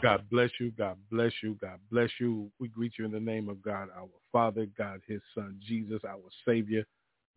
[0.00, 0.70] God bless you.
[0.78, 1.56] God bless you.
[1.60, 2.50] God bless you.
[2.60, 6.22] We greet you in the name of God, our Father, God, his Son, Jesus, our
[6.46, 6.84] Savior,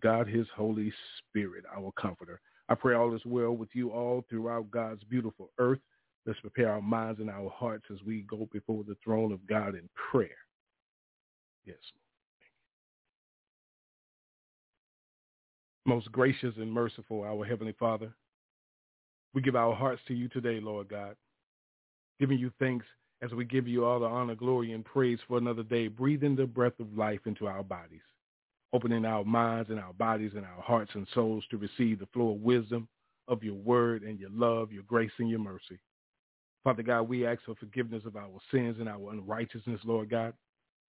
[0.03, 2.39] God, his Holy Spirit, our Comforter.
[2.69, 5.79] I pray all is well with you all throughout God's beautiful earth.
[6.25, 9.69] Let's prepare our minds and our hearts as we go before the throne of God
[9.69, 10.29] in prayer.
[11.65, 11.77] Yes.
[15.87, 18.13] Most gracious and merciful, our Heavenly Father,
[19.33, 21.15] we give our hearts to you today, Lord God
[22.21, 22.85] giving you thanks
[23.23, 26.45] as we give you all the honor, glory, and praise for another day, breathing the
[26.45, 28.03] breath of life into our bodies,
[28.73, 32.29] opening our minds and our bodies and our hearts and souls to receive the flow
[32.29, 32.87] of wisdom
[33.27, 35.79] of your word and your love, your grace, and your mercy.
[36.63, 40.33] Father God, we ask for forgiveness of our sins and our unrighteousness, Lord God.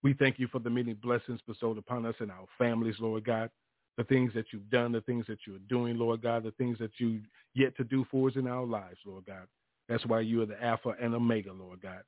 [0.02, 3.48] We thank you for the many blessings bestowed upon us and our families, Lord God.
[3.96, 6.92] The things that you've done, the things that you're doing, Lord God, the things that
[6.98, 7.20] you
[7.54, 9.46] yet to do for us in our lives, Lord God.
[9.88, 12.02] That's why you are the Alpha and Omega, Lord God.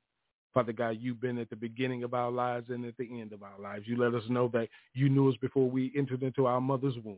[0.53, 3.43] Father God, you've been at the beginning of our lives and at the end of
[3.43, 3.85] our lives.
[3.87, 7.17] You let us know that you knew us before we entered into our mother's womb.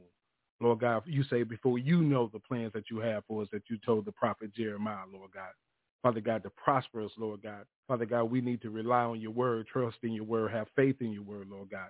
[0.59, 3.69] Lord God, you say before you know the plans that you have for us that
[3.69, 5.51] you told the prophet Jeremiah, Lord God.
[6.01, 7.65] Father God, to prosper us, Lord God.
[7.87, 10.95] Father God, we need to rely on your word, trust in your word, have faith
[10.99, 11.89] in your word, Lord God.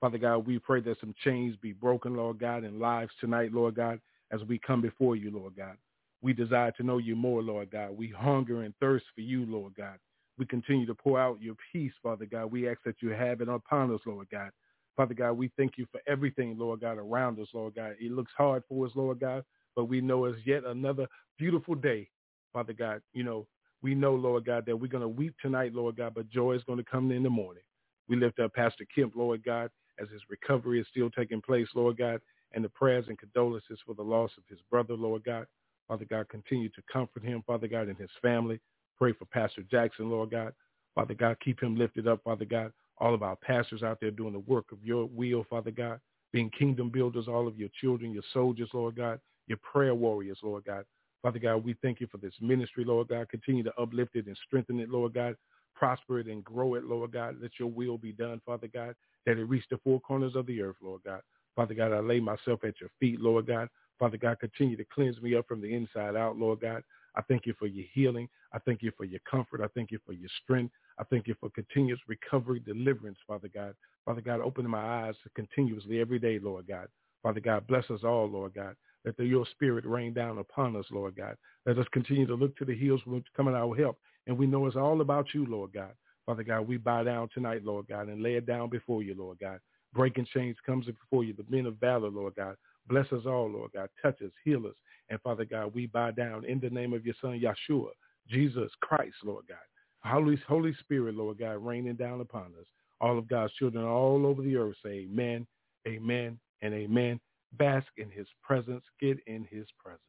[0.00, 3.74] Father God, we pray that some chains be broken, Lord God, in lives tonight, Lord
[3.74, 5.76] God, as we come before you, Lord God.
[6.24, 7.90] We desire to know you more, Lord God.
[7.92, 9.98] We hunger and thirst for you, Lord God.
[10.38, 12.46] We continue to pour out your peace, Father God.
[12.46, 14.50] We ask that you have it upon us, Lord God.
[14.96, 17.96] Father God, we thank you for everything, Lord God, around us, Lord God.
[18.00, 19.44] It looks hard for us, Lord God,
[19.76, 21.06] but we know it's yet another
[21.38, 22.08] beautiful day,
[22.54, 23.02] Father God.
[23.12, 23.46] You know,
[23.82, 26.64] we know, Lord God, that we're going to weep tonight, Lord God, but joy is
[26.64, 27.64] going to come in the morning.
[28.08, 29.70] We lift up Pastor Kemp, Lord God,
[30.00, 32.22] as his recovery is still taking place, Lord God,
[32.54, 35.46] and the prayers and condolences for the loss of his brother, Lord God.
[35.88, 38.60] Father God, continue to comfort him, Father God, and his family.
[38.98, 40.52] Pray for Pastor Jackson, Lord God.
[40.94, 42.72] Father God, keep him lifted up, Father God.
[42.98, 46.00] All of our pastors out there doing the work of your will, Father God,
[46.32, 50.64] being kingdom builders, all of your children, your soldiers, Lord God, your prayer warriors, Lord
[50.64, 50.84] God.
[51.22, 53.28] Father God, we thank you for this ministry, Lord God.
[53.28, 55.36] Continue to uplift it and strengthen it, Lord God.
[55.74, 57.36] Prosper it and grow it, Lord God.
[57.40, 58.94] Let your will be done, Father God,
[59.26, 61.20] that it reach the four corners of the earth, Lord God.
[61.56, 63.68] Father God, I lay myself at your feet, Lord God.
[63.98, 66.82] Father God, continue to cleanse me up from the inside out, Lord God.
[67.16, 68.28] I thank you for your healing.
[68.52, 69.60] I thank you for your comfort.
[69.60, 70.74] I thank you for your strength.
[70.98, 73.74] I thank you for continuous recovery, deliverance, Father God.
[74.04, 76.88] Father God, open my eyes continuously every day, Lord God.
[77.22, 78.76] Father God, bless us all, Lord God.
[79.04, 81.36] Let the, your spirit rain down upon us, Lord God.
[81.66, 83.98] Let us continue to look to the hills when coming our help.
[84.26, 85.92] And we know it's all about you, Lord God.
[86.26, 89.38] Father God, we bow down tonight, Lord God, and lay it down before you, Lord
[89.40, 89.58] God.
[89.92, 92.56] Breaking chains comes before you, the men of valor, Lord God.
[92.88, 93.88] Bless us all, Lord God.
[94.02, 94.74] Touch us, heal us.
[95.10, 97.88] And Father God, we bow down in the name of your son, Yeshua,
[98.28, 99.58] Jesus Christ, Lord God.
[100.04, 102.66] Holy, Holy Spirit, Lord God, raining down upon us.
[103.00, 105.46] All of God's children all over the earth say amen,
[105.88, 107.20] amen, and amen.
[107.58, 108.84] Bask in his presence.
[109.00, 110.00] Get in his presence.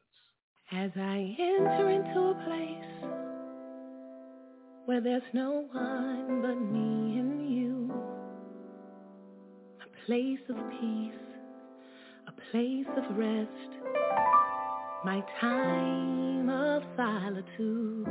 [0.72, 3.10] As I enter into a place
[4.86, 7.92] where there's no one but me and you,
[9.80, 11.25] a place of peace
[12.50, 13.50] place of rest,
[15.04, 18.06] my time of solitude.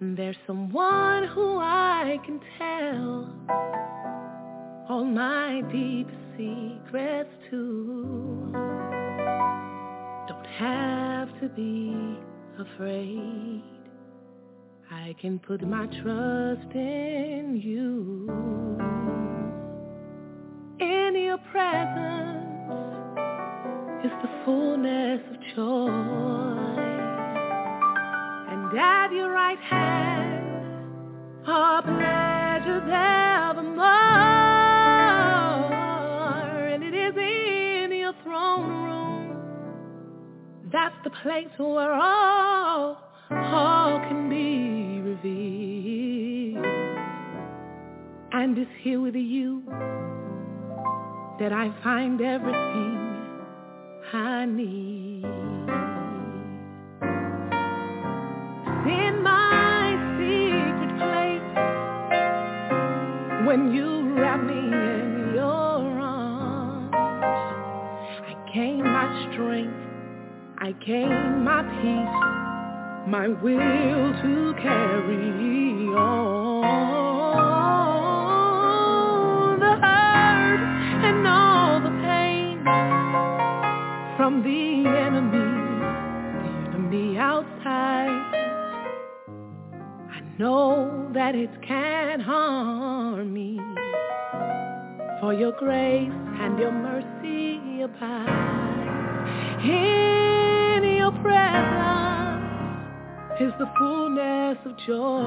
[0.00, 3.34] There's someone who I can tell
[4.88, 8.50] all my deep secrets to.
[10.28, 12.18] Don't have to be
[12.58, 13.62] afraid.
[14.90, 18.99] I can put my trust in you
[21.52, 22.46] presence
[24.04, 26.78] is the fullness of joy.
[28.50, 30.46] And at your right hand
[31.46, 33.86] are pleasures evermore.
[36.72, 39.00] And it is in your throne room
[40.72, 42.96] that's the place where all,
[43.30, 46.64] all can be revealed.
[48.32, 49.64] And it's here with you
[51.40, 53.16] that I find everything
[54.12, 55.24] I need.
[58.84, 61.50] In my secret place,
[63.46, 66.94] when you wrap me in your arms,
[68.28, 69.80] I gain my strength,
[70.58, 72.18] I gain my peace,
[73.08, 76.49] my will to carry on.
[84.30, 85.50] From the enemy,
[86.38, 88.08] the enemy outside.
[90.12, 93.58] I know that it can't harm me.
[95.20, 96.12] For your grace
[96.42, 98.28] and your mercy abide.
[99.64, 102.44] In your presence
[103.40, 105.26] is the fullness of joy.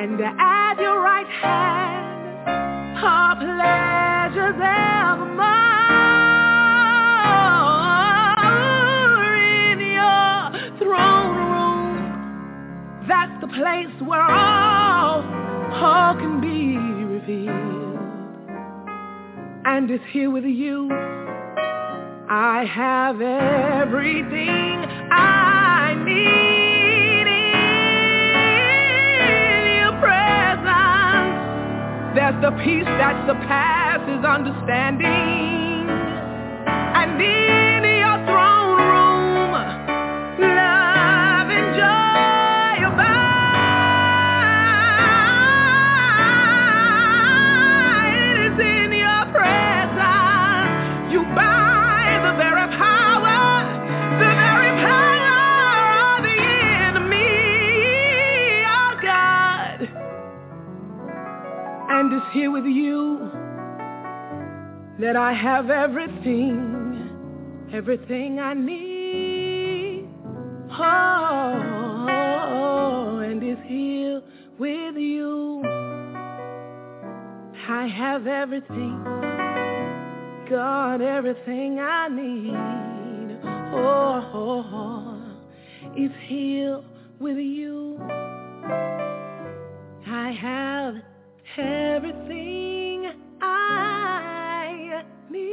[0.00, 5.57] And at your right hand are pleasures evermore.
[13.48, 15.22] The place where all,
[15.72, 17.98] all can be revealed.
[19.64, 20.90] And it's here with you.
[22.30, 27.46] I have everything I need in
[29.78, 31.34] your presence.
[32.14, 35.88] There's the peace that surpasses understanding.
[36.68, 37.67] And in
[62.32, 63.30] here with you
[65.00, 70.08] that I have everything, everything I need.
[70.70, 72.08] Oh,
[73.24, 74.22] and it's here
[74.58, 75.62] with you.
[77.68, 79.04] I have everything.
[80.50, 83.38] God, everything I need.
[83.74, 85.22] Oh, oh, oh,
[85.96, 86.80] is here
[87.20, 87.98] with you.
[90.06, 90.94] I have
[91.58, 95.48] everything I need.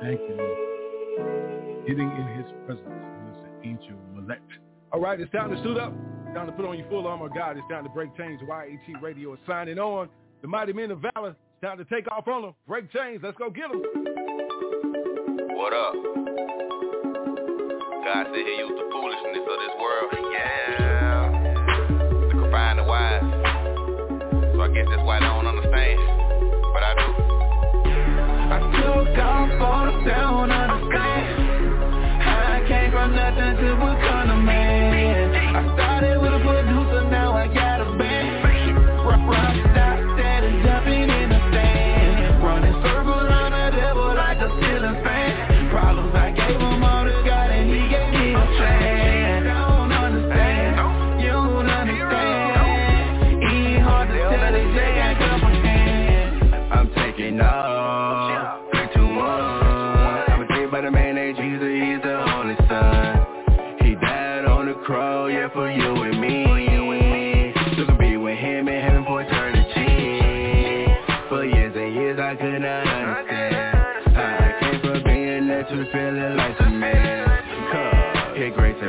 [0.00, 1.86] Thank you, Lord.
[1.86, 2.86] Getting in his presence
[3.30, 4.40] is an angel Malek.
[4.92, 5.92] All right, it's time to suit up.
[6.26, 7.56] It's time to put on your full armor of God.
[7.56, 8.40] It's time to break chains.
[8.46, 10.08] YAT Radio is signing on.
[10.42, 11.30] The mighty men of valor.
[11.30, 12.54] It's time to take off on them.
[12.66, 13.20] Break chains.
[13.22, 13.82] Let's go get them.
[15.56, 16.17] What up?
[18.08, 20.08] God said he used the foolishness of this world.
[20.32, 21.28] Yeah.
[21.28, 23.20] To confine the wise.
[23.20, 26.00] So I guess that's why they don't understand.
[26.72, 27.04] But I do.
[28.48, 31.28] I the down understand.
[32.24, 34.07] I from nothing to become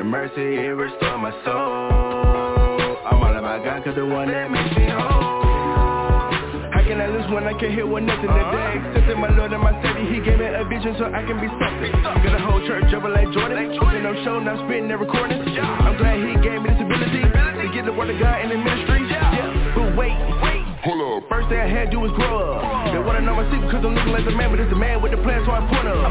[0.10, 2.98] mercy, it restored my soul.
[3.06, 6.34] I'm all about God, cause the one that makes me whole.
[6.74, 8.82] How can I lose when I can't hear one nothing today?
[8.90, 11.46] Accepted my Lord and my Savior, He gave me a vision so I can be
[11.62, 11.94] something.
[12.26, 15.46] Got a whole church jumping like Jordan, Open no show, now spitting and recording.
[15.46, 18.58] I'm glad He gave me this ability to get the word of God in the
[18.58, 19.06] ministry.
[19.14, 20.66] Yeah, but wait, wait.
[20.90, 21.30] Hold up.
[21.30, 22.79] First thing I had to do was grow up.
[23.00, 25.02] They wanna know my secret cause I'm looking like the man, but it's the man
[25.02, 26.04] with the plan, so I point up.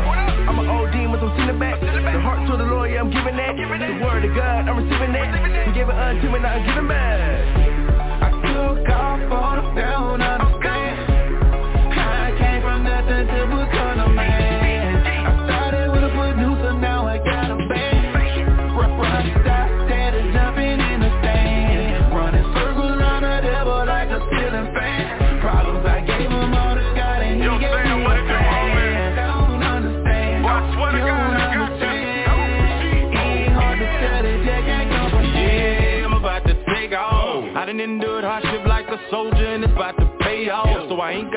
[0.48, 1.76] I'm an old demon, so I'm sitting back.
[1.84, 3.60] The heart to the yeah, I'm giving that.
[3.60, 5.68] The word of God, I'm receiving that.
[5.68, 7.44] He gave it unto me, now I'm giving back.
[8.24, 10.37] I took off on the down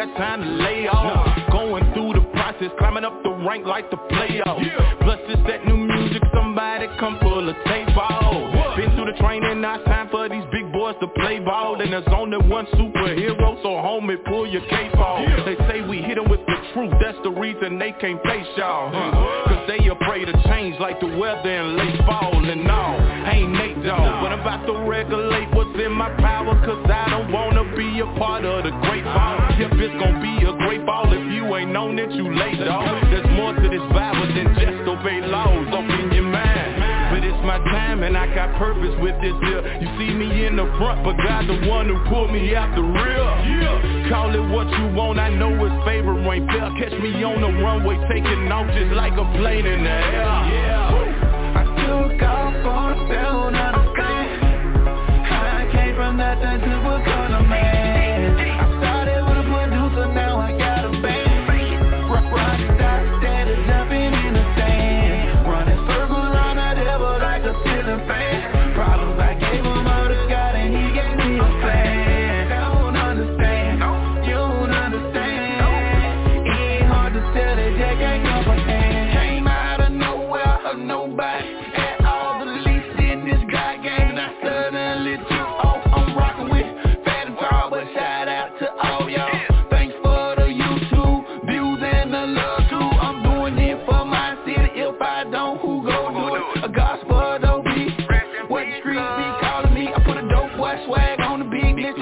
[0.06, 1.28] got time to lay off.
[1.52, 5.00] Going through the process, climbing up the rank like the playoffs.
[5.02, 8.56] Plus it's that new music, somebody come pull a tape off.
[8.56, 8.78] What?
[8.78, 11.92] Been through the training, now it's time for these big boys to play ball And
[11.92, 16.30] there's only one superhero, so homie, pull your cape off They say we hit them
[16.30, 19.44] with the truth, that's the reason they can't face y'all huh?
[19.48, 22.96] Cause they afraid of change like the weather in late fall And all,
[23.28, 27.32] ain't Nate Dogg But I'm about to regulate what's in my power Cause I don't
[27.32, 29.41] wanna be a part of the great ball Yep,
[29.82, 33.26] it's gonna be a great ball if you ain't known it, you late dog There's
[33.34, 37.10] more to this Bible than just obey laws, open your mind.
[37.10, 40.56] But it's my time and I got purpose with this deal You see me in
[40.56, 43.26] the front, but God the one who pulled me out the rear.
[43.26, 44.10] Yeah.
[44.10, 46.70] Call it what you want, I know it's favor ain't fair.
[46.78, 50.30] Catch me on the runway taking off just like a plane in the air.
[50.54, 51.58] Yeah.
[51.58, 53.54] I took off a down
[53.94, 54.42] sky
[55.32, 56.71] I came from nothing to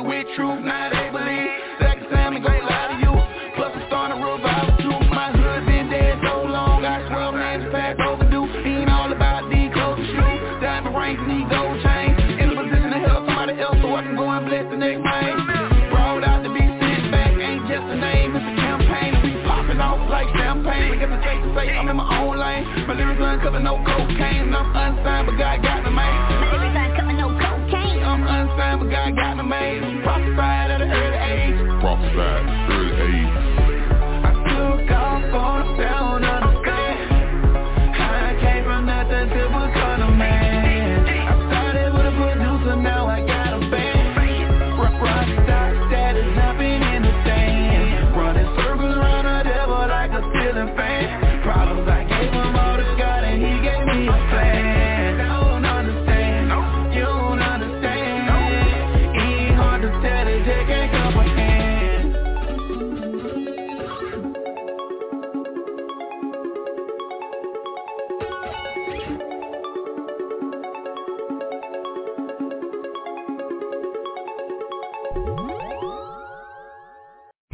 [0.10, 1.54] with truth Now they believe.
[1.78, 3.14] That I can Sam and great lie to you.
[3.54, 4.98] Plus I'm starting a revival too.
[5.14, 8.50] My hood been dead so long I swear man it's past overdue.
[8.66, 12.18] Ain't all about these clothes and shoes Diamond rings and these gold chains.
[12.42, 15.06] In a position to help somebody else so I can go and bless the next
[15.06, 15.46] man.
[15.94, 17.38] Brought out to be sent back.
[17.38, 19.14] Ain't just a name, it's a campaign.
[19.14, 20.98] And we popping off like champagne.
[20.98, 22.66] Got the tape to say I'm in my own lane.
[22.90, 24.50] My lyrics uncover no cocaine.
[24.58, 25.69] I'm unsigned but God
[32.20, 32.59] Prophesied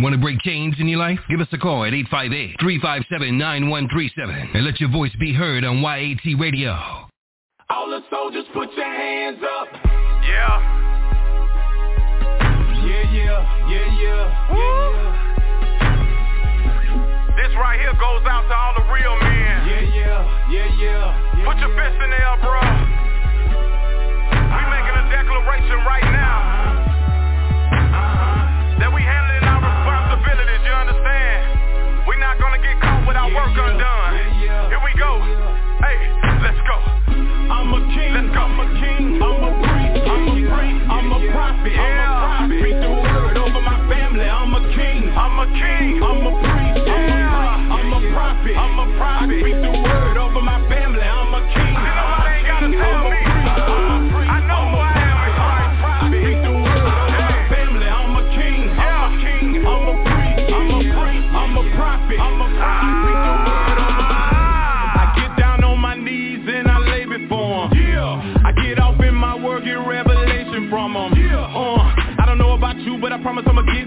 [0.05, 1.17] Want to break chains in your life?
[1.27, 1.91] Give us a call at
[2.61, 6.77] 858-357-9137 and let your voice be heard on YAT Radio.
[7.71, 10.61] All the soldiers put your hands up Yeah.
[12.85, 15.09] Yeah, yeah, yeah, yeah, yeah,
[17.35, 19.65] This right here goes out to all the real men.
[19.65, 22.61] yeah Yeah, yeah, yeah, yeah Put your fist in the air, bro.
[24.53, 26.54] We making a declaration right now
[33.05, 34.69] gonna get caught with our work undone.
[34.69, 35.21] Here we go.
[35.81, 35.97] Hey,
[36.41, 36.77] let's go.
[37.45, 38.41] I'm a king, Let's go.
[38.41, 42.25] I'm a king, I'm a priest, I'm a priest, I'm a prophet, I'm a Yeah.
[42.25, 42.59] prophet.
[42.59, 46.03] Speak the word over my family, I'm a king, I'm a king.
[46.03, 47.37] I'm a priest, I'm a Yeah.
[47.37, 49.29] priest, I'm a prophet, I'm a prophet.
[49.29, 50.84] I speak the word over my family,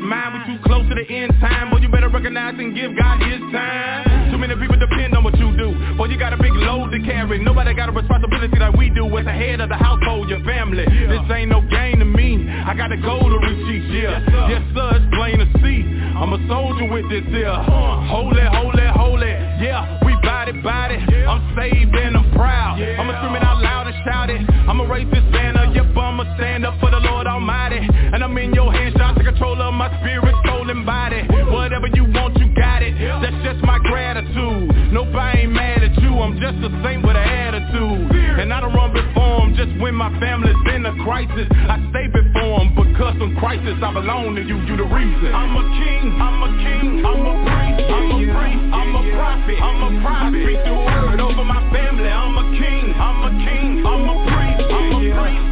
[0.08, 0.48] promise I'ma get mine.
[0.48, 1.70] We too close to the end time.
[1.70, 4.32] Boy, you better recognize and give God his time.
[4.32, 5.72] Too many people depend on what you do.
[5.96, 7.42] Boy, you got a big load to carry.
[7.42, 10.84] Nobody got a responsibility like we do as the head of the household, your family.
[10.84, 12.48] This ain't no game to me.
[12.48, 14.12] I got a goal to reach each year.
[14.48, 15.84] Yes, sir, it's plain to see.
[16.18, 17.48] I'm a soldier with this here.
[17.48, 18.06] Uh-huh.
[18.08, 19.32] Holy, holy, holy.
[19.62, 20.96] Yeah, we body, body.
[20.96, 22.80] I'm saved and I'm proud.
[22.80, 24.40] I'ma scream it out loud and shout it.
[24.68, 25.70] I'ma raise this banner.
[25.74, 27.80] Yep, I'ma stand up for the Lord Almighty.
[28.12, 31.22] And I'm in your hands, trying to control of my spirit, soul, and body.
[31.52, 32.94] Whatever you want, you got it.
[33.22, 34.92] That's just my gratitude.
[34.92, 36.10] Nobody ain't mad at you.
[36.18, 38.10] I'm just the same with an attitude.
[38.40, 41.48] And I don't run before 'em just when my family's in a crisis.
[41.68, 44.56] I stay before 'em because in crisis I belong to you.
[44.68, 45.34] You the reason.
[45.34, 46.04] I'm a king.
[46.20, 47.06] I'm a king.
[47.06, 47.90] I'm a priest.
[47.90, 48.64] I'm a priest.
[48.72, 49.58] I'm a prophet.
[49.60, 50.40] I'm a prophet.
[50.40, 52.08] I speak the word over my family.
[52.08, 52.94] I'm a king.
[52.98, 53.86] I'm a king.
[53.86, 54.27] I'm a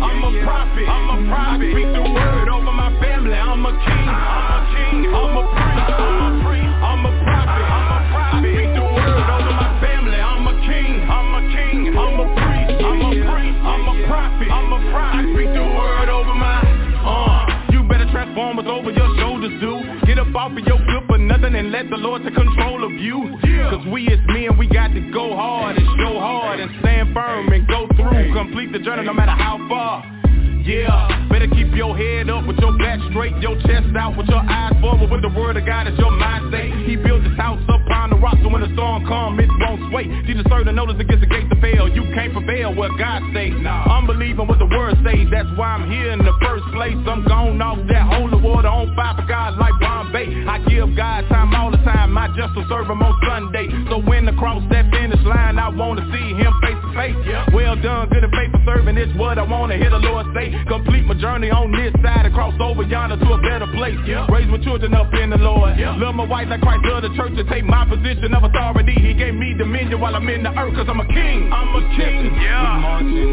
[0.06, 0.86] I'm a prophet.
[0.86, 1.66] I'm a prophet.
[1.66, 3.34] I speak the word over my family.
[3.34, 4.06] I'm a king.
[4.06, 4.98] I'm a king.
[5.10, 5.90] I'm a priest.
[5.98, 6.74] I'm a priest.
[6.86, 7.64] I'm a prophet.
[7.66, 8.38] I'm a prophet.
[8.38, 10.20] I speak the word over my family.
[10.22, 10.94] I'm a king.
[11.10, 11.80] I'm a king.
[11.98, 12.78] I'm a priest.
[12.86, 13.58] I'm a priest.
[13.66, 14.48] I'm a prophet.
[14.54, 15.18] I'm a prophet.
[15.18, 16.62] I speak the word over my.
[17.02, 20.06] Uh, you better transform what's over your shoulders, dude.
[20.06, 20.78] Get up off of your
[21.26, 23.38] nothing and let the Lord take control of you.
[23.70, 27.52] Cause we as men, we got to go hard and show hard and stand firm
[27.52, 28.32] and go through.
[28.32, 30.04] Complete the journey no matter how far.
[30.66, 34.42] Yeah, better keep your head up with your back straight, your chest out with your
[34.42, 36.74] eyes forward with the word of God as your mind state.
[36.88, 39.78] He built his house up upon the rock, so when the storm comes, it won't
[39.90, 40.10] sway.
[40.26, 41.86] Jesus served the notice against the gate to fail.
[41.86, 43.50] You can't prevail what God say.
[43.50, 43.86] Nah.
[43.86, 45.24] I'm believing what the word say.
[45.30, 46.98] That's why I'm here in the first place.
[47.06, 50.26] I'm gone off that holy water on fire for God like Bombay.
[50.50, 52.18] I give God time all the time.
[52.18, 53.70] I just will serve him on Sunday.
[53.88, 57.16] So when the cross that finish line, I wanna see him face to face.
[57.54, 58.98] Well done, good and faithful serving.
[58.98, 60.50] It's what I wanna hear the Lord say.
[60.66, 63.98] Complete my journey on this side and cross over yonder to a better place.
[64.06, 64.26] Yeah.
[64.26, 65.78] Raise my children up in the Lord.
[65.78, 65.96] Yeah.
[65.96, 68.94] Love my wife like Christ loved the church to take my position of authority.
[68.96, 71.52] He gave me dominion while I'm in the earth cause I'm a king.
[71.52, 72.32] I'm a king.
[72.40, 72.80] Yeah.
[72.80, 73.30] We marching,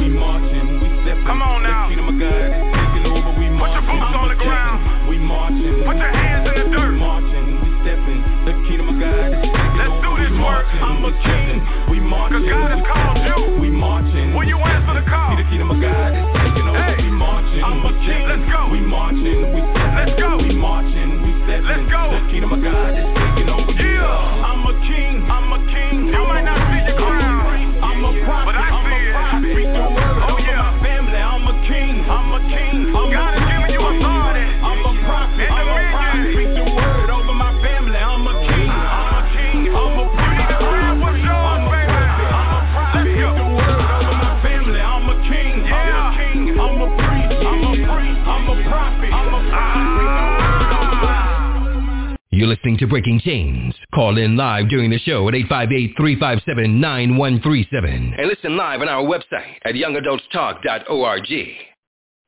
[0.00, 1.26] we marching, we stepping.
[1.28, 1.88] Come on now.
[1.90, 3.32] The kingdom of God is taking over.
[3.36, 3.60] We marching.
[3.60, 4.78] Put your boots on the ground.
[5.10, 5.74] We marching.
[5.84, 6.94] Put your hands in the dirt.
[6.94, 8.20] We marching, we stepping.
[8.48, 10.04] The kingdom of God is taking Let's over.
[10.04, 10.66] do this work.
[10.80, 11.54] I'm a king.
[11.92, 12.40] We marching.
[12.40, 13.38] Cause God has called you.
[13.60, 14.32] We marching.
[14.32, 15.36] Will you answer the call?
[15.36, 16.80] See the kingdom of God is taking over.
[16.80, 16.96] Hey.
[17.04, 17.62] We marching.
[17.64, 18.24] I'm a king.
[18.24, 18.60] Let's go.
[18.72, 19.38] We marching.
[19.52, 19.96] We stepping.
[20.00, 20.30] Let's go.
[20.40, 21.10] We marching.
[21.22, 21.68] We stepping.
[21.68, 22.02] Let's go.
[22.14, 23.23] The kingdom of God is taking over.
[24.08, 25.24] I'm a king.
[25.28, 25.96] I'm a king.
[26.12, 27.80] You might not see your crown.
[27.82, 28.46] I'm a prophet.
[28.48, 29.16] But I see it.
[29.16, 30.60] I speak the word oh, yeah.
[30.60, 31.20] my family.
[31.20, 31.94] I'm a king.
[32.04, 32.76] I'm a king.
[32.92, 34.46] I'm God has given you authority.
[34.60, 35.48] I'm a prophet.
[35.50, 35.93] I'm a prophet.
[52.34, 53.76] You're listening to Breaking Chains.
[53.94, 58.18] Call in live during the show at 858-357-9137.
[58.18, 61.28] And listen live on our website at youngadultstalk.org.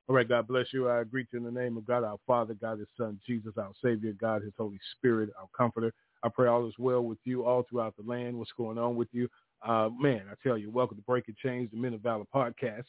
[0.09, 0.89] All right, God bless you.
[0.89, 3.73] I greet you in the name of God, our Father, God, His Son, Jesus, our
[3.83, 5.93] Savior, God, His Holy Spirit, our Comforter.
[6.23, 8.39] I pray all is well with you all throughout the land.
[8.39, 9.29] What's going on with you?
[9.67, 12.85] Uh, man, I tell you, welcome to Breaking Chains, the Men of Valor podcast.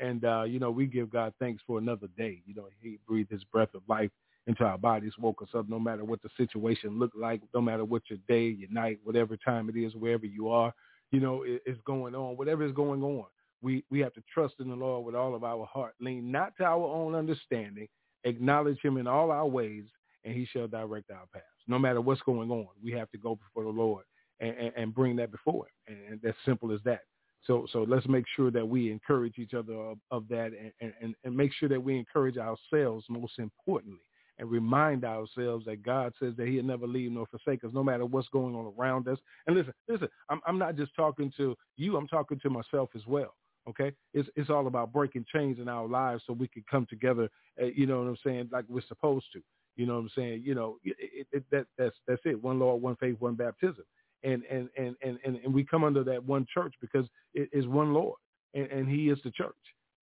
[0.00, 2.40] And, uh, you know, we give God thanks for another day.
[2.46, 4.10] You know, he breathed his breath of life
[4.46, 7.84] into our bodies, woke us up no matter what the situation looked like, no matter
[7.84, 10.74] what your day, your night, whatever time it is, wherever you are,
[11.10, 13.26] you know, it, it's going on, whatever is going on.
[13.62, 16.56] We, we have to trust in the Lord with all of our heart, lean not
[16.56, 17.86] to our own understanding,
[18.24, 19.84] acknowledge him in all our ways,
[20.24, 21.46] and he shall direct our paths.
[21.68, 24.04] No matter what's going on, we have to go before the Lord
[24.40, 25.94] and, and, and bring that before him.
[25.94, 27.02] And, and that's simple as that.
[27.46, 31.14] So so let's make sure that we encourage each other of, of that and, and,
[31.24, 34.00] and make sure that we encourage ourselves most importantly
[34.38, 38.04] and remind ourselves that God says that he'll never leave nor forsake us no matter
[38.04, 39.18] what's going on around us.
[39.46, 43.06] And listen, listen, I'm, I'm not just talking to you, I'm talking to myself as
[43.06, 43.34] well.
[43.68, 47.28] Okay, it's it's all about breaking chains in our lives so we can come together.
[47.60, 48.48] Uh, you know what I'm saying?
[48.50, 49.42] Like we're supposed to.
[49.76, 50.42] You know what I'm saying?
[50.44, 52.42] You know, it, it, that that's that's it.
[52.42, 53.84] One Lord, one faith, one baptism,
[54.24, 57.66] and and and and and, and we come under that one church because it is
[57.68, 58.18] one Lord,
[58.54, 59.54] and, and He is the church.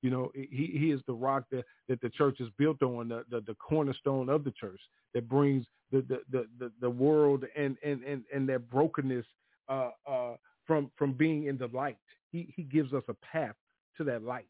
[0.03, 3.25] You know, he he is the rock that, that the church is built on, the,
[3.31, 4.81] the, the cornerstone of the church
[5.15, 9.27] that brings the the, the, the, the world and, and, and, and that brokenness
[9.69, 10.37] uh, uh,
[10.67, 11.99] from from being in the light.
[12.31, 13.57] He he gives us a path
[13.99, 14.47] to that light.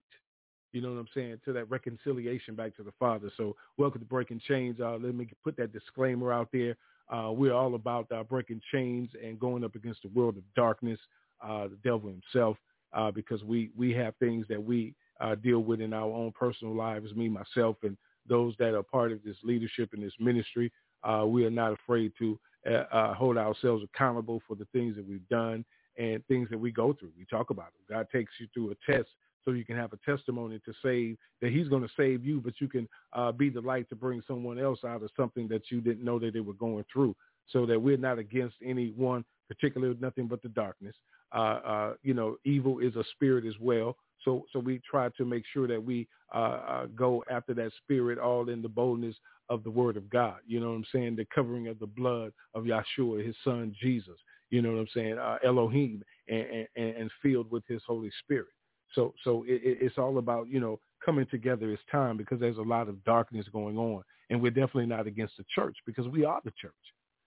[0.73, 1.41] You know what I'm saying?
[1.47, 3.31] To that reconciliation back to the Father.
[3.37, 4.77] So welcome to Breaking Chains.
[4.81, 6.77] Uh, let me put that disclaimer out there.
[7.13, 10.99] Uh, we're all about uh, breaking chains and going up against the world of darkness,
[11.43, 12.57] uh, the devil himself,
[12.93, 16.75] uh, because we we have things that we uh, deal with in our own personal
[16.75, 17.97] lives, me, myself, and
[18.29, 20.73] those that are part of this leadership and this ministry.
[21.03, 25.07] Uh, we are not afraid to uh, uh, hold ourselves accountable for the things that
[25.07, 25.65] we've done
[25.99, 27.11] and things that we go through.
[27.19, 27.93] We talk about it.
[27.93, 29.09] God takes you through a test
[29.45, 32.55] so you can have a testimony to save that he's going to save you, but
[32.61, 35.81] you can uh, be the light to bring someone else out of something that you
[35.81, 37.17] didn't know that they were going through
[37.49, 40.95] so that we're not against any one particular, nothing but the darkness.
[41.35, 43.97] Uh, uh, you know, evil is a spirit as well.
[44.25, 48.19] So, so we try to make sure that we uh, uh, go after that spirit,
[48.19, 49.17] all in the boldness
[49.49, 50.37] of the Word of God.
[50.47, 51.17] You know what I'm saying?
[51.17, 54.17] The covering of the blood of Yahshua, His Son Jesus.
[54.51, 55.19] You know what I'm saying?
[55.19, 58.49] Uh, Elohim, and, and, and filled with His Holy Spirit.
[58.95, 61.71] So, so it, it's all about you know coming together.
[61.71, 65.37] It's time because there's a lot of darkness going on, and we're definitely not against
[65.37, 66.73] the church because we are the church.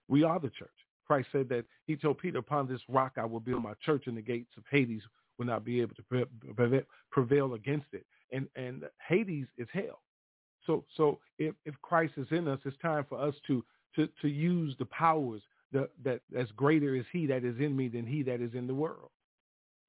[0.08, 0.70] We are the church.
[1.06, 4.18] Christ said that he told Peter, upon this rock I will build my church and
[4.18, 5.02] the gates of Hades
[5.38, 8.06] will not be able to prevail against it.
[8.32, 10.02] And, and Hades is hell.
[10.66, 13.64] So, so if, if Christ is in us, it's time for us to,
[13.96, 15.42] to, to use the powers
[15.72, 18.68] that, that as greater is he that is in me than he that is in
[18.68, 19.10] the world.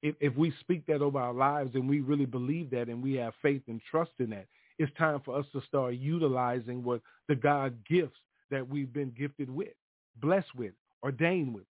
[0.01, 3.13] If, if we speak that over our lives and we really believe that and we
[3.15, 7.35] have faith and trust in that, it's time for us to start utilizing what the
[7.35, 8.19] God gifts
[8.51, 9.73] that we've been gifted with,
[10.21, 11.63] blessed with, ordained with.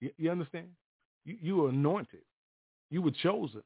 [0.00, 0.68] You, you understand?
[1.24, 2.20] You, are anointed.
[2.90, 3.62] You were chosen,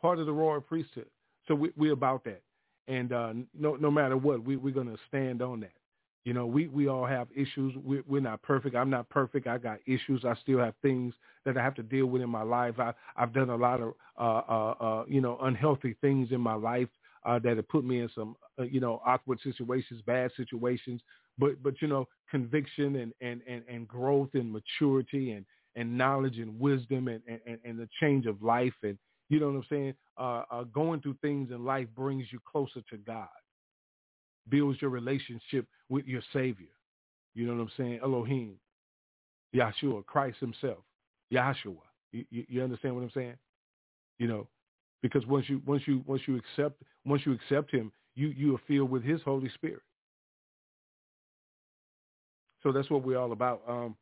[0.00, 1.06] part of the royal priesthood.
[1.46, 2.42] So we, we're about that.
[2.88, 5.72] And uh, no, no matter what, we, we're going to stand on that.
[6.24, 7.74] You know, we, we all have issues.
[7.84, 8.74] We, we're not perfect.
[8.74, 9.46] I'm not perfect.
[9.46, 10.24] I got issues.
[10.24, 12.80] I still have things that I have to deal with in my life.
[12.80, 16.54] I, I've done a lot of, uh, uh, uh, you know, unhealthy things in my
[16.54, 16.88] life
[17.24, 21.00] uh, that have put me in some, uh, you know, awkward situations, bad situations.
[21.38, 25.44] But, but you know, conviction and, and, and, and growth and maturity and,
[25.76, 29.56] and knowledge and wisdom and, and, and the change of life and, you know what
[29.56, 29.94] I'm saying?
[30.18, 33.28] Uh, uh, going through things in life brings you closer to God,
[34.48, 36.68] builds your relationship with your Savior.
[37.34, 38.00] You know what I'm saying?
[38.02, 38.54] Elohim,
[39.54, 40.78] Yahshua, Christ Himself,
[41.32, 41.76] Yahshua.
[42.12, 43.34] You, you, you understand what I'm saying?
[44.18, 44.48] You know,
[45.02, 48.60] because once you once you once you accept once you accept Him, you you are
[48.66, 49.82] filled with His Holy Spirit.
[52.62, 53.62] So that's what we're all about.
[53.68, 53.96] Um,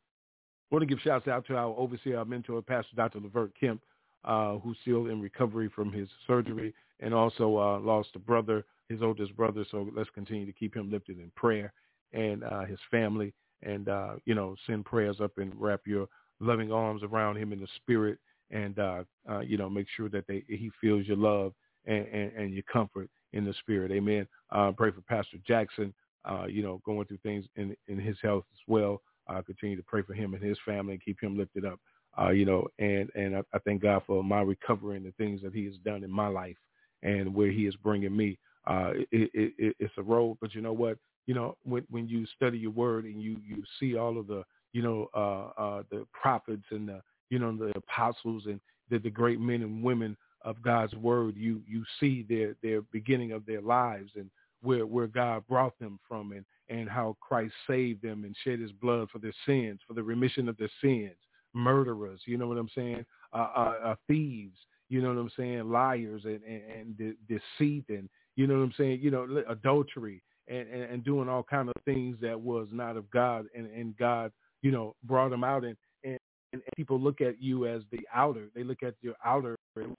[0.71, 3.21] I want to give shouts out to our overseer, our mentor, Pastor Dr.
[3.21, 3.81] Levert Kemp
[4.25, 9.03] uh, who's still in recovery from his surgery and also uh, lost a brother, his
[9.03, 9.65] oldest brother.
[9.71, 11.73] So let's continue to keep him lifted in prayer
[12.13, 16.07] and uh, his family and, uh, you know, send prayers up and wrap your
[16.41, 18.19] loving arms around him in the spirit
[18.51, 21.53] and, uh, uh, you know, make sure that they, he feels your love
[21.87, 23.91] and, and, and your comfort in the spirit.
[23.91, 24.27] Amen.
[24.51, 25.93] Uh, pray for Pastor Jackson,
[26.25, 29.03] uh, you know, going through things in, in his health as well.
[29.29, 31.81] Uh, continue to pray for him and his family and keep him lifted up
[32.21, 35.43] uh, you know, and and I, I thank God for my recovery and the things
[35.43, 36.57] that He has done in my life
[37.03, 38.39] and where He is bringing me.
[38.67, 40.97] Uh, it, it, it, it's a road, but you know what?
[41.27, 44.45] You know, when when you study your Word and you you see all of the
[44.73, 48.61] you know uh, uh, the prophets and the you know the apostles and
[48.91, 53.33] the, the great men and women of God's Word, you you see their their beginning
[53.33, 54.31] of their lives and
[54.63, 58.73] where where God brought them from and and how Christ saved them and shed His
[58.73, 61.17] blood for their sins, for the remission of their sins.
[61.55, 65.71] Murderers, you know what I'm saying, uh, uh, uh, thieves, you know what I'm saying,
[65.71, 70.23] liars and, and, and de- deceit and, you know what I'm saying, you know, adultery
[70.49, 73.97] and, and, and doing all kind of things that was not of God and, and
[73.97, 76.19] God, you know, brought them out and, and,
[76.53, 78.49] and people look at you as the outer.
[78.55, 79.95] They look at your outer and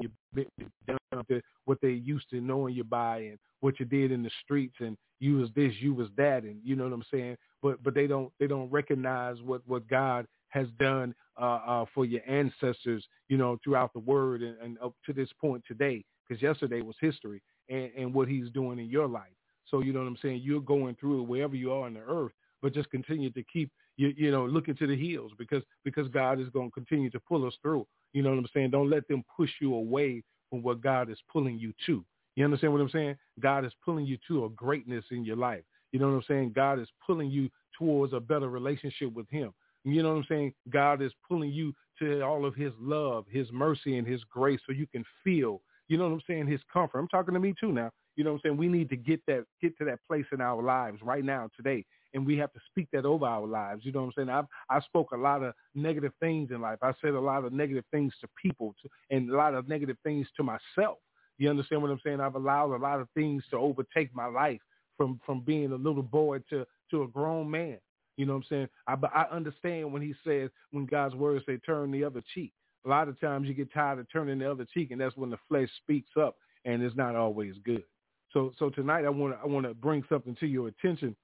[1.15, 4.31] down to what they used to knowing you by and what you did in the
[4.43, 7.37] streets and you was this, you was that, and you know what I'm saying.
[7.61, 12.05] But but they don't they don't recognize what what God has done uh, uh, for
[12.05, 16.41] your ancestors, you know, throughout the word and, and up to this point today, because
[16.41, 19.33] yesterday was history and, and what he's doing in your life.
[19.65, 20.41] So, you know what I'm saying?
[20.43, 23.69] You're going through it wherever you are on the earth, but just continue to keep,
[23.97, 27.19] you, you know, looking to the hills because, because God is going to continue to
[27.19, 27.85] pull us through.
[28.13, 28.69] You know what I'm saying?
[28.69, 32.03] Don't let them push you away from what God is pulling you to.
[32.35, 33.15] You understand what I'm saying?
[33.39, 35.63] God is pulling you to a greatness in your life.
[35.91, 36.53] You know what I'm saying?
[36.55, 39.53] God is pulling you towards a better relationship with him.
[39.85, 40.53] You know what I'm saying?
[40.69, 44.73] God is pulling you to all of his love, his mercy, and his grace so
[44.73, 46.99] you can feel, you know what I'm saying, his comfort.
[46.99, 47.91] I'm talking to me too now.
[48.15, 48.57] You know what I'm saying?
[48.57, 51.85] We need to get that get to that place in our lives right now, today.
[52.15, 53.85] And we have to speak that over our lives.
[53.85, 54.29] You know what I'm saying?
[54.29, 56.79] I've I spoke a lot of negative things in life.
[56.81, 59.97] I said a lot of negative things to people to, and a lot of negative
[60.03, 60.97] things to myself.
[61.37, 62.21] You understand what I'm saying?
[62.21, 64.61] I've allowed a lot of things to overtake my life
[64.97, 67.77] from from being a little boy to to a grown man.
[68.17, 68.69] You know what I'm saying?
[68.87, 72.53] I, I understand when he says, when God's words say turn the other cheek.
[72.85, 75.31] A lot of times you get tired of turning the other cheek, and that's when
[75.31, 77.83] the flesh speaks up, and it's not always good.
[78.31, 81.15] So, so tonight I want I want to bring something to your attention,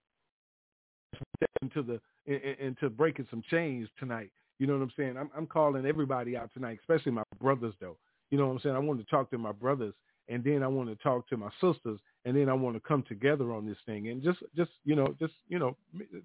[1.62, 4.32] into the into breaking some chains tonight.
[4.60, 5.18] You know what I'm saying?
[5.18, 7.98] I'm, I'm calling everybody out tonight, especially my brothers, though.
[8.30, 8.76] You know what I'm saying?
[8.76, 9.94] I want to talk to my brothers,
[10.30, 13.04] and then I want to talk to my sisters, and then I want to come
[13.08, 14.10] together on this thing.
[14.10, 15.76] And just just you know just you know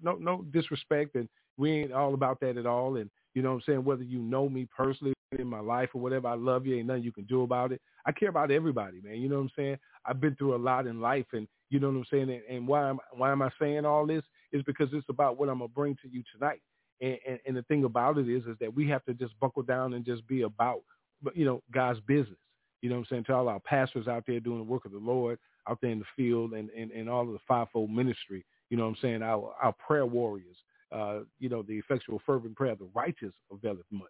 [0.03, 2.97] no no disrespect and we ain't all about that at all.
[2.97, 3.83] And you know what I'm saying?
[3.83, 6.77] Whether you know me personally in my life or whatever I love you.
[6.77, 7.81] Ain't nothing you can do about it.
[8.05, 9.15] I care about everybody man.
[9.15, 9.77] You know what I'm saying?
[10.05, 12.29] I've been through a lot in life and you know what I'm saying?
[12.29, 15.49] And, and why am why am I saying all this is because it's about what
[15.49, 16.61] I'm gonna bring to you tonight
[17.01, 19.63] and, and and the thing about it is is that we have to just buckle
[19.63, 20.81] down and just be about
[21.33, 22.39] you know God's business
[22.81, 24.91] you know what I'm saying to all our pastors out there doing the work of
[24.91, 28.45] the Lord out there in the field and, and, and all of the fivefold ministry.
[28.69, 29.23] You know what I'm saying?
[29.23, 30.57] Our, our prayer warriors,
[30.91, 34.07] uh, you know, the effectual fervent prayer of the righteous availeth much.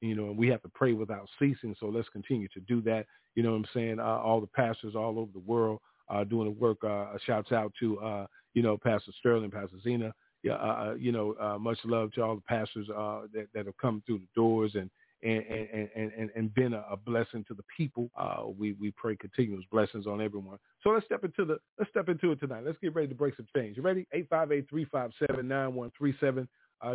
[0.00, 1.76] You know, and we have to pray without ceasing.
[1.78, 3.04] So let's continue to do that.
[3.34, 4.00] You know what I'm saying?
[4.00, 6.78] Uh, all the pastors all over the world uh, doing the work.
[6.84, 10.12] Uh, shouts out to, uh, you know, Pastor Sterling, Pastor Zena.
[10.42, 10.56] Yeah, uh,
[10.90, 14.28] uh, you know, much love to all the pastors that, that have come through the
[14.34, 14.90] doors and
[15.22, 18.10] and and and, and been a, a blessing to the people.
[18.58, 20.56] We we pray continuous blessings on everyone.
[20.82, 22.64] So let's step into the let's step into it tonight.
[22.64, 23.76] Let's get ready to break some change.
[23.76, 24.06] You ready?
[24.12, 26.48] Eight five eight three five seven nine one three seven.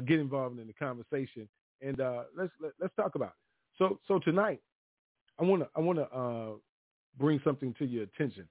[0.08, 1.48] Get involved in the conversation
[1.82, 1.98] and
[2.36, 3.78] let's let, us let us talk about it.
[3.78, 4.60] So so tonight
[5.40, 6.52] I want to I want to uh,
[7.18, 8.48] bring something to your attention,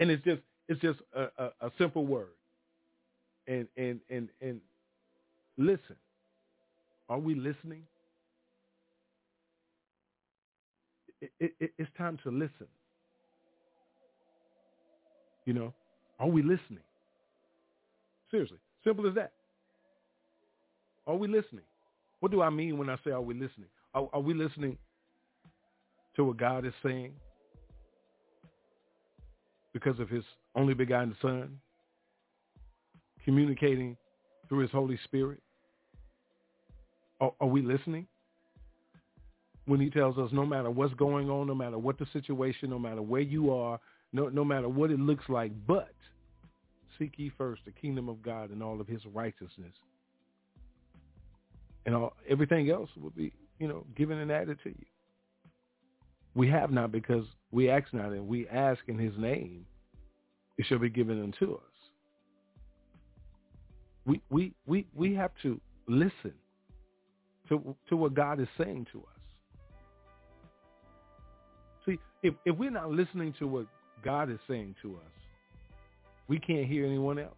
[0.00, 2.34] and it's just it's just a, a, a simple word,
[3.46, 4.60] and and and and
[5.56, 5.96] listen.
[7.08, 7.84] Are we listening?
[11.20, 12.68] It, it, it, it's time to listen.
[15.46, 15.74] You know,
[16.20, 16.84] are we listening?
[18.30, 19.32] Seriously, simple as that.
[21.06, 21.64] Are we listening?
[22.20, 23.68] What do I mean when I say are we listening?
[23.94, 24.76] Are, are we listening
[26.16, 27.12] to what God is saying
[29.78, 30.24] because of his
[30.56, 31.58] only begotten son
[33.24, 33.96] communicating
[34.48, 35.40] through his Holy Spirit?
[37.20, 38.06] Are, are we listening?
[39.66, 42.78] When he tells us no matter what's going on, no matter what the situation, no
[42.78, 43.78] matter where you are,
[44.12, 45.92] no, no matter what it looks like, but
[46.98, 49.74] seek ye first the kingdom of God and all of his righteousness.
[51.86, 54.86] And all, everything else will be, you know, given and added to you.
[56.34, 59.64] We have not because we ask not, and we ask in his name,
[60.58, 61.60] it shall be given unto us.
[64.04, 66.32] We, we, we, we have to listen
[67.48, 69.04] to, to what God is saying to us.
[71.86, 73.66] See, if, if we're not listening to what
[74.04, 75.12] God is saying to us,
[76.26, 77.34] we can't hear anyone else.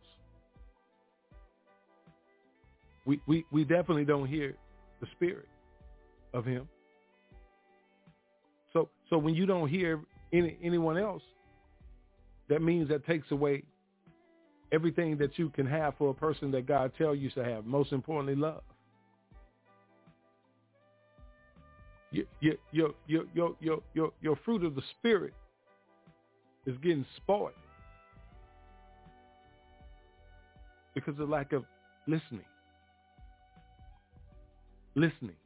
[3.05, 4.57] We, we, we definitely don't hear
[5.01, 5.49] the spirit
[6.35, 6.69] of him.
[8.73, 10.01] So so when you don't hear
[10.33, 11.23] any, anyone else,
[12.49, 13.63] that means that takes away
[14.73, 17.67] everything that you can have for a person that God tells you to have.
[17.67, 18.63] Most importantly, love.
[22.13, 25.33] Your, your, your, your, your, your, your fruit of the spirit
[26.67, 27.53] is getting spoiled
[30.95, 31.65] because of lack of
[32.07, 32.45] listening.
[34.97, 35.37] Listening.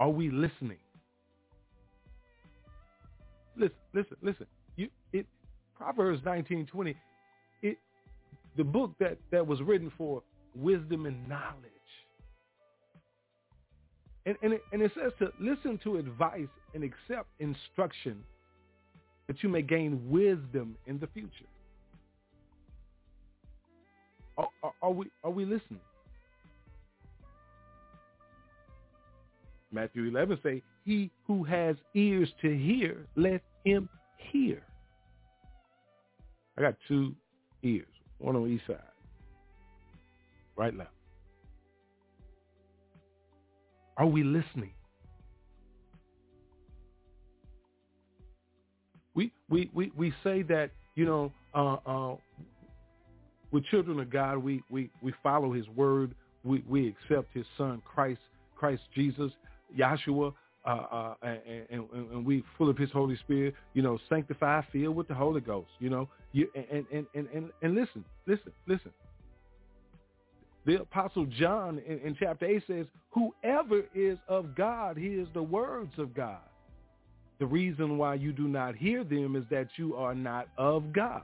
[0.00, 0.78] Are we listening?
[3.58, 4.46] Listen, listen, listen.
[4.76, 5.26] You it
[5.76, 6.96] Proverbs nineteen twenty,
[7.62, 7.78] it
[8.56, 10.22] the book that, that was written for
[10.54, 11.64] wisdom and knowledge.
[14.26, 18.22] And and it, and it says to listen to advice and accept instruction
[19.26, 21.30] that you may gain wisdom in the future.
[24.38, 25.80] Are, are, are we are we listening?
[29.72, 33.90] Matthew 11 say, he who has ears to hear, let him
[34.32, 34.62] hear.
[36.56, 37.14] I got two
[37.62, 38.78] ears, one on each side,
[40.56, 40.88] right now.
[43.98, 44.72] Are we listening?
[49.14, 52.16] We, we, we, we say that, you know, uh, uh,
[53.50, 54.38] we're children of God.
[54.38, 56.14] We, we, we follow his word.
[56.44, 58.20] We, we accept his son, Christ,
[58.56, 59.32] Christ Jesus.
[59.76, 60.32] Yahshua,
[60.68, 64.96] uh, uh, and, and, and, we full of his Holy Spirit, you know, sanctified, filled
[64.96, 68.90] with the Holy Ghost, you know, you, and, and, and, and, and listen, listen, listen.
[70.66, 75.92] The Apostle John in, in chapter 8 says, whoever is of God hears the words
[75.96, 76.40] of God.
[77.38, 81.22] The reason why you do not hear them is that you are not of God.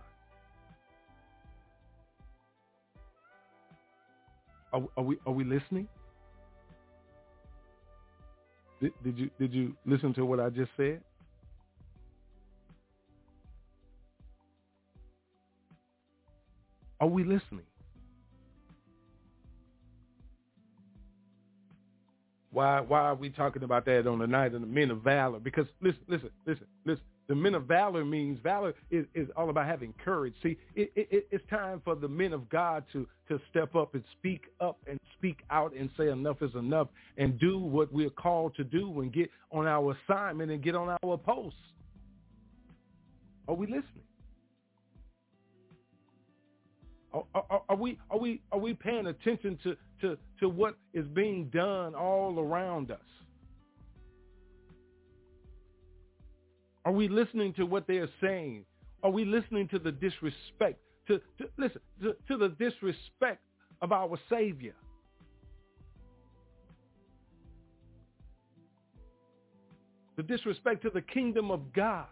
[4.73, 5.87] Are, are we, are we listening?
[9.05, 11.01] Did, you did you listen to what I just said?
[17.01, 17.67] Are we listening?
[22.51, 25.41] Why why are we talking about that on the night of the men of valor?
[25.41, 27.05] Because listen, listen, listen, listen.
[27.27, 30.35] The men of valor means valor is, is all about having courage.
[30.43, 34.05] See, it, it, it's time for the men of God to, to step up and
[34.19, 38.55] speak up and speak out and say enough is enough and do what we're called
[38.57, 41.59] to do and get on our assignment and get on our posts.
[43.49, 44.05] Are we listening?
[47.15, 51.07] Are, are, are, we are we are we paying attention to, to, to what is
[51.15, 52.99] being done all around us?
[56.85, 58.65] Are we listening to what they are saying?
[59.03, 60.79] Are we listening to the disrespect?
[61.09, 63.43] To, to listen to, to the disrespect
[63.83, 64.75] of our Savior?
[70.17, 72.07] The disrespect to the kingdom of God.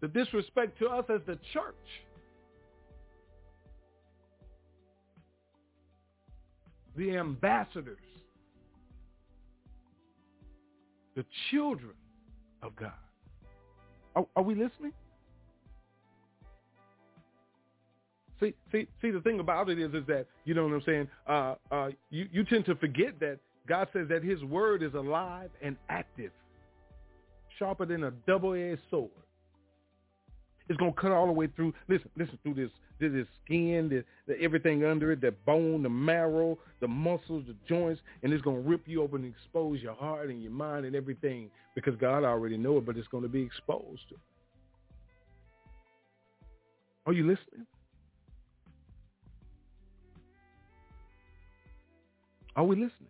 [0.00, 1.74] The disrespect to us as the church.
[6.96, 7.98] The ambassadors
[11.20, 11.92] the children
[12.62, 12.92] of God.
[14.16, 14.92] Are, are we listening?
[18.40, 19.10] See, see, see.
[19.10, 21.08] The thing about it is, is that you know what I'm saying.
[21.26, 25.50] Uh, uh, you you tend to forget that God says that his word is alive
[25.60, 26.32] and active,
[27.58, 29.10] sharper than a double-edged sword.
[30.70, 31.74] It's to cut all the way through.
[31.88, 36.56] Listen, listen through this, this, skin, the, the, everything under it, the bone, the marrow,
[36.78, 40.40] the muscles, the joints, and it's to rip you open and expose your heart and
[40.40, 44.04] your mind and everything because God already know it, but it's to be exposed.
[47.04, 47.66] Are you listening?
[52.54, 53.08] Are we listening?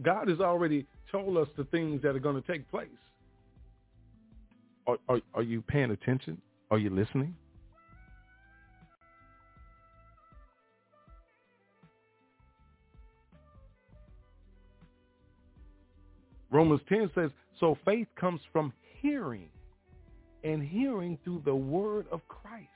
[0.00, 2.88] God is already told us the things that are going to take place.
[4.86, 6.40] Are, are, are you paying attention?
[6.70, 7.34] Are you listening?
[16.50, 19.48] Romans 10 says, so faith comes from hearing,
[20.44, 22.68] and hearing through the word of Christ.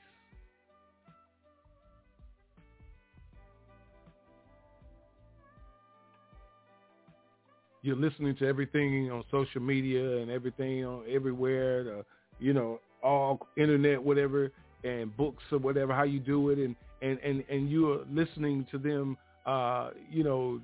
[7.81, 12.05] You're listening to everything on social media and everything on everywhere, the,
[12.39, 14.51] you know, all internet, whatever,
[14.83, 18.77] and books or whatever, how you do it, and and and and you're listening to
[18.77, 20.59] them, uh, you know,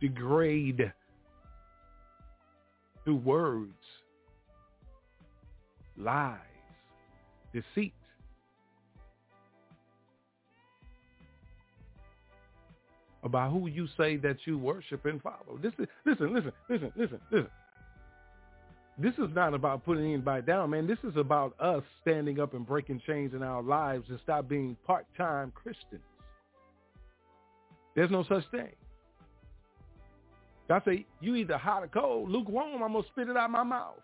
[0.00, 0.92] degrade
[3.04, 3.72] through words,
[5.96, 6.38] lies,
[7.52, 7.92] deceit.
[13.24, 15.58] About who you say that you worship and follow.
[15.60, 17.50] This is listen, listen, listen, listen, listen.
[18.96, 20.86] This is not about putting anybody down, man.
[20.86, 24.76] This is about us standing up and breaking chains in our lives and stop being
[24.86, 26.02] part-time Christians.
[27.96, 28.70] There's no such thing.
[30.68, 33.50] God say, you either hot or cold, lukewarm, I'm going to spit it out of
[33.50, 34.00] my mouth.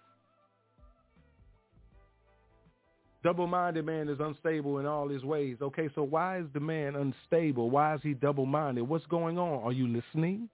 [3.23, 5.59] Double-minded man is unstable in all his ways.
[5.61, 7.69] Okay, so why is the man unstable?
[7.69, 8.83] Why is he double-minded?
[8.83, 9.63] What's going on?
[9.63, 10.49] Are you listening?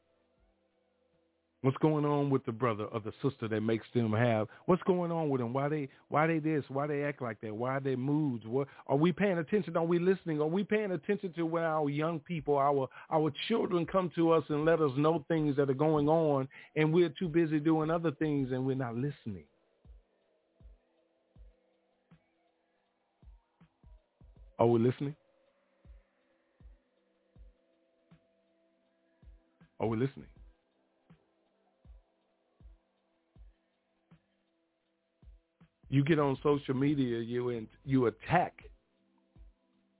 [1.66, 4.46] What's going on with the brother or the sister that makes them have?
[4.66, 5.52] What's going on with them?
[5.52, 6.62] Why they why they this?
[6.68, 7.52] Why they act like that?
[7.52, 8.44] Why their moods?
[8.46, 9.76] What are we paying attention?
[9.76, 10.40] Are we listening?
[10.40, 14.44] Are we paying attention to when our young people, our our children come to us
[14.48, 18.12] and let us know things that are going on and we're too busy doing other
[18.12, 19.46] things and we're not listening?
[24.58, 25.14] Are we listening?
[29.78, 30.26] Are we listening?
[35.88, 38.64] You get on social media, you and you attack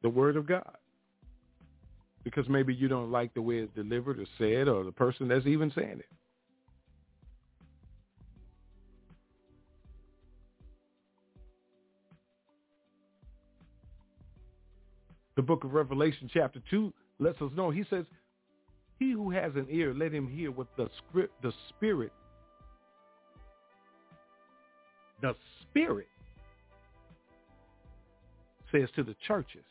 [0.02, 0.76] the word of God
[2.24, 5.46] because maybe you don't like the way it's delivered or said or the person that's
[5.46, 6.15] even saying it.
[15.36, 17.70] The book of Revelation chapter 2 lets us know.
[17.70, 18.06] He says,
[18.98, 22.12] he who has an ear, let him hear what the script, the spirit,
[25.20, 26.08] the spirit
[28.72, 29.64] says to the churches.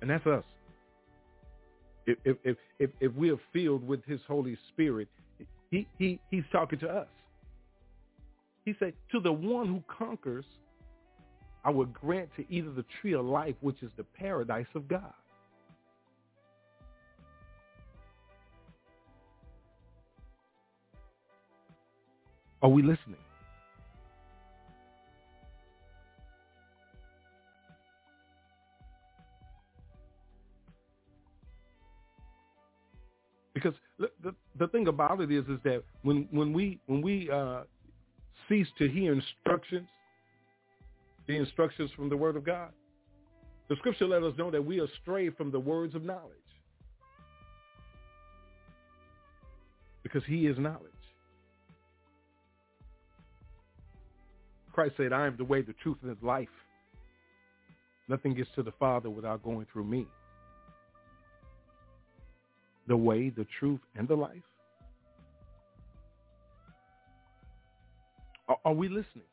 [0.00, 0.44] And that's us.
[2.06, 5.08] If, if, if, if, we are filled with his Holy Spirit,
[5.70, 7.08] he, he, he's talking to us.
[8.64, 10.44] He said, to the one who conquers,
[11.64, 15.14] I will grant to either the tree of life, which is the paradise of God.
[22.62, 23.16] Are we listening?
[33.52, 37.30] Because the, the, the thing about it is, is that when, when we when we
[37.30, 37.62] uh,
[38.48, 39.88] cease to hear instructions
[41.26, 42.70] the instructions from the word of God.
[43.68, 46.32] The scripture let us know that we are stray from the words of knowledge.
[50.02, 50.90] Because he is knowledge.
[54.72, 56.48] Christ said, I am the way, the truth, and the life.
[58.08, 60.06] Nothing gets to the Father without going through me.
[62.86, 64.42] The way, the truth, and the life.
[68.48, 69.24] Are, are we listening?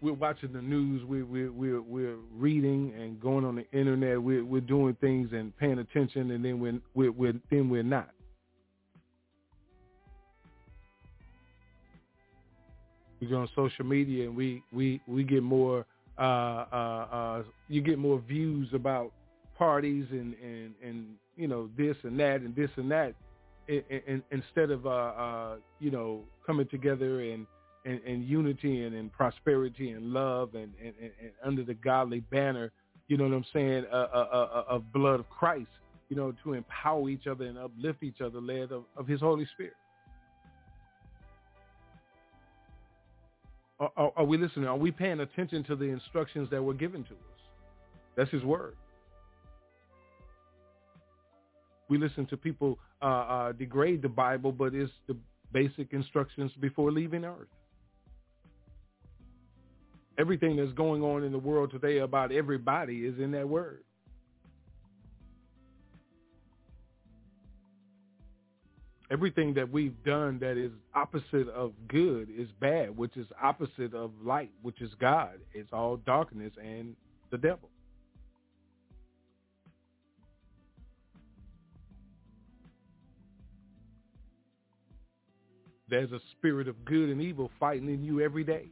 [0.00, 4.44] We're watching the news, we're we're we're, we're reading and going on the internet, we're
[4.44, 8.10] we're doing things and paying attention, and then we're we're, we're then we're not.
[13.20, 15.84] We go on social media and we we we get more
[16.18, 19.12] uh, uh, uh, you get more views about
[19.58, 23.14] parties and and and you know this and that and this and that,
[23.68, 27.46] and, and, instead of uh, uh, you know coming together and
[27.84, 32.20] and, and unity and, and prosperity and love and, and, and, and under the godly
[32.20, 32.70] banner,
[33.08, 35.70] you know what I'm saying, uh, uh, uh, of blood of Christ,
[36.08, 39.46] you know, to empower each other and uplift each other, led of, of his Holy
[39.54, 39.74] Spirit.
[43.80, 44.66] Are, are, are we listening?
[44.66, 47.40] Are we paying attention to the instructions that were given to us?
[48.16, 48.76] That's his word.
[51.88, 55.16] We listen to people uh, uh, degrade the Bible, but it's the
[55.52, 57.48] basic instructions before leaving Earth.
[60.20, 63.82] Everything that's going on in the world today about everybody is in that word.
[69.10, 74.10] Everything that we've done that is opposite of good is bad, which is opposite of
[74.22, 75.38] light, which is God.
[75.54, 76.94] It's all darkness and
[77.30, 77.70] the devil.
[85.88, 88.66] There's a spirit of good and evil fighting in you every day.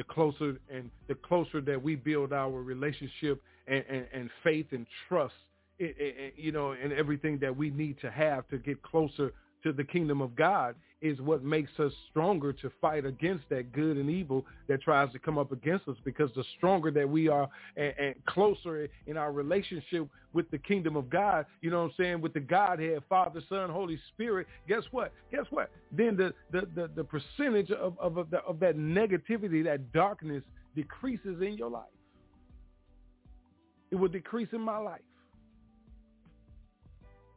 [0.00, 4.86] The closer and the closer that we build our relationship and, and, and faith and
[5.06, 5.34] trust,
[5.78, 9.84] it, you know, and everything that we need to have to get closer to the
[9.84, 14.44] kingdom of God is what makes us stronger to fight against that good and evil
[14.68, 18.14] that tries to come up against us because the stronger that we are and, and,
[18.26, 22.34] closer in our relationship with the kingdom of God, you know what I'm saying, with
[22.34, 25.12] the Godhead, Father, Son, Holy Spirit, guess what?
[25.32, 25.70] Guess what?
[25.90, 30.42] Then the, the, the, the percentage of, of, of, the, of that negativity, that darkness
[30.76, 31.84] decreases in your life.
[33.90, 35.00] It will decrease in my life.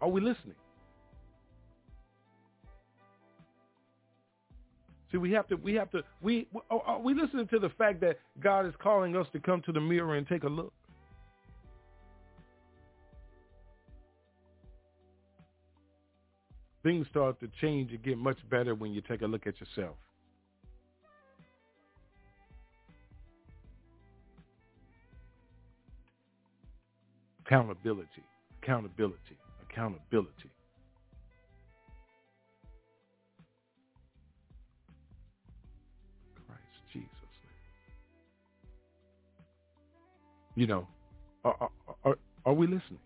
[0.01, 0.55] Are we listening?
[5.13, 8.17] See, we have to, we have to, we, are we listening to the fact that
[8.41, 10.73] God is calling us to come to the mirror and take a look?
[16.81, 19.95] Things start to change and get much better when you take a look at yourself.
[27.45, 28.23] Accountability,
[28.63, 29.37] accountability,
[29.69, 30.52] accountability.
[40.55, 40.87] You know,
[41.43, 41.69] are,
[42.03, 42.99] are, are we listening?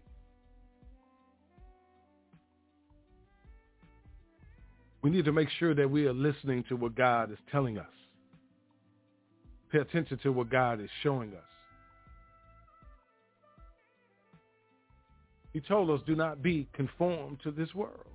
[5.02, 7.86] We need to make sure that we are listening to what God is telling us.
[9.72, 11.44] Pay attention to what God is showing us.
[15.54, 18.06] He told us, do not be conformed to this world.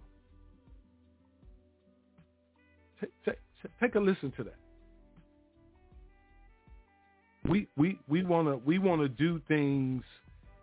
[3.00, 3.38] Take, take,
[3.80, 4.61] take a listen to that
[7.48, 10.02] we we we want to we want to do things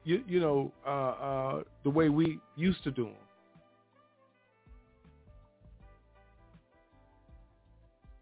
[0.04, 3.14] you you know uh, uh, the way we used to do them.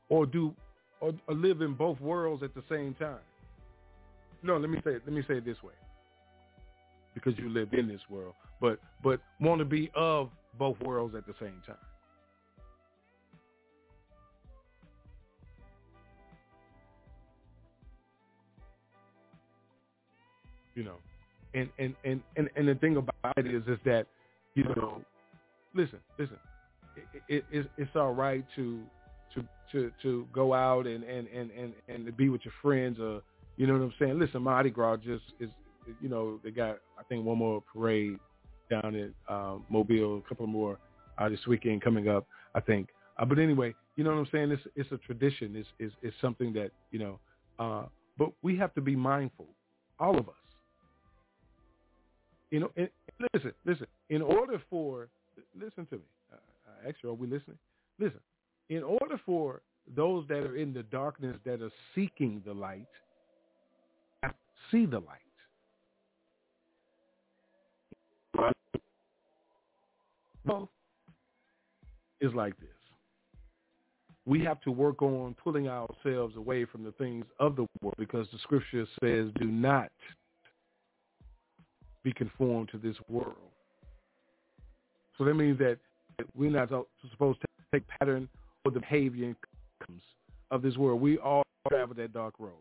[0.09, 0.55] Or do
[1.01, 3.19] or, or live in both worlds at the same time.
[4.41, 5.73] No, let me say it, let me say it this way.
[7.13, 11.27] Because you live in this world, but but want to be of both worlds at
[11.27, 11.75] the same time.
[20.77, 20.97] You know,
[21.55, 24.05] and and and and, and the thing about it is is that
[24.53, 25.01] you know,
[25.73, 26.37] listen, listen,
[26.95, 28.79] it, it, it's it's all right to
[29.33, 32.99] to to to go out and and and and and to be with your friends
[32.99, 33.21] or
[33.57, 34.19] you know what I'm saying.
[34.19, 35.49] Listen, Mardi Gras just is
[35.99, 38.19] you know they got I think one more parade
[38.69, 40.77] down at um, Mobile, a couple more
[41.17, 42.89] uh, this weekend coming up, I think.
[43.17, 44.51] Uh, but anyway, you know what I'm saying?
[44.51, 45.55] It's it's a tradition.
[45.55, 47.19] It's it's, it's something that you know.
[47.57, 47.85] Uh,
[48.17, 49.47] but we have to be mindful,
[49.99, 50.35] all of us,
[52.51, 52.89] you know, and,
[53.33, 53.87] listen, listen.
[54.09, 55.09] In order for,
[55.59, 56.01] listen to me.
[56.87, 57.57] Actually, are we listening?
[57.99, 58.19] Listen.
[58.69, 59.61] In order for
[59.95, 62.87] those that are in the darkness that are seeking the light,
[64.71, 65.21] see the light.
[70.45, 70.69] Well,
[72.21, 72.69] is like this.
[74.25, 78.27] We have to work on pulling ourselves away from the things of the world because
[78.31, 79.91] the scripture says, do not
[82.03, 83.35] be conformed to this world.
[85.17, 85.77] So that means that
[86.35, 86.69] we're not
[87.11, 88.29] supposed to take pattern
[88.65, 89.35] or the behavior and
[89.79, 90.01] customs
[90.51, 91.01] of this world.
[91.01, 92.53] We all travel that dark road.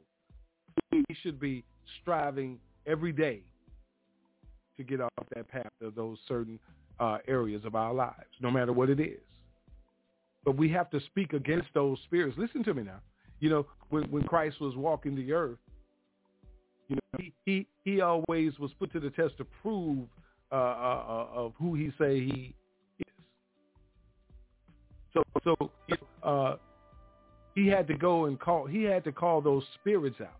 [0.92, 1.64] We should be
[2.00, 3.40] striving every day
[4.76, 6.58] to get off that path of those certain
[7.00, 9.20] uh, areas of our lives, no matter what it is.
[10.44, 12.36] But we have to speak against those spirits.
[12.38, 13.00] Listen to me now.
[13.40, 15.58] You know, when, when Christ was walking the earth,
[16.88, 20.06] you know, he he, he always was put to the test to prove
[20.52, 22.54] uh, uh, uh, of who he say he
[25.14, 25.22] is.
[25.42, 25.56] so
[26.22, 26.56] uh,
[27.54, 28.66] he had to go and call.
[28.66, 30.38] He had to call those spirits out.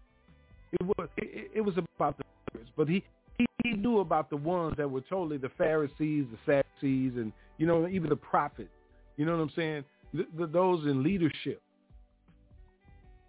[0.72, 3.02] It was it, it was about the spirits, but he,
[3.38, 7.66] he he knew about the ones that were totally the Pharisees, the Sadducees, and you
[7.66, 8.68] know even the prophets.
[9.16, 9.84] You know what I'm saying?
[10.12, 11.62] The, the, those in leadership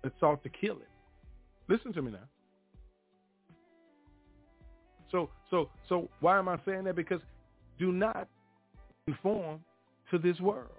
[0.04, 0.82] that sought to kill him.
[1.70, 2.20] Listen to me now.
[5.12, 6.96] So so so why am I saying that?
[6.96, 7.22] Because
[7.80, 8.28] do not
[9.06, 9.60] conform
[10.12, 10.70] to this world.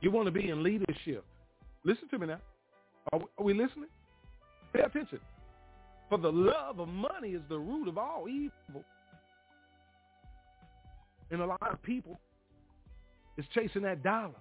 [0.00, 1.24] You want to be in leadership.
[1.84, 2.40] Listen to me now.
[3.12, 3.88] Are we, are we listening?
[4.72, 5.18] Pay attention.
[6.08, 8.84] For the love of money is the root of all evil.
[11.30, 12.18] And a lot of people
[13.38, 14.34] is chasing that dollar,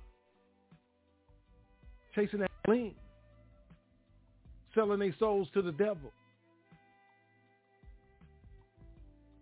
[2.16, 2.96] chasing that lean,
[4.74, 6.12] selling their souls to the devil,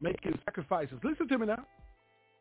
[0.02, 0.98] making sacrifices.
[1.04, 1.66] Listen to me now.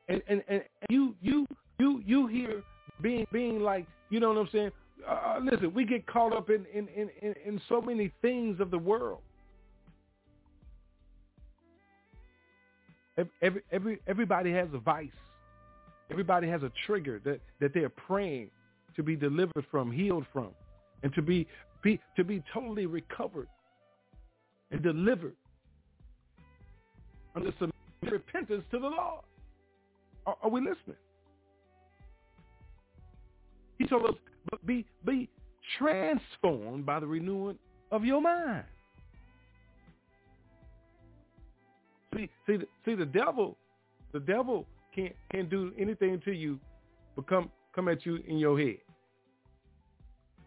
[0.09, 1.47] And and, and you you
[1.79, 2.63] you you hear
[3.01, 4.71] being being like you know what I'm saying.
[5.07, 8.61] Uh, uh listen, we get caught up in in, in in in so many things
[8.61, 9.21] of the world.
[13.41, 15.09] Every, every everybody has a vice.
[16.11, 18.51] Everybody has a trigger that, that they're praying
[18.95, 20.51] to be delivered from, healed from,
[21.03, 21.47] and to be,
[21.83, 23.49] be to be totally recovered
[24.71, 25.35] and delivered
[27.37, 27.73] under some
[28.03, 29.23] repentance to the Lord.
[30.27, 30.97] Are, are we listening?
[33.79, 34.15] He told us,
[34.51, 35.29] but be be
[35.79, 37.59] transformed by the renewing
[37.93, 38.65] of your mind.
[42.15, 43.57] See, see, see, the devil,
[44.13, 44.65] the devil
[44.95, 46.59] can't can't do anything to you
[47.17, 48.79] but come come at you in your head.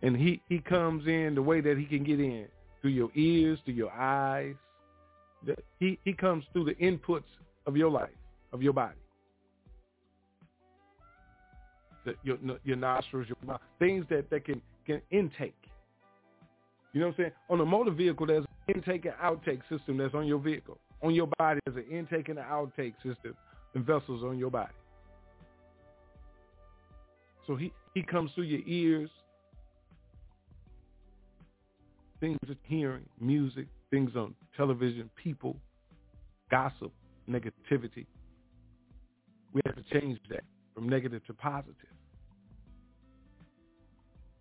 [0.01, 2.45] And he, he comes in the way that he can get in
[2.81, 4.55] through your ears, through your eyes.
[5.79, 7.23] He, he comes through the inputs
[7.65, 8.09] of your life,
[8.51, 8.95] of your body.
[12.05, 15.55] The, your, your nostrils, your mouth, things that, that can, can intake.
[16.93, 17.31] You know what I'm saying?
[17.49, 20.77] On a motor vehicle, there's an intake and outtake system that's on your vehicle.
[21.03, 23.35] On your body, there's an intake and an outtake system
[23.75, 24.73] and vessels on your body.
[27.45, 29.09] So he, he comes through your ears,
[32.19, 35.55] things of hearing, music, things on television, people,
[36.51, 36.91] gossip,
[37.29, 38.05] negativity.
[39.53, 41.75] We have to change that from negative to positive.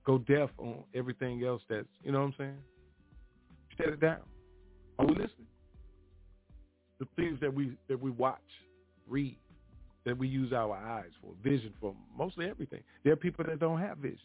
[0.05, 2.57] Go deaf on everything else that's, you know what I'm saying?
[3.77, 4.21] Shut it down.
[4.99, 5.47] Are we listening?
[6.99, 8.41] The things that we that we watch,
[9.09, 9.39] read,
[10.05, 12.81] that we use our eyes for, vision for, mostly everything.
[13.05, 14.19] There are people that don't have vision.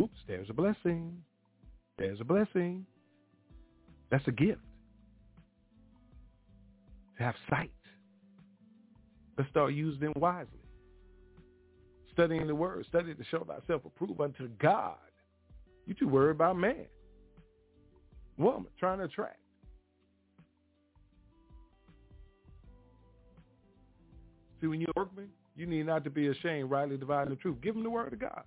[0.00, 1.22] Oops, there's a blessing.
[1.98, 2.84] There's a blessing.
[4.10, 4.60] That's a gift.
[7.16, 7.70] To have sight.
[9.38, 10.50] Let's start using them wisely.
[12.12, 12.84] Studying the word.
[12.88, 14.96] Study to show thyself approved unto God.
[15.86, 16.86] You too worried about man.
[18.38, 19.38] Woman trying to attract.
[24.60, 27.56] See, when you're workman, you need not to be ashamed, rightly dividing the truth.
[27.62, 28.42] Give them the word of God.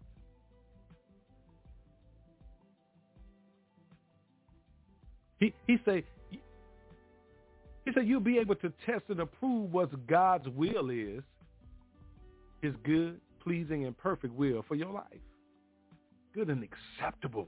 [5.39, 5.77] He he
[7.85, 11.23] he said you'll be able to test and approve what God's will is,
[12.61, 15.05] his good, pleasing, and perfect will for your life.
[16.33, 17.47] Good and acceptable.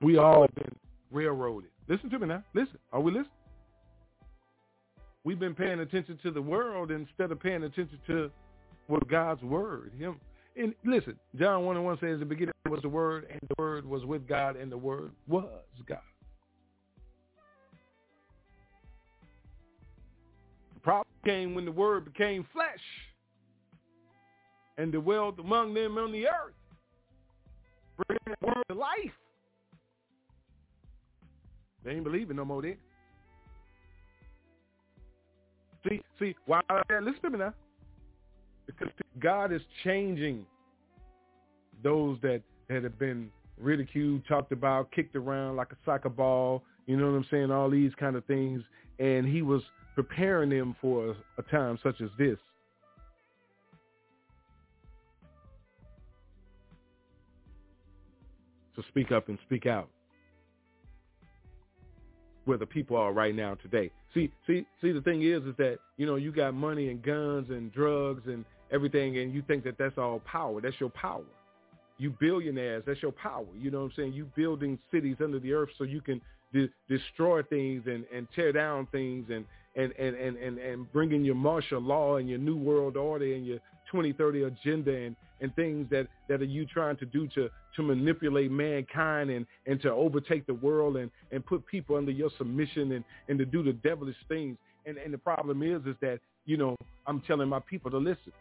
[0.00, 0.74] We all have been
[1.10, 1.70] railroaded.
[1.88, 2.42] Listen to me now.
[2.54, 2.78] Listen.
[2.92, 3.30] Are we listening?
[5.24, 8.30] we've been paying attention to the world instead of paying attention to
[8.86, 9.92] what God's word.
[9.98, 10.16] Him.
[10.56, 13.86] And listen, John 1 and 1 says, the beginning was the word, and the word
[13.86, 15.46] was with God, and the word was
[15.86, 15.98] God.
[20.74, 22.80] The problem came when the word became flesh
[24.76, 26.54] and dwelt among them on the earth,
[28.06, 29.12] bringing the word to life.
[31.84, 32.76] They ain't believing no more then.
[35.88, 36.60] See, see, why?
[36.90, 37.54] Listen to me now.
[38.66, 38.88] Because
[39.20, 40.46] God is changing
[41.82, 46.62] those that, that have been ridiculed, talked about, kicked around like a soccer ball.
[46.86, 47.50] You know what I'm saying?
[47.50, 48.62] All these kind of things.
[48.98, 49.62] And he was
[49.94, 52.38] preparing them for a, a time such as this.
[58.76, 59.88] So speak up and speak out
[62.44, 63.90] where the people are right now today.
[64.14, 64.92] See, see, see.
[64.92, 68.44] The thing is, is that you know you got money and guns and drugs and
[68.72, 70.60] everything, and you think that that's all power.
[70.60, 71.24] That's your power.
[71.98, 73.44] You billionaires, that's your power.
[73.58, 74.12] You know what I'm saying?
[74.14, 76.20] You building cities under the earth so you can
[76.52, 79.44] de- destroy things and, and tear down things and,
[79.76, 83.34] and, and, and, and, and bring in your martial law and your new world order
[83.34, 83.58] and your
[83.90, 88.50] 2030 agenda and, and things that, that are you trying to do to, to manipulate
[88.50, 93.04] mankind and, and to overtake the world and, and put people under your submission and,
[93.28, 94.56] and to do the devilish things.
[94.86, 98.32] And, and the problem is, is that, you know, I'm telling my people to listen.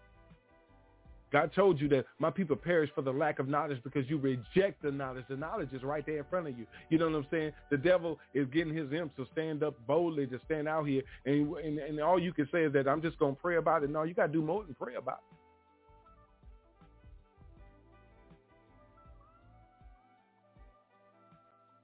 [1.31, 4.81] God told you that my people perish for the lack of knowledge because you reject
[4.81, 5.25] the knowledge.
[5.29, 6.65] The knowledge is right there in front of you.
[6.89, 7.51] You know what I'm saying?
[7.69, 11.03] The devil is getting his imps to stand up boldly, to stand out here.
[11.25, 13.83] And, and, and all you can say is that I'm just going to pray about
[13.83, 13.91] it.
[13.91, 15.35] No, you got to do more than pray about it.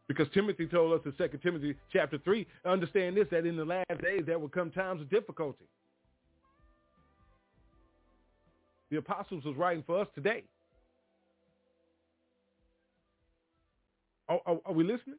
[0.07, 4.01] Because Timothy told us in 2 Timothy chapter 3, understand this, that in the last
[4.01, 5.65] days there will come times of difficulty.
[8.89, 10.43] The apostles was writing for us today.
[14.27, 15.17] Are, are, are we listening?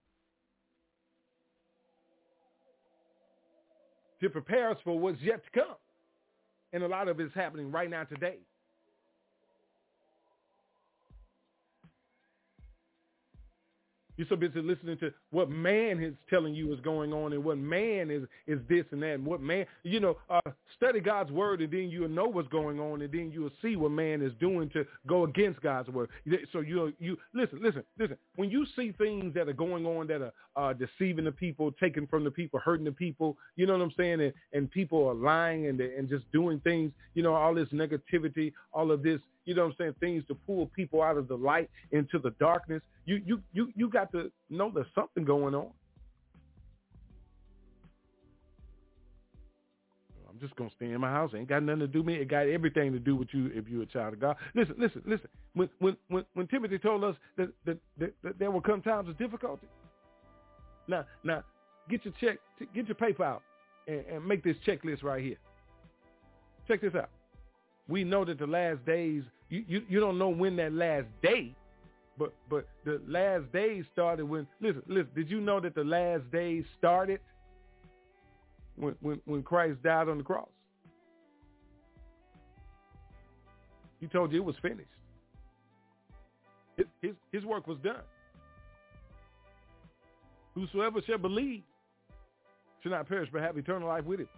[4.21, 5.77] To prepare us for what's yet to come.
[6.73, 8.39] And a lot of it is happening right now today.
[14.17, 17.59] You're so busy listening to what man is telling you is going on and what
[17.59, 20.41] man is, is this and that and what man, you know, uh,
[20.77, 23.91] study God's word and then you'll know what's going on and then you'll see what
[23.91, 26.09] man is doing to go against God's word.
[26.53, 28.17] So you, you listen, listen, listen.
[28.37, 32.07] When you see things that are going on that are uh, deceiving the people, taking
[32.07, 34.21] from the people, hurting the people, you know what I'm saying?
[34.21, 38.53] And, and people are lying and, and just doing things, you know, all this negativity,
[38.73, 41.37] all of this, you know what I'm saying, things to pull people out of the
[41.37, 42.83] light into the darkness.
[43.07, 45.71] You you you you got to know there's something going on.
[50.29, 51.31] I'm just gonna stay in my house.
[51.35, 52.15] ain't got nothing to do with me.
[52.17, 54.37] It got everything to do with you if you're a child of God.
[54.55, 55.29] Listen, listen, listen.
[55.55, 59.09] When when when, when Timothy told us that, that, that, that there will come times
[59.09, 59.69] of difficulty.
[60.89, 61.43] Now now
[61.89, 62.39] get your check,
[62.75, 63.43] get your paper out,
[63.87, 65.39] and, and make this checklist right here.
[66.69, 67.11] Check this out.
[67.89, 71.55] We know that the last days you, you, you don't know when that last day,
[72.19, 75.11] but but the last days started when listen listen.
[75.15, 77.21] Did you know that the last days started
[78.77, 80.49] when when when Christ died on the cross?
[84.01, 84.89] He told you it was finished.
[86.77, 88.03] His his, his work was done.
[90.55, 91.63] Whosoever shall believe
[92.83, 94.29] shall not perish but have eternal life with him.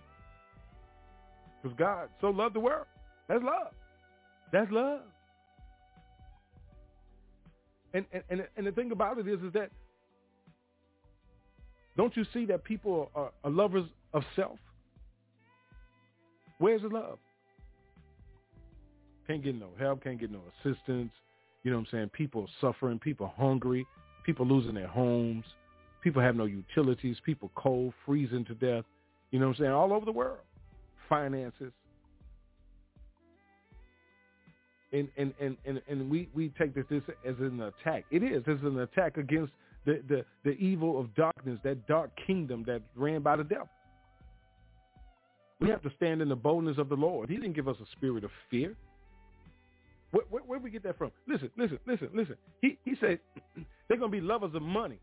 [1.62, 2.86] Because God so loved the world.
[3.28, 3.72] That's love.
[4.52, 5.00] That's love.
[7.94, 9.70] And, and and the thing about it is is that
[11.96, 14.58] don't you see that people are, are lovers of self?
[16.58, 17.18] Where's the love?
[19.26, 21.12] Can't get no help, can't get no assistance.
[21.62, 22.10] You know what I'm saying?
[22.10, 23.86] People suffering, people hungry,
[24.24, 25.44] people losing their homes,
[26.02, 28.84] people have no utilities, people cold, freezing to death.
[29.30, 29.72] You know what I'm saying?
[29.72, 30.38] All over the world.
[31.08, 31.72] Finances,
[34.92, 38.04] and and and and, and we we take this, this as an attack.
[38.10, 38.42] It is.
[38.46, 39.52] It's an attack against
[39.84, 43.68] the, the the evil of darkness, that dark kingdom that ran by the devil.
[45.60, 47.28] We have to stand in the boldness of the Lord.
[47.28, 48.76] He didn't give us a spirit of fear.
[50.12, 51.10] Where, where, where we get that from?
[51.26, 52.36] Listen, listen, listen, listen.
[52.62, 53.18] He he said
[53.88, 54.98] they're to be lovers of money.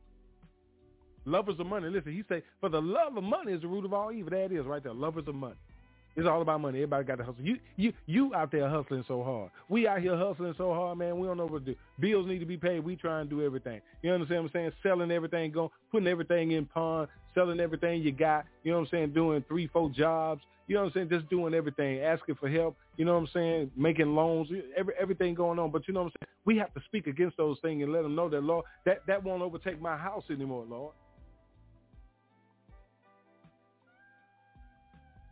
[1.25, 1.89] Lovers of money.
[1.89, 4.29] Listen, he said, for the love of money is the root of all evil.
[4.29, 4.93] That is right there.
[4.93, 5.55] Lovers of money.
[6.15, 6.79] It's all about money.
[6.79, 7.43] Everybody got to hustle.
[7.43, 9.51] You you you out there hustling so hard.
[9.67, 11.19] We out here hustling so hard, man.
[11.19, 11.77] We don't know what to do.
[11.99, 12.79] Bills need to be paid.
[12.79, 13.81] We try and do everything.
[14.01, 14.71] You understand what I'm saying?
[14.81, 18.45] Selling everything, going, putting everything in pawn, selling everything you got.
[18.63, 19.13] You know what I'm saying?
[19.13, 20.41] Doing three, four jobs.
[20.67, 21.09] You know what I'm saying?
[21.09, 22.75] Just doing everything, asking for help.
[22.97, 23.71] You know what I'm saying?
[23.75, 25.69] Making loans, every, everything going on.
[25.69, 26.35] But you know what I'm saying?
[26.45, 29.23] We have to speak against those things and let them know that, Lord, that, that
[29.23, 30.93] won't overtake my house anymore, Lord.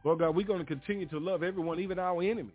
[0.03, 2.53] Lord God, we're going to continue to love everyone, even our enemies.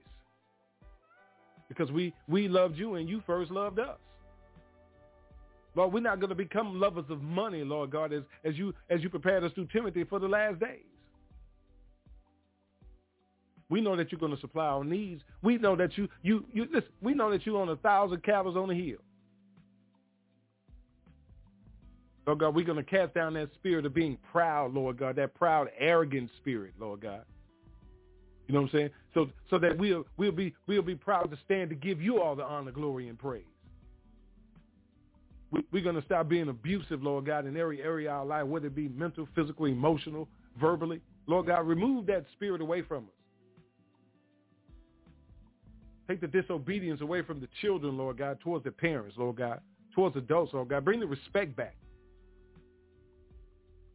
[1.69, 3.99] Because we, we loved you and you first loved us.
[5.75, 9.03] Lord, we're not going to become lovers of money, Lord God, as, as you as
[9.03, 10.83] you prepared us through Timothy for the last days.
[13.71, 15.23] We know that you're going to supply our needs.
[15.43, 18.59] We know that you you you listen, we know that you own a thousand cattle
[18.59, 18.99] on the hill.
[22.27, 25.35] Lord God, we're going to cast down that spirit of being proud, Lord God, that
[25.35, 27.23] proud, arrogant spirit, Lord God.
[28.49, 28.91] You know what I'm saying?
[29.13, 32.35] So so that we'll we'll be we'll be proud to stand to give you all
[32.35, 33.45] the honor, glory, and praise.
[35.51, 38.47] We, we're going to stop being abusive, Lord God, in every area of our life,
[38.47, 40.29] whether it be mental, physical, emotional,
[40.61, 41.01] verbally.
[41.27, 43.11] Lord God, remove that spirit away from us.
[46.07, 49.61] Take the disobedience away from the children, Lord God, towards the parents, Lord God,
[49.95, 50.85] towards adults, Lord God.
[50.85, 51.77] Bring the respect back.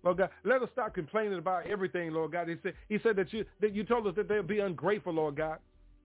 [0.03, 2.49] Lord God, let us stop complaining about everything, Lord God.
[2.49, 5.37] He said, he said that you that you told us that they'll be ungrateful, Lord
[5.37, 5.59] God.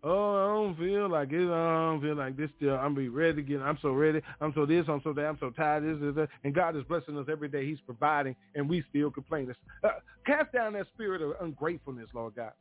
[0.04, 1.50] Oh, I don't feel like it.
[1.50, 2.50] I don't feel like this.
[2.56, 3.60] Still, I'm be ready again.
[3.60, 4.20] I'm so ready.
[4.40, 4.84] I'm so this.
[4.88, 5.24] I'm so that.
[5.26, 6.16] I'm so tired.
[6.16, 6.28] This.
[6.44, 7.66] And God is blessing us every day.
[7.66, 9.52] He's providing, and we still complain.
[9.82, 9.88] Uh,
[10.24, 12.52] cast down that spirit of ungratefulness, Lord God.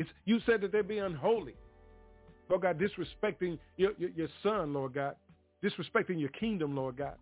[0.00, 1.54] It's, you said that they'd be unholy.
[2.48, 5.14] Lord God, disrespecting your, your, your son, Lord God.
[5.62, 7.14] Disrespecting your kingdom, Lord God.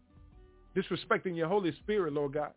[0.76, 2.52] Disrespecting your Holy Spirit, Lord God.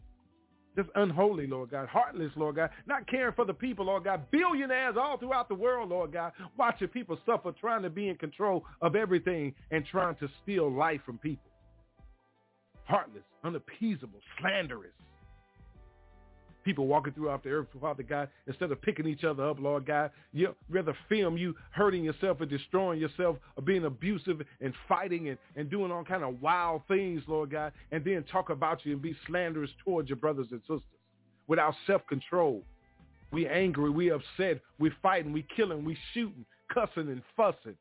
[0.76, 1.88] Just unholy, Lord God.
[1.90, 2.70] Heartless, Lord God.
[2.88, 4.24] Not caring for the people, Lord God.
[4.32, 6.32] Billionaires all throughout the world, Lord God.
[6.58, 11.02] Watching people suffer, trying to be in control of everything and trying to steal life
[11.06, 11.52] from people.
[12.86, 14.94] Heartless, unappeasable, slanderous
[16.64, 20.12] people walking throughout the earth, Father God, instead of picking each other up, Lord God,
[20.32, 25.38] you rather film you hurting yourself and destroying yourself or being abusive and fighting and,
[25.56, 29.02] and doing all kind of wild things, Lord God, and then talk about you and
[29.02, 30.82] be slanderous towards your brothers and sisters
[31.48, 32.64] without self-control.
[33.32, 37.76] We angry, we upset, we fighting, we killing, we shooting, cussing and fussing.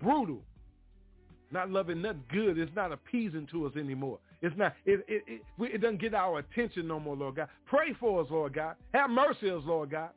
[0.00, 0.42] Brutal.
[1.50, 2.58] Not loving nothing good.
[2.58, 4.18] It's not appeasing to us anymore.
[4.42, 4.74] It's not.
[4.84, 7.48] It it it, it doesn't get our attention no more, Lord God.
[7.64, 8.74] Pray for us, Lord God.
[8.92, 10.10] Have mercy on us, Lord God.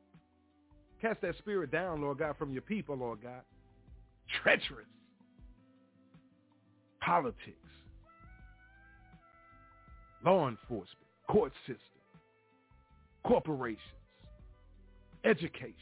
[0.99, 3.41] Cast that spirit down, Lord God, from your people, Lord God.
[4.41, 4.87] Treacherous.
[7.01, 7.51] Politics.
[10.25, 10.89] Law enforcement.
[11.29, 11.77] Court system.
[13.23, 13.79] Corporations.
[15.23, 15.75] Education.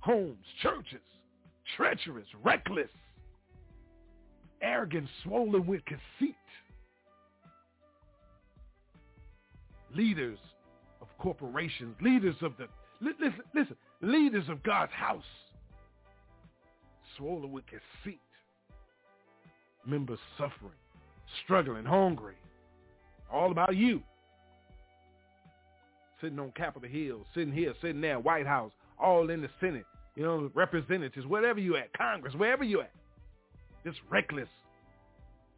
[0.00, 0.44] Homes.
[0.62, 1.00] Churches.
[1.74, 2.26] Treacherous.
[2.44, 2.90] Reckless.
[4.60, 5.08] Arrogant.
[5.22, 6.36] Swollen with conceit
[9.96, 10.38] leaders
[11.00, 12.66] of corporations, leaders of the,
[13.00, 15.22] listen, listen, leaders of God's house,
[17.16, 18.20] swollen with conceit,
[19.86, 20.72] members suffering,
[21.44, 22.36] struggling, hungry,
[23.32, 24.02] all about you.
[26.20, 29.84] Sitting on Capitol Hill, sitting here, sitting there, White House, all in the Senate,
[30.14, 32.92] you know, representatives, wherever you at, Congress, wherever you at.
[33.84, 34.48] Just reckless,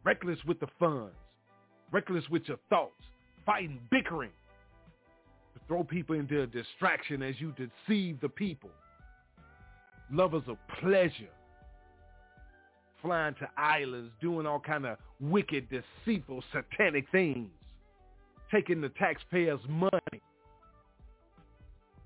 [0.03, 1.15] reckless with the funds,
[1.91, 3.01] reckless with your thoughts,
[3.49, 4.29] fighting, bickering,
[5.55, 8.69] to throw people into a distraction as you deceive the people.
[10.11, 11.33] Lovers of pleasure,
[13.01, 17.49] flying to islands, doing all kind of wicked, deceitful, satanic things,
[18.51, 20.21] taking the taxpayers' money,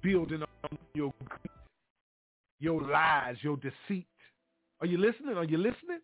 [0.01, 1.13] building on your
[2.61, 4.07] your lies, your deceit.
[4.79, 5.35] Are you listening?
[5.35, 5.99] Are you listening?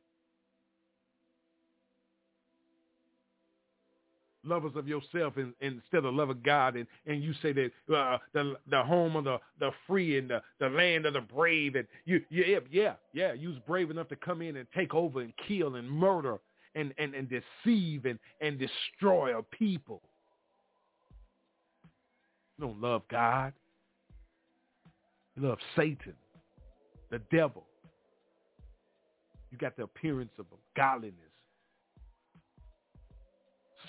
[4.44, 7.72] Lovers of yourself and, and instead of love of God and, and you say that
[7.94, 11.76] uh, the the home of the, the free and the, the land of the brave
[11.76, 15.22] and you, you yeah yeah you was brave enough to come in and take over
[15.22, 16.40] and kill and murder
[16.76, 20.02] and, and, and deceive and, and destroy a people.
[22.58, 23.54] You don't love God.
[25.36, 26.14] You love Satan,
[27.10, 27.66] the devil.
[29.52, 31.16] You got the appearance of godliness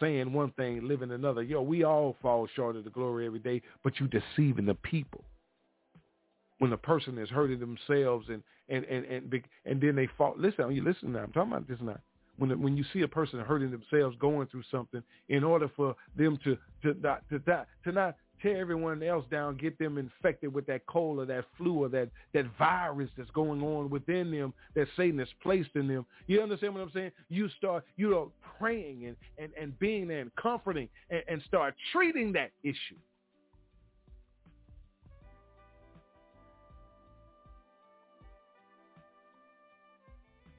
[0.00, 1.42] saying one thing, living another.
[1.42, 5.24] Yo, we all fall short of the glory every day, but you deceiving the people.
[6.58, 10.34] When a person is hurting themselves and and and and, and then they fall.
[10.36, 11.20] Listen, you listen now.
[11.20, 11.98] I'm talking about this now.
[12.36, 16.38] When when you see a person hurting themselves, going through something, in order for them
[16.44, 20.66] to to not to, to, to not tear everyone else down, get them infected with
[20.66, 24.88] that cold or that flu or that, that virus that's going on within them that
[24.96, 26.06] Satan has placed in them.
[26.26, 27.12] You understand what I'm saying?
[27.28, 31.74] You start, you know, praying and, and, and being there and comforting and, and start
[31.92, 32.96] treating that issue.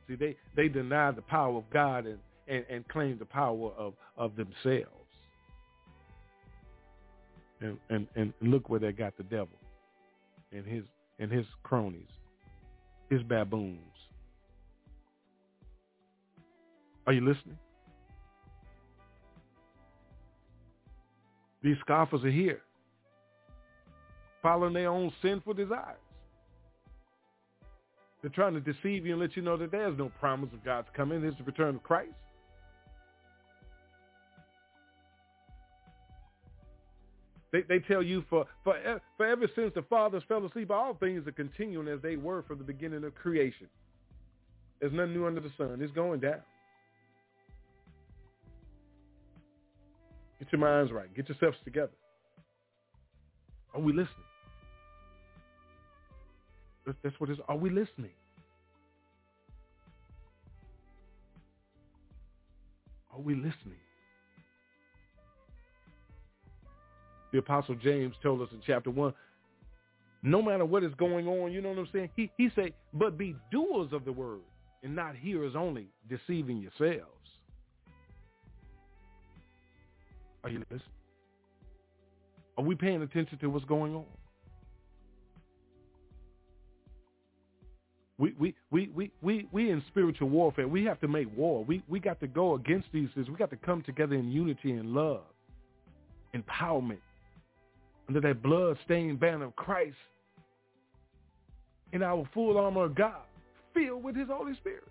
[0.07, 3.93] See, they, they deny the power of God and, and, and claim the power of,
[4.17, 5.00] of themselves.
[7.61, 9.57] And, and, and look where they got the devil
[10.51, 10.83] and his
[11.19, 12.09] and his cronies,
[13.09, 13.77] his baboons.
[17.05, 17.57] Are you listening?
[21.61, 22.61] These scoffers are here,
[24.41, 25.97] following their own sinful desires.
[28.21, 30.87] They're trying to deceive you and let you know that there's no promise of God's
[30.95, 31.23] coming.
[31.23, 32.13] It's the return of Christ.
[37.51, 41.27] They, they tell you for, for, for ever since the fathers fell asleep, all things
[41.27, 43.67] are continuing as they were from the beginning of creation.
[44.79, 45.79] There's nothing new under the sun.
[45.81, 46.41] It's going down.
[50.39, 51.13] Get your minds right.
[51.13, 51.91] Get yourselves together.
[53.75, 54.07] Are we listening?
[57.03, 57.39] That's, what it is.
[57.47, 58.11] Are we listening?
[63.13, 63.77] Are we listening?
[67.31, 69.13] The Apostle James told us in chapter 1,
[70.23, 72.09] no matter what is going on, you know what I'm saying?
[72.15, 74.41] He, he say, but be doers of the word
[74.83, 77.07] and not hearers only, deceiving yourselves.
[80.43, 80.81] Are you listening?
[82.57, 84.05] Are we paying attention to what's going on?
[88.17, 90.67] We, we, we, we, we, we in spiritual warfare.
[90.67, 91.63] We have to make war.
[91.63, 93.27] We, we got to go against these things.
[93.27, 95.23] We got to come together in unity and love,
[96.35, 96.99] empowerment,
[98.11, 99.95] under that blood-stained banner of Christ
[101.93, 103.21] in our full armor of God,
[103.73, 104.83] filled with his Holy Spirit.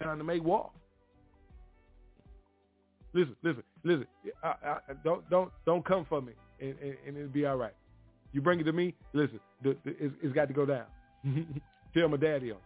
[0.00, 0.70] Time to make war.
[3.12, 4.06] Listen, listen, listen.
[4.44, 7.74] I, I, don't, don't, don't come for me, and, and, and it'll be all right.
[8.32, 8.94] You bring it to me.
[9.12, 10.86] Listen, the, the, it's, it's got to go down.
[11.94, 12.58] Tell my daddy on.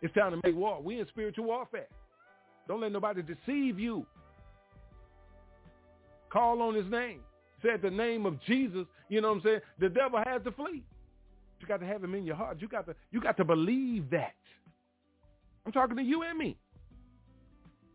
[0.00, 0.80] It's time to make war.
[0.82, 1.88] We in spiritual warfare.
[2.66, 4.06] Don't let nobody deceive you.
[6.30, 7.20] Call on his name.
[7.62, 8.86] Said the name of Jesus.
[9.08, 9.60] You know what I'm saying?
[9.78, 10.82] The devil has to flee.
[11.60, 12.58] You got to have him in your heart.
[12.60, 14.34] You got to you got to believe that.
[15.66, 16.56] I'm talking to you and me.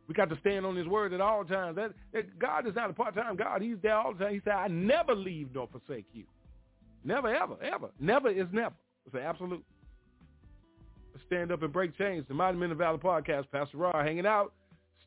[0.07, 1.77] We got to stand on his word at all times.
[1.77, 3.63] That, that God is not a part-time God.
[3.63, 4.33] He's there all the time.
[4.35, 6.25] He said, I never leave nor forsake you.
[7.03, 7.89] Never, ever, ever.
[7.99, 8.75] Never is never.
[9.07, 9.63] It's an absolute.
[11.25, 12.23] Stand up and break chains.
[12.27, 14.53] The Mighty Men of Valor podcast, Pastor Raw hanging out.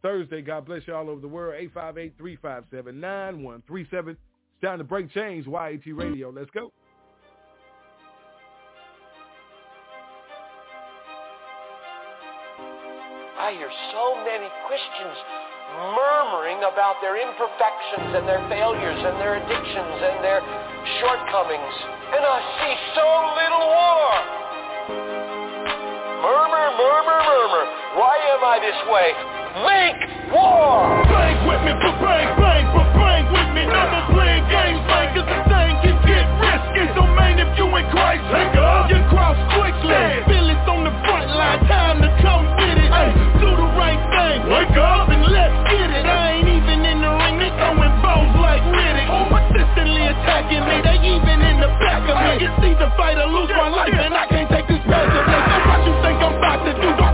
[0.02, 0.42] Thursday.
[0.42, 1.54] God bless you all over the world.
[1.74, 4.08] 858-357-9137.
[4.08, 4.18] It's
[4.62, 5.46] time to break chains.
[5.46, 6.30] YAT Radio.
[6.30, 6.72] Let's go.
[13.38, 15.18] I hear so many Christians
[15.94, 20.42] murmuring about their imperfections and their failures and their addictions and their
[21.00, 21.74] shortcomings.
[22.12, 23.06] And I see so
[23.38, 24.12] little war.
[26.18, 27.64] Murmur, murmur, murmur.
[27.94, 29.37] Why am I this way?
[29.56, 31.04] Make war!
[31.08, 33.64] Bang with me, but bang, bang, but bang with me.
[33.64, 36.84] Never playing games, bang, cause the thing can get risky.
[36.92, 38.92] So man, if you ain't Christ, hang up.
[38.92, 40.04] You cross quickly.
[40.28, 42.92] Feel it on the front line, time to come with it.
[42.92, 44.38] Hey, do the right thing.
[44.52, 46.04] Wake up and let's get it.
[46.04, 49.08] I ain't even in the ring, they throwing bones like Riddick.
[49.08, 52.44] Oh, Persistently attacking me, they even in the back of me.
[52.44, 54.84] It's either fight or lose my life, and I can't take this.
[54.84, 56.68] So what you think I'm about to?
[56.68, 57.07] I'm about to do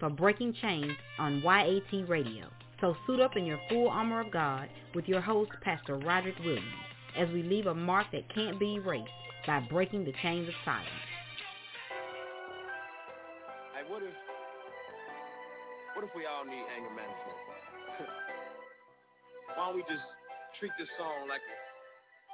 [0.00, 2.46] for Breaking Chains on YAT Radio.
[2.80, 6.64] So suit up in your full armor of God with your host, Pastor Roderick Williams,
[7.16, 9.10] as we leave a mark that can't be erased
[9.46, 10.88] by breaking the chains of silence.
[13.76, 14.14] Hey, what if,
[15.94, 17.36] what if we all need anger management?
[19.56, 20.02] Why don't we just
[20.58, 21.42] treat this song like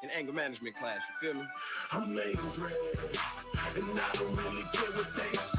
[0.04, 1.46] an anger management class, you feel me?
[1.90, 2.72] I'm angry,
[3.74, 5.55] and I don't really care what they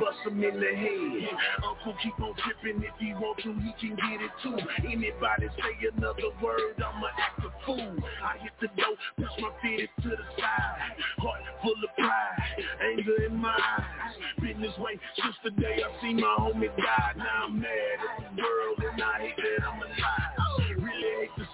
[0.00, 1.38] bust him in the head.
[1.62, 4.56] Uncle keep on tripping, if he want to, he can get it too.
[4.88, 7.96] Anybody say another word, I'ma act a fool.
[8.24, 10.96] I hit the door, push my feet to the side.
[11.18, 14.14] Heart full of pride, anger in my eyes.
[14.40, 17.12] Been this way since the day I see my homie die.
[17.16, 17.68] Now I'm mad
[18.24, 20.39] at the world and I hate that I'm alive.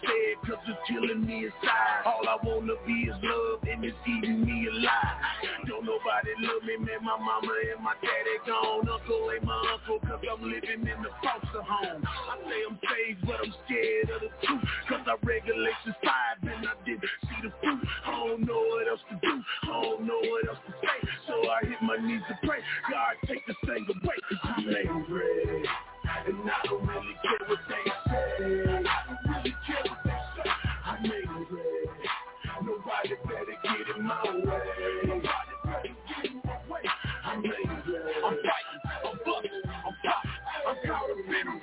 [0.07, 2.07] Say cause it's killing me inside.
[2.07, 5.19] All I wanna be is love and it's eating me alive.
[5.67, 7.03] Don't nobody love me, man.
[7.03, 8.87] My mama and my daddy gone.
[8.89, 12.03] Uncle ain't my uncle cause I'm living in the foster home.
[12.07, 14.63] I say I'm saved but I'm scared of the truth.
[14.89, 17.83] Cause I read Galatians five and I didn't see the fruit.
[18.07, 19.35] I don't know what else to do.
[19.67, 20.99] I don't know what else to say.
[21.27, 22.63] So I hit my knees to pray.
[22.91, 24.19] God take this thing away.
[24.31, 25.67] Cause I'm angry.
[26.27, 29.16] And I don't really care what they say.
[30.97, 31.61] I'm angry.
[32.65, 34.63] Nobody better get in my way.
[35.05, 36.81] Nobody better get in my way.
[37.25, 38.01] I'm angry.
[38.25, 38.81] I'm fighting.
[39.05, 39.63] I'm busting.
[39.69, 40.31] I'm popping.
[40.67, 41.31] I'm.
[41.31, 41.61] Man,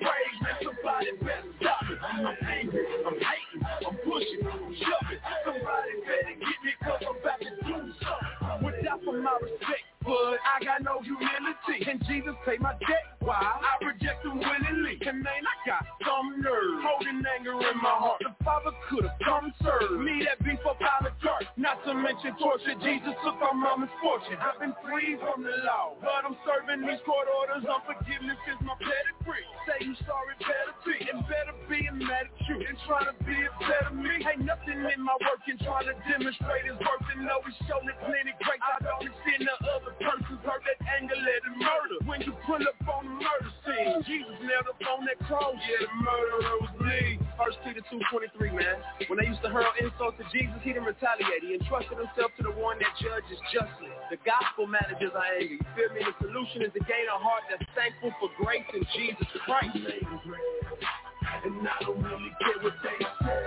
[0.62, 1.96] somebody better stop me.
[2.04, 2.86] I'm angry.
[3.08, 3.64] I'm hating.
[3.88, 4.46] I'm pushing.
[4.46, 5.22] I'm shoving.
[5.46, 8.66] Somebody better get me cause I'm about to do something.
[8.66, 9.82] Without for my respect.
[10.06, 13.40] But I got no humility And Jesus paid my debt Why?
[13.40, 15.00] I reject him willingly.
[15.08, 16.84] And man, I got some nerve.
[16.84, 18.20] Holding anger in my heart.
[18.20, 19.96] The Father could have come serve.
[20.04, 22.76] Me that beef up out of cart Not to mention torture.
[22.84, 25.96] Jesus took my misfortune I've been free from the law.
[26.04, 29.48] But I'm serving these court orders Unforgiveness is my pedigree.
[29.72, 30.96] Say you sorry, better be.
[31.08, 32.60] And better be mad at you.
[32.60, 34.20] And trying to be a better me.
[34.20, 37.88] Ain't nothing in my work And trying to demonstrate his worth And know he's shown
[37.88, 41.98] it plenty grace I don't see no other persons hurt that anger led to murder.
[42.04, 45.56] When you pull up on the murder scene, Jesus nailed up on that cross.
[45.64, 47.20] Yeah, the murderer was me.
[47.40, 48.78] First Peter 2.23, man.
[49.08, 51.42] When they used to hurl insults to Jesus, he didn't retaliate.
[51.42, 53.90] He entrusted himself to the one that judges justly.
[54.12, 55.58] The gospel manages our anger.
[55.58, 56.04] You feel me?
[56.04, 59.78] The solution is to gain a heart that's thankful for grace in Jesus Christ.
[59.78, 63.40] And I don't really care what they say.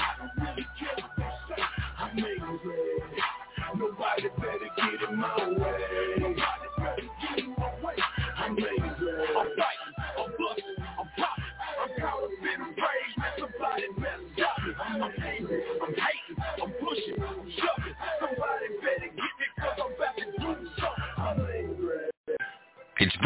[0.00, 0.79] I don't really care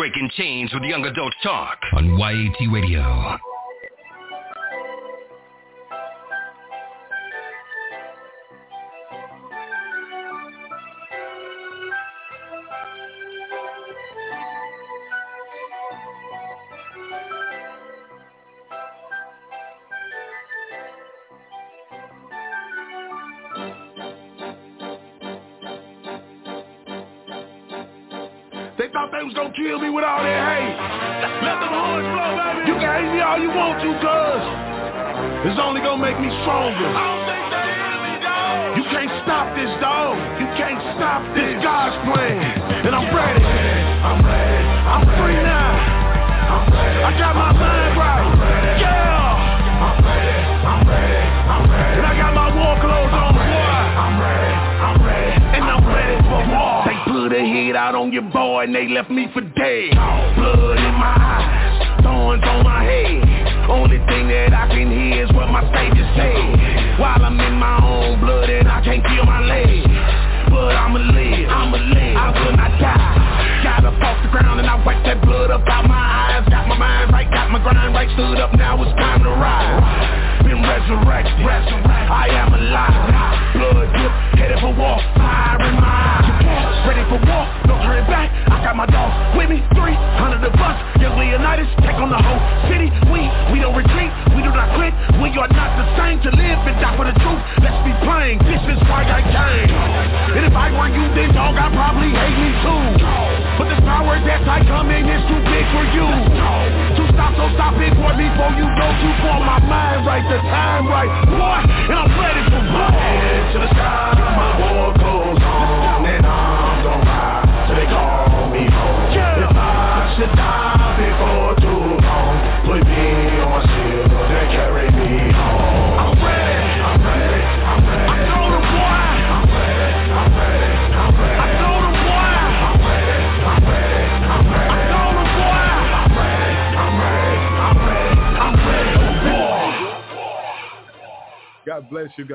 [0.05, 3.54] Breaking Chains with Young Adult Talk on YAT Radio.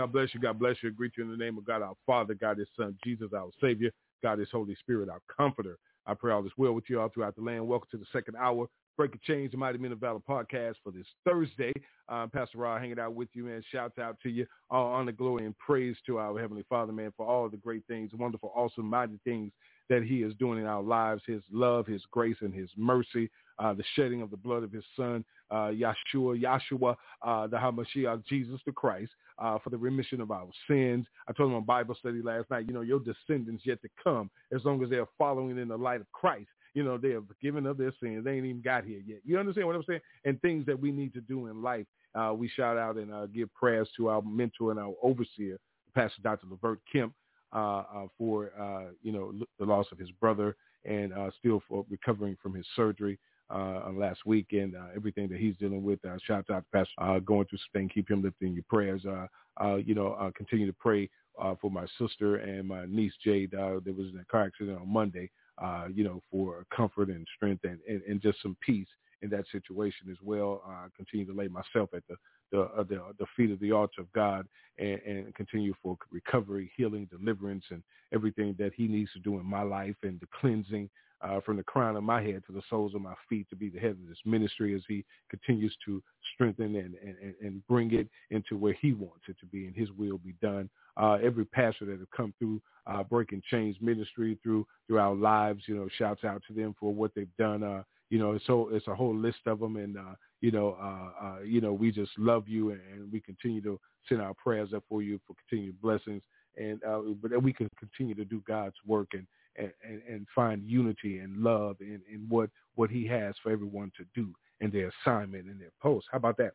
[0.10, 0.40] God bless you.
[0.40, 0.90] God bless you.
[0.90, 3.52] I greet you in the name of God, our Father, God, His Son, Jesus, our
[3.61, 3.91] Savior,
[4.23, 5.77] God, His Holy Spirit, our Comforter.
[6.07, 7.68] I pray all is well with you all throughout the land.
[7.68, 8.65] Welcome to the second hour,
[8.98, 11.72] Breaking Chains, the Mighty Men of Valor podcast for this Thursday.
[12.07, 13.61] Um, Pastor Rod hanging out with you, man.
[13.72, 14.48] Shouts out to you.
[14.72, 18.10] All honor, glory, and praise to our Heavenly Father, man, for all the great things,
[18.18, 19.52] wonderful, awesome, mighty things
[19.90, 23.30] that he is doing in our lives, his love, his grace, and his mercy,
[23.60, 28.26] uh, the shedding of the blood of his son, uh, Yeshua, Yahshua, uh, the Hamashiach,
[28.26, 31.06] Jesus the Christ, uh, for the remission of our sins.
[31.28, 34.30] I told him on Bible study last night, you know, your descendants yet to come,
[34.53, 37.22] as long as they are following in the light of Christ, you know, they are
[37.22, 38.24] forgiven of their sins.
[38.24, 39.20] They ain't even got here yet.
[39.26, 40.02] You understand what I'm saying?
[40.26, 41.86] And things that we need to do in life.
[42.16, 45.60] Uh, we shout out and uh, give prayers to our mentor and our overseer,
[45.94, 46.48] Pastor Dr.
[46.49, 47.14] Levert Kemp,
[47.53, 50.56] uh, uh, for uh, you know the loss of his brother
[50.86, 53.20] and still for recovering from his surgery
[53.50, 56.04] uh, last week and uh, everything that he's dealing with.
[56.06, 57.90] Uh, shout out to Pastor uh, going through something.
[57.90, 59.04] Keep him lifted in your prayers.
[59.06, 59.28] Uh,
[59.62, 61.10] uh, you know, uh, continue to pray
[61.42, 63.54] uh, for my sister and my niece Jade.
[63.54, 65.30] Uh, there was a car accident on Monday.
[65.62, 68.88] Uh, you know, for comfort and strength and, and, and just some peace
[69.22, 70.64] in that situation as well.
[70.66, 72.16] Uh, continue to lay myself at the
[72.52, 74.48] the, uh, the, the feet of the altar of God
[74.80, 79.46] and, and continue for recovery, healing, deliverance, and everything that He needs to do in
[79.46, 80.90] my life and the cleansing
[81.22, 83.70] uh, from the crown of my head to the soles of my feet to be
[83.70, 86.02] the head of this ministry as He continues to
[86.34, 89.90] strengthen and, and, and bring it into where He wants it to be and His
[89.91, 90.70] will be done.
[90.98, 95.64] Uh, every pastor that have come through uh, Breaking Chains ministry through through our lives,
[95.68, 97.64] you know, shouts out to them for what they've done.
[97.64, 101.26] Uh, you know, so it's a whole list of them, and uh, you know, uh,
[101.26, 104.84] uh, you know, we just love you, and, we continue to send our prayers up
[104.90, 106.22] for you for continued blessings,
[106.58, 109.28] and uh, but we can continue to do God's work and
[109.60, 114.06] and, and find unity and love in, in what what He has for everyone to
[114.15, 116.07] do in their assignment and their post.
[116.11, 116.53] How about that?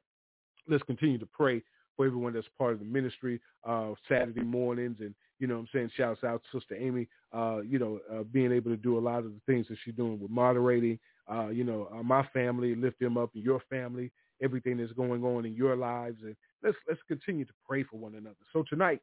[0.68, 1.62] Let's continue to pray
[1.96, 5.90] for everyone that's part of the ministry uh, Saturday mornings and you know I'm saying
[5.96, 9.18] shouts out to Sister Amy uh, you know uh, being able to do a lot
[9.18, 10.98] of the things that she's doing with moderating
[11.30, 14.12] uh, you know, uh, my family, lift them up, your family,
[14.42, 18.14] everything that's going on in your lives, and let's let's continue to pray for one
[18.14, 18.36] another.
[18.52, 19.00] So tonight,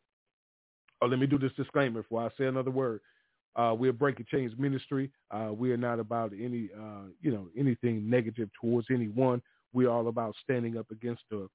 [1.02, 3.02] oh, let me do this disclaimer before I say another word.
[3.56, 5.11] Uh, we're Breaking Chains Ministry.
[5.30, 9.41] Uh, we are not about any, uh, you know, anything negative towards anyone.
[9.73, 11.49] We're all about standing up against the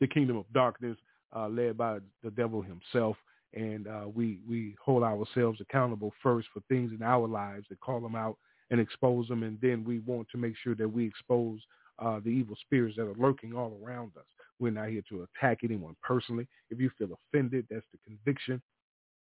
[0.00, 0.96] the kingdom of darkness,
[1.34, 3.16] uh, led by the devil himself.
[3.54, 8.00] And uh, we we hold ourselves accountable first for things in our lives and call
[8.00, 8.36] them out
[8.70, 9.44] and expose them.
[9.44, 11.60] And then we want to make sure that we expose
[12.00, 14.24] uh, the evil spirits that are lurking all around us.
[14.58, 16.48] We're not here to attack anyone personally.
[16.70, 18.60] If you feel offended, that's the conviction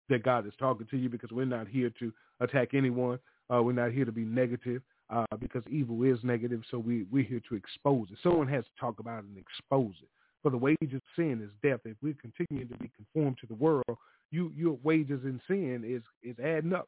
[0.09, 3.19] that God is talking to you because we're not here to attack anyone.
[3.53, 6.61] Uh, we're not here to be negative uh, because evil is negative.
[6.71, 8.17] So we, we're here to expose it.
[8.23, 10.09] Someone has to talk about it and expose it.
[10.41, 11.79] For the wages of sin is death.
[11.85, 13.97] If we're continuing to be conformed to the world,
[14.31, 16.87] you, your wages in sin is, is adding up.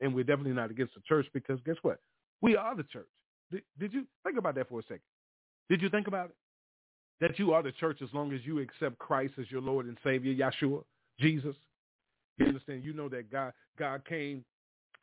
[0.00, 2.00] And we're definitely not against the church because guess what?
[2.42, 3.08] We are the church.
[3.50, 5.00] Did, did you think about that for a second?
[5.70, 6.36] Did you think about it?
[7.20, 9.96] That you are the church as long as you accept Christ as your Lord and
[10.04, 10.82] Savior, Yeshua,
[11.18, 11.56] Jesus.
[12.38, 12.84] You understand?
[12.84, 14.44] You know that God God came,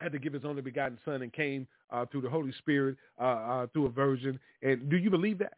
[0.00, 3.24] had to give his only begotten son and came uh, through the Holy Spirit, uh,
[3.24, 4.38] uh, through a virgin.
[4.62, 5.54] And do you believe that?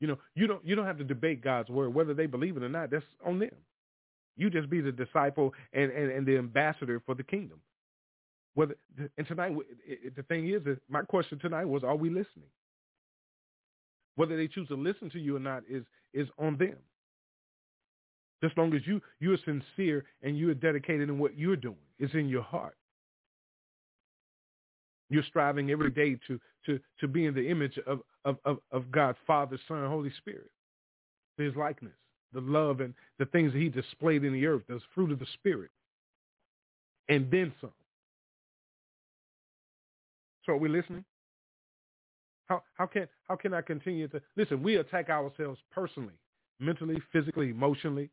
[0.00, 1.92] You know, you don't you don't have to debate God's word.
[1.94, 3.50] Whether they believe it or not, that's on them.
[4.36, 7.60] You just be the disciple and, and, and the ambassador for the kingdom.
[8.54, 8.76] Whether
[9.16, 9.52] and tonight
[10.16, 12.50] the thing is, my question tonight was, are we listening?
[14.14, 16.76] Whether they choose to listen to you or not is is on them.
[18.42, 21.76] Just long as you you are sincere and you are dedicated in what you're doing,
[21.98, 22.76] it's in your heart.
[25.10, 28.90] You're striving every day to to to be in the image of of of, of
[28.90, 30.50] God, Father, Son, Holy Spirit,
[31.36, 31.94] His likeness
[32.32, 35.26] the love and the things that he displayed in the earth, the fruit of the
[35.34, 35.70] Spirit,
[37.08, 37.72] and then some.
[40.44, 41.04] So are we listening?
[42.46, 46.14] How, how, can, how can I continue to, listen, we attack ourselves personally,
[46.60, 48.10] mentally, physically, emotionally,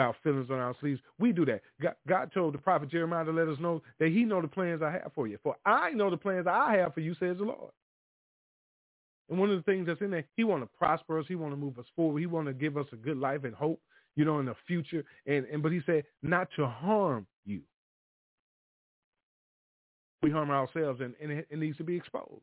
[0.00, 1.00] our feelings on our sleeves.
[1.18, 1.62] We do that.
[1.80, 4.82] God, God told the prophet Jeremiah to let us know that he know the plans
[4.82, 5.38] I have for you.
[5.42, 7.72] For I know the plans I have for you, says the Lord.
[9.30, 11.26] And one of the things that's in there, he want to prosper us.
[11.28, 12.20] He want to move us forward.
[12.20, 13.80] He want to give us a good life and hope,
[14.16, 15.04] you know, in the future.
[15.26, 17.62] And, and but he said not to harm you.
[20.22, 22.42] We harm ourselves, and, and it, it needs to be exposed.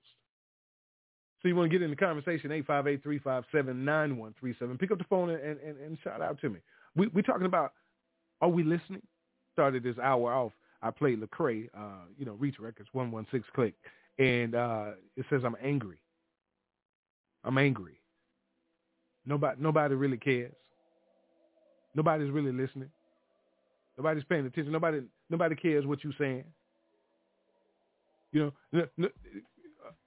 [1.42, 4.80] So you want to get in the conversation, 858-357-9137.
[4.80, 6.60] Pick up the phone and, and, and shout out to me.
[6.96, 7.74] We, we're talking about,
[8.42, 9.02] are we listening?
[9.54, 10.52] Started this hour off.
[10.82, 13.76] I played Lecrae, uh, you know, Reach Records, 116 Clique.
[14.18, 15.98] And uh, it says, I'm angry.
[17.44, 18.00] I'm angry.
[19.26, 20.54] Nobody, nobody really cares.
[21.96, 22.90] Nobody's really listening.
[23.98, 24.72] Nobody's paying attention.
[24.72, 26.46] Nobody, nobody cares what you're saying.
[28.32, 29.10] You know,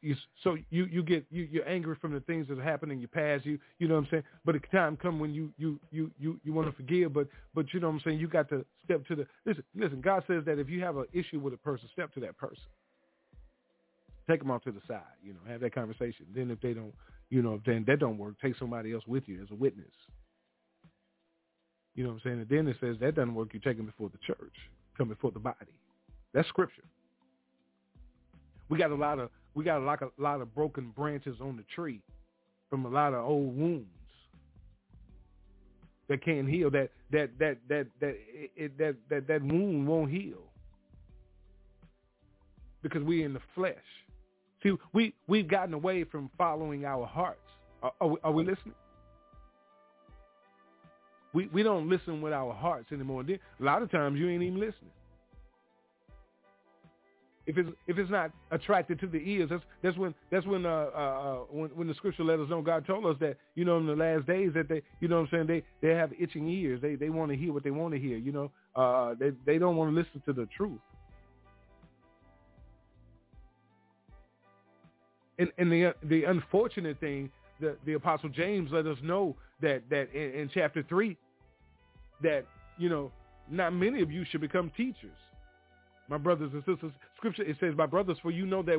[0.00, 3.08] you, so you you get you you're angry from the things that happen in your
[3.08, 3.44] past.
[3.44, 4.22] You you know what I'm saying.
[4.44, 7.72] But the time come when you you you you you want to forgive, but but
[7.72, 8.18] you know what I'm saying.
[8.18, 9.64] You got to step to the listen.
[9.74, 12.36] Listen, God says that if you have an issue with a person, step to that
[12.36, 12.64] person.
[14.28, 15.02] Take them off to the side.
[15.22, 16.26] You know, have that conversation.
[16.34, 16.94] Then if they don't
[17.30, 19.90] you know, if then that don't work, take somebody else with you as a witness.
[21.94, 22.40] You know what I'm saying?
[22.40, 24.54] And then it says that doesn't work, you take them before the church,
[24.96, 25.56] come before the body.
[26.32, 26.84] That's scripture.
[28.68, 31.56] We got a lot of we got a lot a lot of broken branches on
[31.56, 32.00] the tree
[32.70, 33.86] from a lot of old wounds
[36.08, 36.70] that can't heal.
[36.70, 38.16] That that that that that
[38.56, 40.42] it, that that that wound won't heal
[42.82, 43.74] because we're in the flesh.
[44.62, 47.40] See, we, we've gotten away from following our hearts.
[47.82, 48.74] Are, are, we, are we listening?
[51.32, 53.24] We, we don't listen with our hearts anymore.
[53.28, 54.92] A lot of times you ain't even listening.
[57.46, 60.68] If it's if it's not attracted to the ears, that's that's when that's when uh,
[60.94, 63.76] uh, uh when when the scripture let us know God told us that you know
[63.76, 66.48] in the last days that they you know what I'm saying they they have itching
[66.48, 66.80] ears.
[66.80, 68.50] They they want to hear what they want to hear you know?
[68.74, 70.80] Uh they they don't want to listen to the truth.
[75.38, 77.30] And, and the the unfortunate thing,
[77.60, 81.16] the the Apostle James let us know that that in, in chapter three,
[82.22, 82.46] that
[82.78, 83.12] you know
[83.50, 85.16] not many of you should become teachers,
[86.08, 86.92] my brothers and sisters.
[87.16, 88.78] Scripture it says, "My brothers, for you know that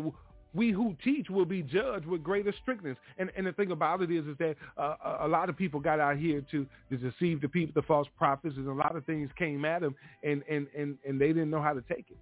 [0.53, 4.11] we who teach will be judged with greater strictness." And and the thing about it
[4.11, 7.49] is, is that uh, a lot of people got out here to, to deceive the
[7.49, 10.97] people, the false prophets, and a lot of things came at them, and and and
[11.07, 12.17] and they didn't know how to take it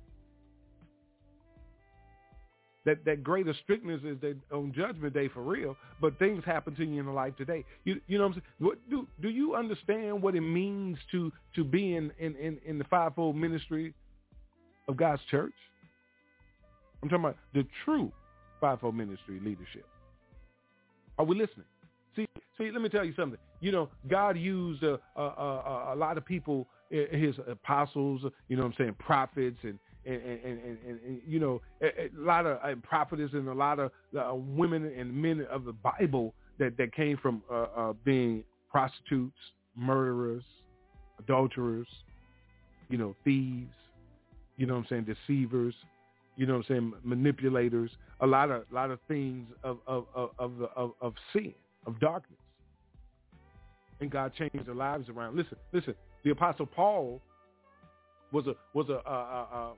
[2.85, 6.83] that that greater strictness is that on judgment day for real but things happen to
[6.83, 9.55] you in the life today you you know what i'm saying what, do do you
[9.55, 13.93] understand what it means to to be in in in, in the fivefold ministry
[14.87, 15.53] of god's church.
[17.01, 18.11] I'm talking about the true
[18.61, 19.85] fivefold ministry leadership.
[21.17, 21.65] Are we listening?
[22.15, 22.27] See
[22.57, 23.39] see let me tell you something.
[23.61, 28.61] You know god used a a, a, a lot of people his apostles you know
[28.61, 32.75] what i'm saying prophets and and, and, and, and, you know, a, lot of uh,
[32.83, 37.17] prophetess and a lot of uh, women and men of the Bible that, that came
[37.17, 39.37] from uh, uh, being prostitutes,
[39.75, 40.43] murderers,
[41.19, 41.87] adulterers,
[42.89, 43.73] you know, thieves,
[44.57, 45.73] you know what I'm saying, deceivers,
[46.35, 50.29] you know what I'm saying, manipulators, a lot of lot of things of of of
[50.39, 51.53] of, of, of sin,
[51.85, 52.39] of darkness.
[53.99, 55.35] And God changed their lives around.
[55.35, 55.95] Listen, listen.
[56.23, 57.21] The Apostle Paul
[58.31, 59.73] was a was a, a, a,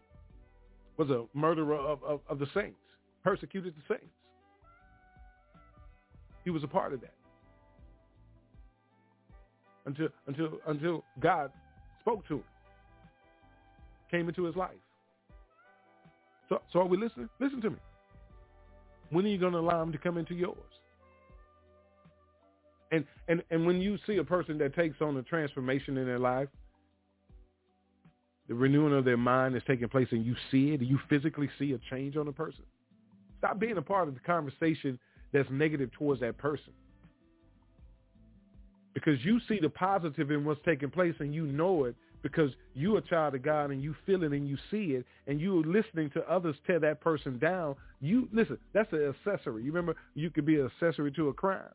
[0.98, 2.78] was a murderer of, of, of the saints,
[3.24, 4.14] persecuted the saints.
[6.44, 7.14] He was a part of that.
[9.86, 11.52] Until until until God
[12.02, 12.44] spoke to him.
[14.16, 14.72] Came into his life.
[16.48, 17.30] So, so are we listening?
[17.40, 17.78] Listen to me.
[19.10, 20.58] When are you going to allow him to come into yours?
[22.92, 26.20] And, and, and when you see a person that takes on a transformation in their
[26.20, 26.48] life,
[28.48, 31.74] the renewing of their mind is taking place and you see it, you physically see
[31.74, 32.64] a change on a person.
[33.40, 35.00] Stop being a part of the conversation
[35.34, 36.72] that's negative towards that person.
[38.94, 42.98] Because you see the positive in what's taking place and you know it because you're
[42.98, 46.10] a child of God and you feel it and you see it and you're listening
[46.16, 47.76] to others tear that person down.
[48.02, 49.62] You listen, that's an accessory.
[49.62, 51.70] You remember you could be an accessory to a crime.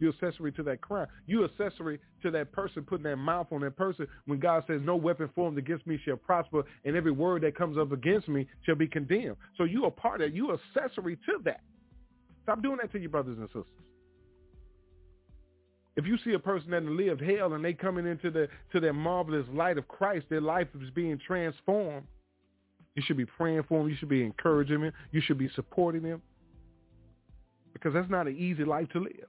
[0.00, 1.06] You're accessory to that crime.
[1.26, 4.96] You're accessory to that person putting that mouth on that person when God says, no
[4.96, 8.76] weapon formed against me shall prosper and every word that comes up against me shall
[8.76, 9.36] be condemned.
[9.56, 11.62] So you are part of You're accessory to that.
[12.42, 13.64] Stop doing that to your brothers and sisters.
[16.00, 18.94] If you see a person that lived hell and they coming into the to their
[18.94, 22.06] marvelous light of Christ, their life is being transformed.
[22.94, 23.90] You should be praying for them.
[23.90, 24.92] You should be encouraging them.
[25.12, 26.22] You should be supporting them.
[27.74, 29.28] Because that's not an easy life to live.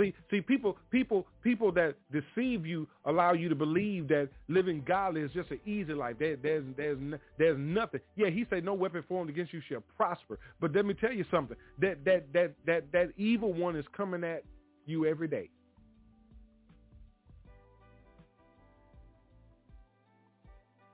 [0.00, 5.20] See, see, people, people, people that deceive you allow you to believe that living godly
[5.20, 6.16] is just an easy life.
[6.18, 6.98] There, there's, there's,
[7.38, 8.00] there's nothing.
[8.16, 11.24] Yeah, he said, "No weapon formed against you shall prosper." But let me tell you
[11.30, 11.56] something.
[11.80, 14.42] That, that, that, that, that evil one is coming at
[14.86, 15.50] you every day.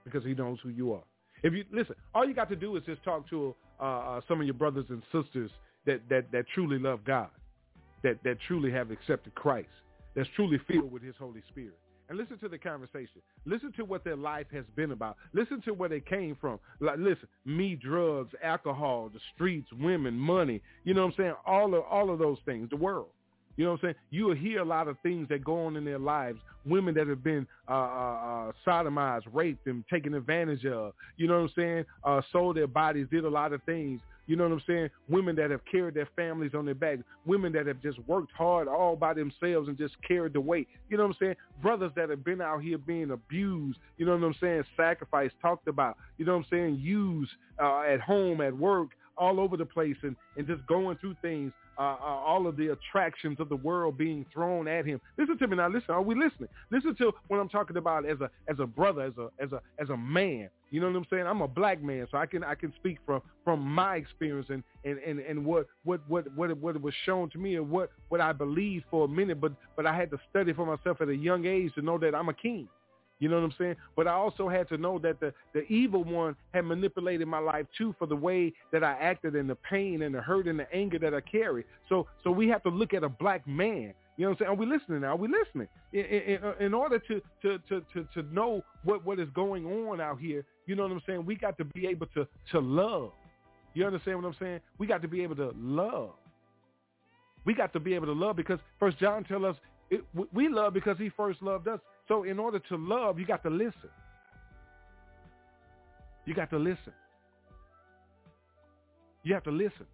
[0.05, 1.05] Because he knows who you are.
[1.45, 4.41] If you listen, all you got to do is just talk to uh, uh, some
[4.41, 5.51] of your brothers and sisters
[5.85, 7.29] that, that, that truly love God
[8.07, 9.69] that, that truly have accepted Christ,
[10.15, 11.77] that's truly filled with his Holy Spirit.
[12.09, 13.21] And listen to the conversation.
[13.47, 15.17] Listen to what their life has been about.
[15.33, 16.61] Listen to where they came from.
[16.79, 20.63] Like, listen, me, drugs, alcohol, the streets, women, money.
[20.85, 21.35] You know what I'm saying?
[21.45, 23.09] All of all of those things, the world.
[23.57, 23.95] You know what I'm saying?
[24.11, 26.39] You will hear a lot of things that go on in their lives.
[26.65, 30.93] Women that have been uh, uh, uh, sodomized, raped, and taken advantage of.
[31.17, 31.85] You know what I'm saying?
[32.05, 34.01] Uh, sold their bodies, did a lot of things.
[34.27, 34.91] You know what I'm saying?
[35.09, 36.99] Women that have carried their families on their back.
[37.25, 40.69] Women that have just worked hard all by themselves and just carried the weight.
[40.89, 41.37] You know what I'm saying?
[41.63, 43.79] Brothers that have been out here being abused.
[43.99, 44.65] You know what I'm saying?
[44.77, 45.97] Sacrificed, talked about.
[46.19, 46.81] You know what I'm saying?
[46.83, 47.31] Used
[47.63, 51.53] uh, at home, at work, all over the place and, and just going through things
[51.79, 55.01] uh, uh, all of the attractions of the world being thrown at him.
[55.19, 55.69] Listen to me now.
[55.69, 56.49] Listen, are we listening?
[56.71, 59.61] Listen to what I'm talking about as a as a brother, as a as a
[59.81, 60.49] as a man.
[60.71, 61.27] You know what I'm saying?
[61.27, 64.63] I'm a black man, so I can I can speak from from my experience and
[64.85, 68.21] and and, and what what what what what was shown to me and what what
[68.21, 71.17] I believed for a minute, but but I had to study for myself at a
[71.17, 72.69] young age to know that I'm a king.
[73.19, 73.77] You know what I'm saying?
[73.97, 77.67] But I also had to know that the, the evil one had manipulated my life
[77.77, 80.73] too for the way that I acted and the pain and the hurt and the
[80.75, 81.65] anger that I carry.
[81.89, 83.95] So so we have to look at a black man.
[84.17, 84.51] You know what I'm saying?
[84.51, 85.09] Are we listening now?
[85.09, 85.69] Are we listening?
[85.93, 89.67] In, in, uh, in order to, to, to, to, to know what, what is going
[89.67, 91.27] on out here, you know what I'm saying?
[91.27, 93.13] We got to be able to, to love.
[93.75, 94.61] You understand what I'm saying?
[94.79, 96.13] We got to be able to love.
[97.45, 99.57] We got to be able to love because First John tell us
[99.91, 100.03] it,
[100.33, 101.79] we love because he first loved us.
[102.09, 103.91] So in order to love, you got to listen.
[106.25, 106.93] You got to listen.
[109.23, 109.87] You have to listen.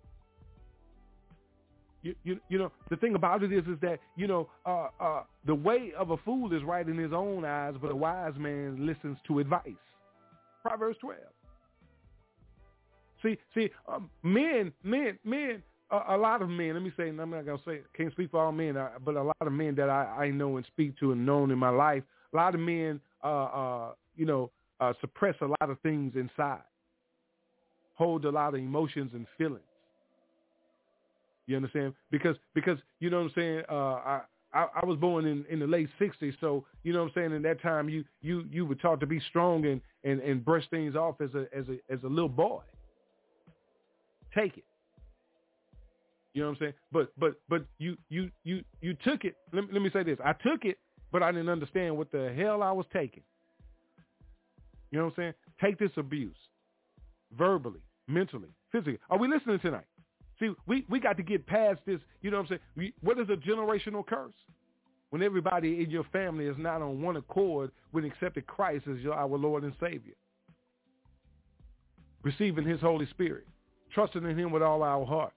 [2.03, 5.23] You, you, you know, the thing about it is, is that, you know, uh, uh,
[5.47, 8.87] the way of a fool is right in his own eyes, but a wise man
[8.87, 9.69] listens to advice.
[10.63, 11.19] Proverbs 12.
[13.23, 15.63] See, see, um, men, men, men,
[15.93, 18.43] a, a, lot of men, let me say, I'm not to say, can't speak for
[18.43, 21.25] all men, but a lot of men that I, I know and speak to and
[21.25, 22.03] known in my life,
[22.33, 24.51] a lot of men, uh, uh, you know,
[24.81, 26.63] uh, suppress a lot of things inside,
[27.95, 29.61] hold a lot of emotions and feelings.
[31.47, 31.95] You understand?
[32.11, 33.63] Because, because you know what I'm saying?
[33.69, 34.21] Uh, I,
[34.55, 37.33] I, I was born in, in the late '60s, so you know what I'm saying.
[37.33, 40.65] In that time, you you you were taught to be strong and and and brush
[40.71, 42.61] things off as a as a as a little boy.
[44.35, 44.65] Take it.
[46.35, 46.73] You know what I'm saying?
[46.91, 49.37] But but but you you you you took it.
[49.53, 50.19] Let me, let me say this.
[50.25, 50.79] I took it,
[51.11, 53.23] but I didn't understand what the hell I was taking.
[54.91, 55.35] You know what I'm saying?
[55.61, 56.37] Take this abuse,
[57.37, 58.99] verbally, mentally, physically.
[59.11, 59.87] Are we listening tonight?
[60.39, 62.01] See, we, we got to get past this.
[62.21, 62.61] You know what I'm saying?
[62.77, 64.35] We, what is a generational curse?
[65.11, 69.15] When everybody in your family is not on one accord when accepted Christ as your,
[69.15, 70.15] our Lord and Savior.
[72.23, 73.47] Receiving his Holy Spirit.
[73.95, 75.33] Trusting in him with all our heart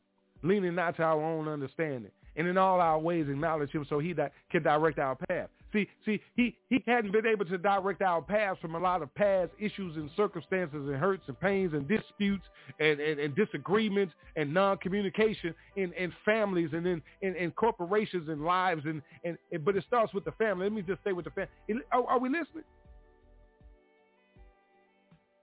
[0.46, 4.14] leaning not to our own understanding, and in all our ways acknowledge him so he
[4.14, 5.50] that can direct our path.
[5.74, 9.14] See, see, he, he hadn't been able to direct our paths from a lot of
[9.16, 12.46] past issues and circumstances and hurts and pains and disputes
[12.80, 18.46] and, and, and disagreements and non-communication in, in families and in, in, in corporations and
[18.46, 18.84] lives.
[18.86, 20.66] And, and, and, But it starts with the family.
[20.66, 21.84] Let me just stay with the family.
[21.92, 22.64] Are, oh, are we listening?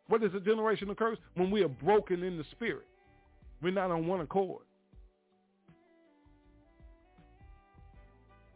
[0.08, 1.18] What is a generational curse?
[1.34, 2.86] When we are broken in the spirit.
[3.60, 4.62] We're not on one accord.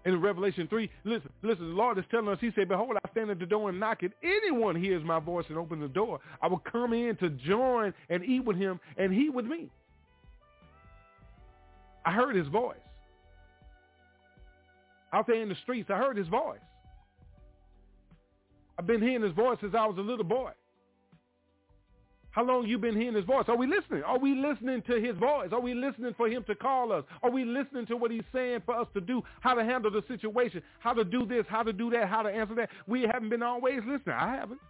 [0.06, 3.28] In Revelation 3, listen, listen, the Lord is telling us, he said, behold, I stand
[3.28, 4.02] at the door and knock.
[4.02, 7.92] If anyone hears my voice and opens the door, I will come in to join
[8.08, 9.68] and eat with him and he with me.
[12.04, 12.76] I heard his voice.
[15.12, 16.60] Out there in the streets, I heard his voice.
[18.78, 20.52] I've been hearing his voice since I was a little boy.
[22.36, 23.46] How long you been hearing his voice?
[23.48, 24.02] Are we listening?
[24.02, 25.48] Are we listening to his voice?
[25.52, 27.02] Are we listening for him to call us?
[27.22, 29.22] Are we listening to what he's saying for us to do?
[29.40, 30.62] How to handle the situation?
[30.78, 31.46] How to do this?
[31.48, 32.10] How to do that?
[32.10, 32.68] How to answer that?
[32.86, 34.16] We haven't been always listening.
[34.20, 34.60] I haven't.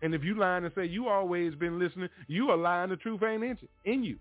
[0.00, 2.88] And if you lying and say you always been listening, you are lying.
[2.88, 4.16] The truth ain't in you.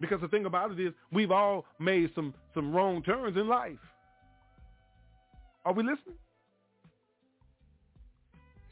[0.00, 3.78] Because the thing about it is we've all made some, some wrong turns in life.
[5.64, 6.16] Are we listening?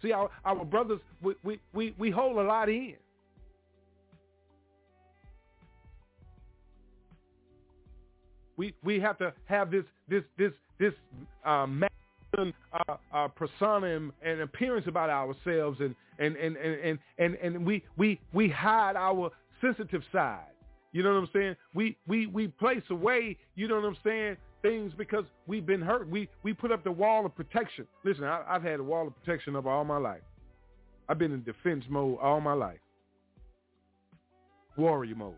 [0.02, 2.94] See, our, our brothers, we, we, we, we hold a lot in.
[8.56, 10.92] We, we have to have this, this, this, this
[11.44, 16.98] uh, masculine uh, uh, persona and, and appearance about ourselves, and, and, and, and, and,
[17.18, 19.30] and, and we, we, we hide our
[19.60, 20.55] sensitive side.
[20.96, 21.56] You know what I'm saying?
[21.74, 26.08] We we we place away, you know what I'm saying, things because we've been hurt.
[26.08, 27.86] We we put up the wall of protection.
[28.02, 30.22] Listen, I, have had a wall of protection over all my life.
[31.06, 32.78] I've been in defense mode all my life.
[34.78, 35.34] Warrior mode.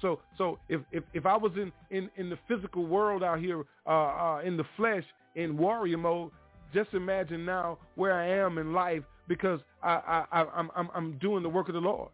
[0.00, 3.64] So so if, if, if I was in, in, in the physical world out here
[3.84, 6.30] uh, uh, in the flesh in warrior mode,
[6.72, 11.18] just imagine now where I am in life because I, I, I, I'm, I'm, I'm
[11.18, 12.10] doing the work of the Lord.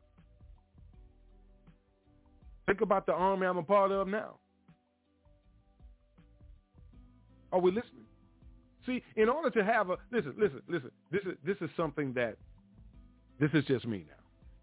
[2.66, 4.36] Think about the army I'm a part of now.
[7.52, 8.06] Are we listening?
[8.86, 10.90] See, in order to have a listen, listen, listen.
[11.10, 12.36] This is this is something that
[13.38, 14.14] this is just me now.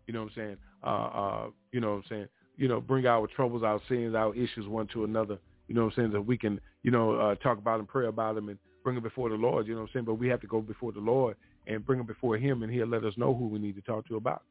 [0.07, 0.57] You know what I'm saying?
[0.83, 2.27] Uh, uh, you know what I'm saying?
[2.57, 5.37] You know, bring our troubles, our sins, our issues one to another.
[5.67, 6.11] You know what I'm saying?
[6.13, 9.03] That we can, you know, uh, talk about them, pray about them, and bring them
[9.03, 9.67] before the Lord.
[9.67, 10.05] You know what I'm saying?
[10.05, 12.87] But we have to go before the Lord and bring them before him, and he'll
[12.87, 14.43] let us know who we need to talk to about.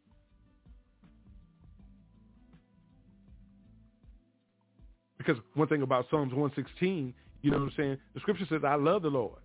[5.19, 7.13] Because one thing about Psalms 116,
[7.43, 7.99] you know what I'm saying?
[8.15, 9.41] The scripture says, I love the Lord.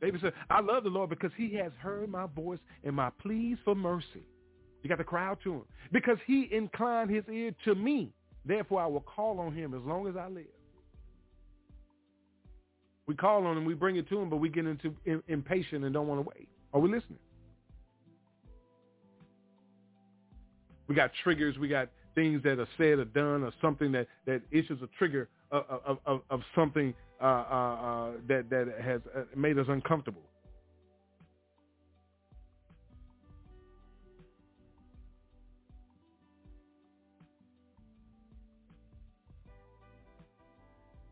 [0.00, 3.56] David said, I love the Lord because he has heard my voice and my pleas
[3.64, 4.26] for mercy.
[4.82, 5.62] You got to cry out to him.
[5.92, 8.12] Because he inclined his ear to me.
[8.44, 10.44] Therefore, I will call on him as long as I live.
[13.06, 14.94] We call on him, we bring it to him, but we get into
[15.28, 16.48] impatient and don't want to wait.
[16.74, 17.20] Are we listening?
[20.88, 21.56] We got triggers.
[21.56, 25.28] We got things that are said or done or something that, that issues a trigger
[25.52, 30.22] of, of, of, of something uh, uh, uh, that, that has uh, made us uncomfortable.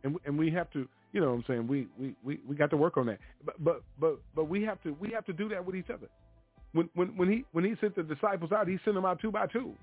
[0.02, 1.66] And, and we have to you know what I'm saying?
[1.66, 3.18] We, we, we, we got to work on that.
[3.44, 6.09] But, but but but we have to we have to do that with each other.
[6.72, 9.30] When when when he when he sent the disciples out, he sent them out two
[9.30, 9.74] by two.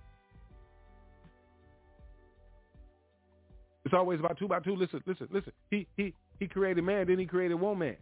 [3.86, 4.76] It's always about two by two.
[4.76, 5.54] Listen, listen, listen.
[5.70, 7.96] He he he created man, then he created woman.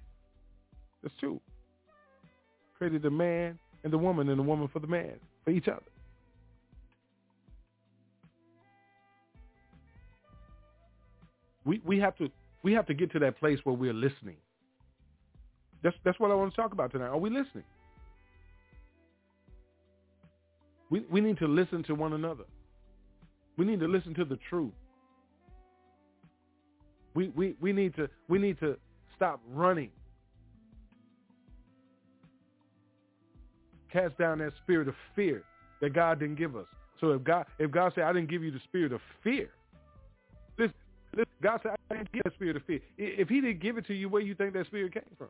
[1.03, 1.41] That's true.
[2.77, 5.13] Created the man and the woman and the woman for the man,
[5.43, 5.81] for each other.
[11.65, 12.29] We we have to
[12.63, 14.37] we have to get to that place where we're listening.
[15.83, 17.07] That's that's what I want to talk about tonight.
[17.07, 17.63] Are we listening?
[20.89, 22.45] We we need to listen to one another.
[23.57, 24.73] We need to listen to the truth.
[27.13, 28.77] We we, we need to we need to
[29.15, 29.91] stop running.
[33.91, 35.43] Cast down that spirit of fear
[35.81, 36.67] that God didn't give us.
[36.99, 39.49] So if God if God said I didn't give you the spirit of fear,
[41.17, 42.79] listen, God said, I didn't give that spirit of fear.
[42.97, 45.27] If he didn't give it to you, where you think that spirit came from?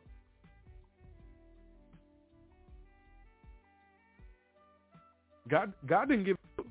[5.48, 6.66] God, God didn't give those.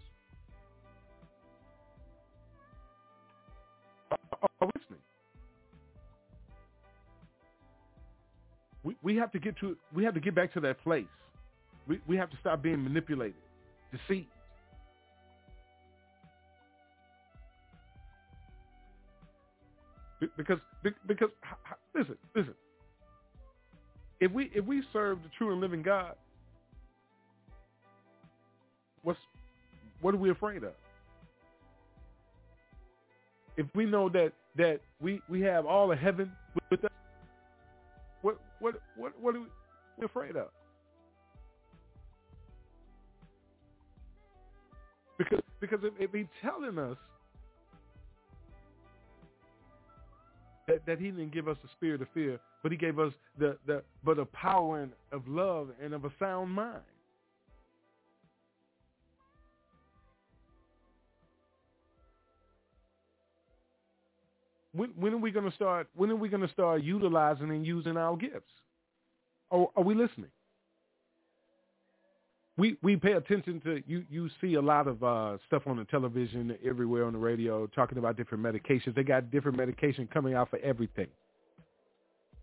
[4.61, 4.99] Are listening?
[8.83, 11.05] We we have to get to we have to get back to that place.
[11.87, 13.35] We we have to stop being manipulated,
[13.91, 14.27] deceived.
[20.19, 20.59] Because
[21.05, 21.29] because
[21.95, 22.55] listen listen.
[24.19, 26.15] If we if we serve the true and living God,
[30.01, 30.73] what are we afraid of?
[33.57, 36.31] If we know that that we we have all of heaven
[36.69, 36.91] with us,
[38.21, 39.41] what what what what are
[39.97, 40.47] we afraid of?
[45.17, 46.97] Because because if, if he's telling us
[50.67, 53.57] that, that he didn't give us the spirit of fear, but he gave us the,
[53.65, 56.81] the but a power and of love and of a sound mind.
[64.73, 65.87] When, when are we going to start?
[65.95, 68.51] When are we going to start utilizing and using our gifts?
[69.49, 70.29] Or are we listening?
[72.57, 74.03] We we pay attention to you.
[74.09, 77.99] You see a lot of uh, stuff on the television, everywhere on the radio, talking
[77.99, 78.95] about different medications.
[78.95, 81.07] They got different medication coming out for everything.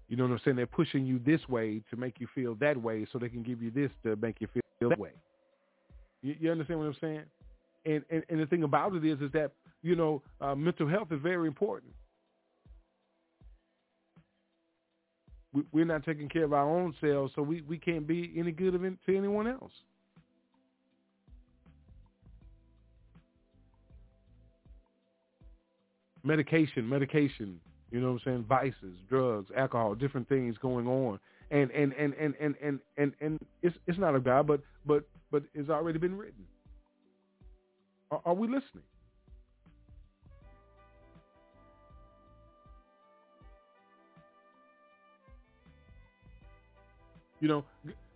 [0.08, 0.56] You know what I'm saying?
[0.56, 3.60] They're pushing you this way to make you feel that way, so they can give
[3.60, 5.10] you this to make you feel that way.
[6.22, 7.22] You, you understand what I'm saying?
[7.86, 9.50] And, and and the thing about it is, is that
[9.82, 11.92] you know, uh, mental health is very important.
[15.52, 18.50] We, we're not taking care of our own selves, so we, we can't be any
[18.50, 19.72] good of to anyone else.
[26.24, 27.60] Medication, medication,
[27.90, 31.20] you know what I'm saying, vices, drugs, alcohol, different things going on.
[31.50, 35.04] And and and and and and and, and it's it's not a God, but but
[35.30, 36.44] but it's already been written.
[38.10, 38.82] Are, are we listening?
[47.40, 47.64] You know,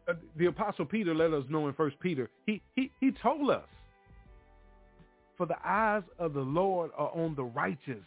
[0.08, 2.30] uh, the apostle Peter let us know in First Peter.
[2.46, 3.66] He he he told us
[5.38, 8.04] for the eyes of the Lord are on the righteous,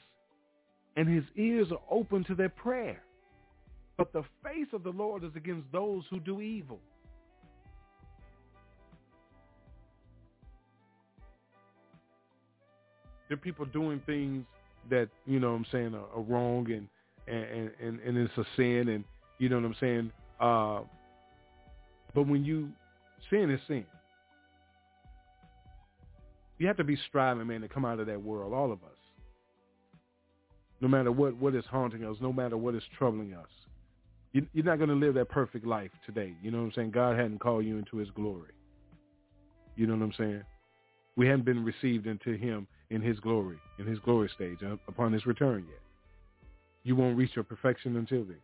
[0.98, 3.02] and his ears are open to their prayer.
[3.98, 6.80] But the face of the Lord is against those who do evil.
[13.30, 14.44] There are people doing things
[14.90, 16.88] that, you know what I'm saying, are, are wrong and,
[17.28, 19.06] and, and, and it's a sin and,
[19.40, 20.12] you know what I'm saying?
[20.38, 20.82] Uh,
[22.14, 22.70] but when you,
[23.30, 23.86] sin is sin.
[26.62, 29.00] You have to be striving, man, to come out of that world, all of us.
[30.80, 33.48] No matter what, what is haunting us, no matter what is troubling us.
[34.32, 36.36] You, you're not going to live that perfect life today.
[36.44, 36.92] You know what I'm saying?
[36.92, 38.52] God hadn't called you into his glory.
[39.76, 40.44] You know what I'm saying?
[41.16, 45.14] We hadn't been received into him in his glory, in his glory stage, uh, upon
[45.14, 45.82] his return yet.
[46.84, 48.38] You won't reach your perfection until then.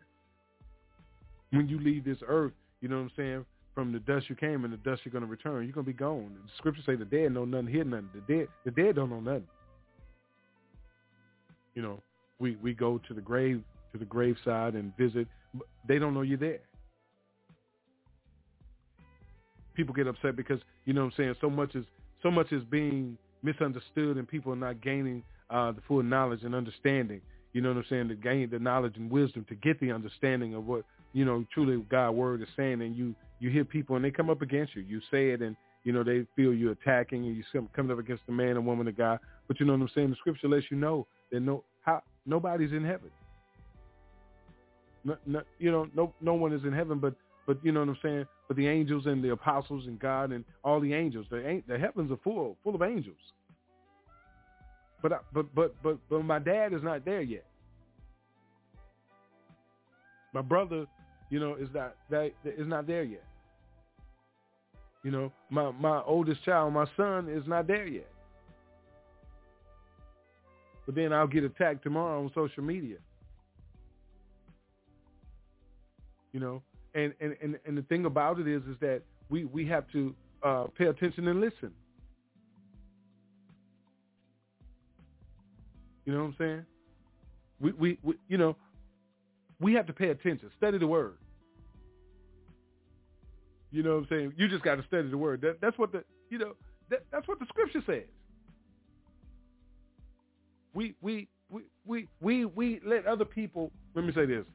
[1.52, 3.46] When you leave this earth, you know what I'm saying?
[3.78, 5.64] From the dust you came and the dust you're going to return.
[5.64, 6.32] You're going to be gone.
[6.34, 8.10] The scriptures say the dead know nothing, hear nothing.
[8.12, 9.46] The dead, the dead don't know nothing.
[11.76, 12.02] You know,
[12.40, 15.28] we, we go to the grave, to the graveside and visit.
[15.88, 16.58] They don't know you're there.
[19.76, 21.86] People get upset because, you know what I'm saying, so much is,
[22.24, 25.22] so much is being misunderstood and people are not gaining
[25.52, 27.22] uh, the full knowledge and understanding.
[27.54, 28.08] You know what I'm saying?
[28.08, 30.84] To gain the knowledge and wisdom to get the understanding of what,
[31.14, 34.30] you know, truly God word is saying and you you hear people and they come
[34.30, 34.82] up against you.
[34.82, 37.44] You say it and, you know, they feel you attacking and you
[37.76, 39.20] coming up against the man and woman of God.
[39.48, 40.10] But you know what I'm saying?
[40.10, 43.10] The scripture lets you know that no, how, nobody's in heaven.
[45.06, 47.14] No, no, you know, no, no one is in heaven, but,
[47.46, 48.26] but you know what I'm saying?
[48.48, 52.12] But the angels and the apostles and God and all the angels, the, the heavens
[52.12, 53.16] are full, full of angels.
[55.02, 57.46] But, but, but, but, but my dad is not there yet.
[60.34, 60.86] My brother,
[61.30, 63.24] you know, is not that is not there yet.
[65.04, 68.10] You know, my my oldest child, my son, is not there yet.
[70.86, 72.98] But then I'll get attacked tomorrow on social media.
[76.32, 76.62] You know,
[76.94, 80.16] and and and, and the thing about it is, is that we we have to
[80.44, 81.72] uh, pay attention and listen.
[86.06, 86.66] You know what I'm saying?
[87.60, 88.56] We, we, we you know,
[89.60, 90.50] we have to pay attention.
[90.58, 91.18] Study the word.
[93.72, 94.34] You know what I'm saying?
[94.38, 95.42] You just got to study the word.
[95.42, 96.54] That, that's what the you know
[96.90, 98.08] that, that's what the scripture says.
[100.74, 103.72] We we we we we we let other people.
[103.94, 104.46] Let me say this.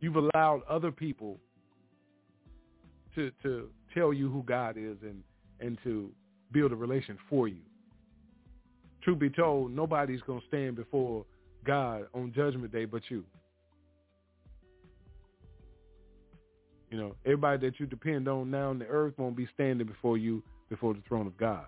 [0.00, 1.38] You've allowed other people
[3.14, 5.22] to to tell you who God is and
[5.60, 6.10] and to
[6.52, 7.60] build a relation for you.
[9.02, 11.24] Truth be told, nobody's gonna stand before
[11.64, 13.24] God on Judgment Day but you.
[16.90, 20.18] You know, everybody that you depend on now on the earth won't be standing before
[20.18, 21.66] you before the throne of God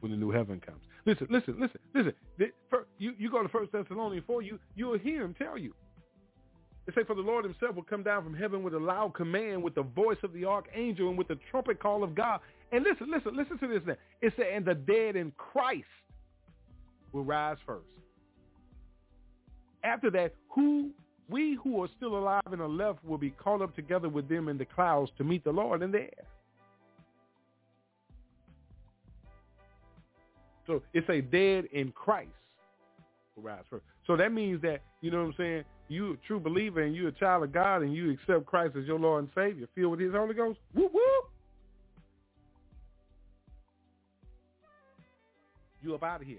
[0.00, 0.82] when the new heaven comes.
[1.04, 2.12] Listen, listen, listen, listen.
[2.98, 5.72] You, you go to First Thessalonians 4, you, you will hear him tell you.
[6.86, 9.62] It say, for the Lord himself will come down from heaven with a loud command,
[9.62, 12.40] with the voice of the archangel, and with the trumpet call of God,
[12.72, 13.96] And listen, listen, listen to this now.
[14.22, 15.84] It said, and the dead in Christ
[17.12, 17.86] will rise first.
[19.86, 20.90] After that, who
[21.28, 24.48] we who are still alive and are left will be caught up together with them
[24.48, 26.26] in the clouds to meet the Lord in the air.
[30.66, 32.30] So it's a dead in Christ
[33.36, 33.84] rise first.
[34.06, 37.08] So that means that, you know what I'm saying, you a true believer and you're
[37.08, 40.00] a child of God and you accept Christ as your Lord and Savior, filled with
[40.00, 41.30] his Holy Ghost, whoop whoop.
[45.82, 46.38] You up out of here.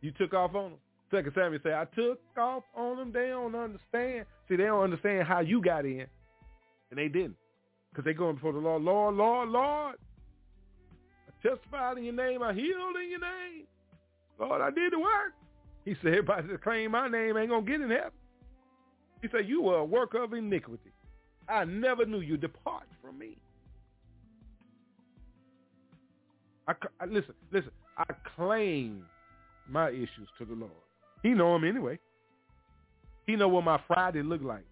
[0.00, 0.78] You took off on them.
[1.10, 3.12] Second Samuel say, I took off on them.
[3.12, 4.26] They don't understand.
[4.48, 6.06] See, they don't understand how you got in.
[6.90, 7.36] And they didn't.
[7.90, 9.96] Because they going before the Lord, Lord, Lord, Lord.
[11.28, 12.42] I testified in your name.
[12.42, 13.66] I healed in your name.
[14.38, 15.34] Lord, I did the work.
[15.84, 18.12] He said, everybody that claim my name ain't going to get in heaven.
[19.22, 20.92] He said, you were a worker of iniquity.
[21.48, 22.36] I never knew you.
[22.36, 23.36] Depart from me.
[26.68, 27.72] I, I, listen, listen.
[27.98, 28.04] I
[28.36, 29.04] claim
[29.70, 30.72] my issues to the Lord.
[31.22, 31.98] He know them anyway.
[33.26, 34.64] He know what my Friday look like.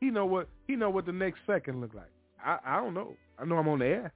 [0.00, 2.10] He know what he know what the next second look like.
[2.44, 3.14] I, I don't know.
[3.38, 4.12] I know I'm on the air.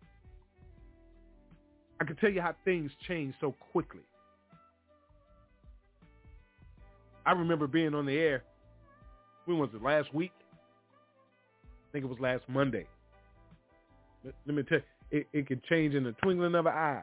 [2.00, 4.00] I can tell you how things change so quickly.
[7.26, 8.42] I remember being on the air.
[9.44, 9.82] When was it?
[9.82, 10.32] Last week?
[11.64, 12.86] I think it was last Monday.
[14.24, 17.02] Let, let me tell you, it, it can change in the twinkling of an eye.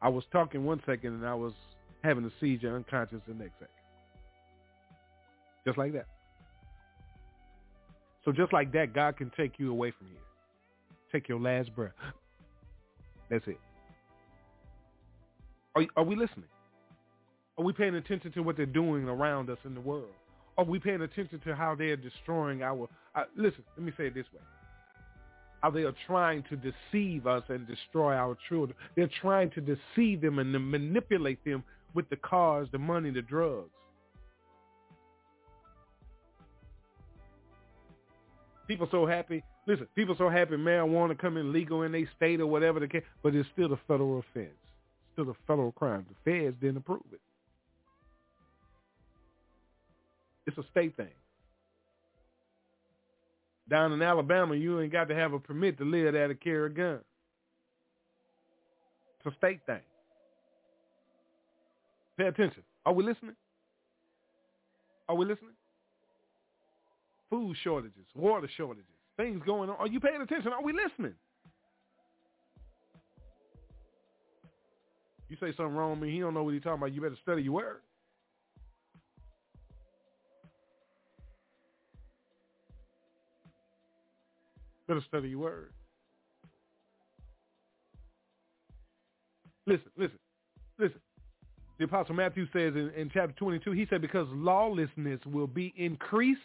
[0.00, 1.52] I was talking one second and I was
[2.02, 3.68] having a seizure unconscious the next second.
[5.66, 6.06] Just like that.
[8.24, 10.16] So just like that, God can take you away from here.
[11.12, 11.92] Take your last breath.
[13.30, 13.58] That's it.
[15.74, 16.48] Are, are we listening?
[17.56, 20.10] Are we paying attention to what they're doing around us in the world?
[20.56, 22.88] Are we paying attention to how they're destroying our...
[23.14, 24.40] Uh, listen, let me say it this way.
[25.60, 28.76] How they are trying to deceive us and destroy our children.
[28.96, 33.70] They're trying to deceive them and manipulate them with the cars, the money, the drugs.
[38.66, 39.42] People so happy.
[39.66, 43.02] Listen, people so happy marijuana come in legal in their state or whatever the case,
[43.22, 44.54] but it's still a federal offense.
[45.14, 46.06] Still a federal crime.
[46.24, 47.20] The feds didn't approve it.
[50.46, 51.08] It's a state thing.
[53.68, 56.66] Down in Alabama, you ain't got to have a permit to live there to carry
[56.66, 57.00] a gun.
[59.18, 59.80] It's a state thing.
[62.18, 62.62] Pay attention.
[62.84, 63.36] Are we listening?
[65.08, 65.54] Are we listening?
[67.30, 68.86] food shortages, water shortages,
[69.16, 69.76] things going on.
[69.76, 70.52] Are you paying attention?
[70.52, 71.14] Are we listening?
[75.28, 76.94] You say something wrong with me, he don't know what he's talking about.
[76.94, 77.80] You better study your word.
[84.86, 85.72] Better study your word.
[89.66, 90.18] Listen, listen,
[90.78, 91.00] listen.
[91.78, 96.40] The Apostle Matthew says in, in chapter 22, he said, because lawlessness will be increased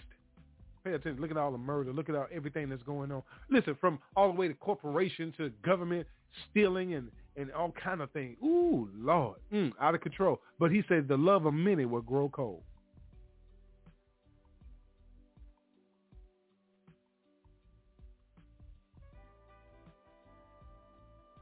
[0.84, 1.22] Pay attention.
[1.22, 1.94] Look at all the murder.
[1.94, 3.24] Look at all, everything that's going on.
[3.50, 6.06] Listen, from all the way to corporation to government
[6.50, 8.36] stealing and, and all kind of things.
[8.44, 10.42] Ooh, Lord, mm, out of control.
[10.60, 12.64] But he said the love of many will grow cold.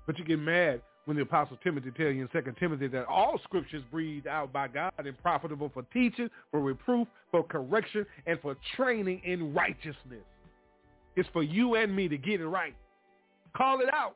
[0.06, 3.40] But you get mad when the apostle Timothy tells you in Second Timothy that all
[3.44, 8.56] scriptures breathed out by God and profitable for teaching, for reproof, for correction, and for
[8.76, 10.24] training in righteousness.
[11.16, 12.76] It's for you and me to get it right.
[13.56, 14.16] Call it out.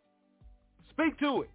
[0.91, 1.49] Speak to it.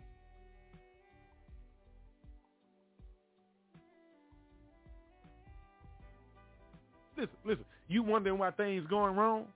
[7.17, 7.65] Listen, listen.
[7.89, 9.47] You wondering why things going wrong?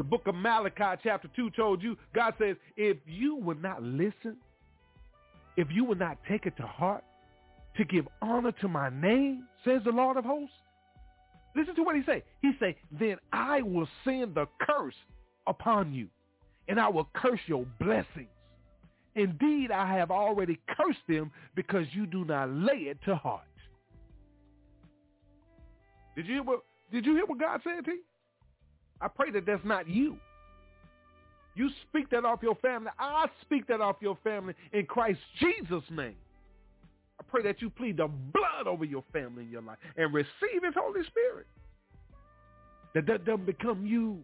[0.00, 4.38] The book of Malachi chapter 2 told you, God says, if you would not listen,
[5.58, 7.04] if you would not take it to heart
[7.76, 10.54] to give honor to my name, says the Lord of hosts,
[11.54, 12.22] listen to what he say.
[12.40, 14.94] He say, then I will send the curse
[15.46, 16.08] upon you,
[16.66, 18.30] and I will curse your blessings.
[19.16, 23.42] Indeed, I have already cursed them because you do not lay it to heart.
[26.16, 26.60] Did you hear what,
[26.90, 28.00] did you hear what God said to you?
[29.00, 30.16] I pray that that's not you.
[31.54, 32.90] You speak that off your family.
[32.98, 36.16] I speak that off your family in Christ Jesus' name.
[37.18, 40.62] I pray that you plead the blood over your family in your life and receive
[40.62, 41.46] his Holy Spirit.
[42.94, 44.22] That that doesn't become you.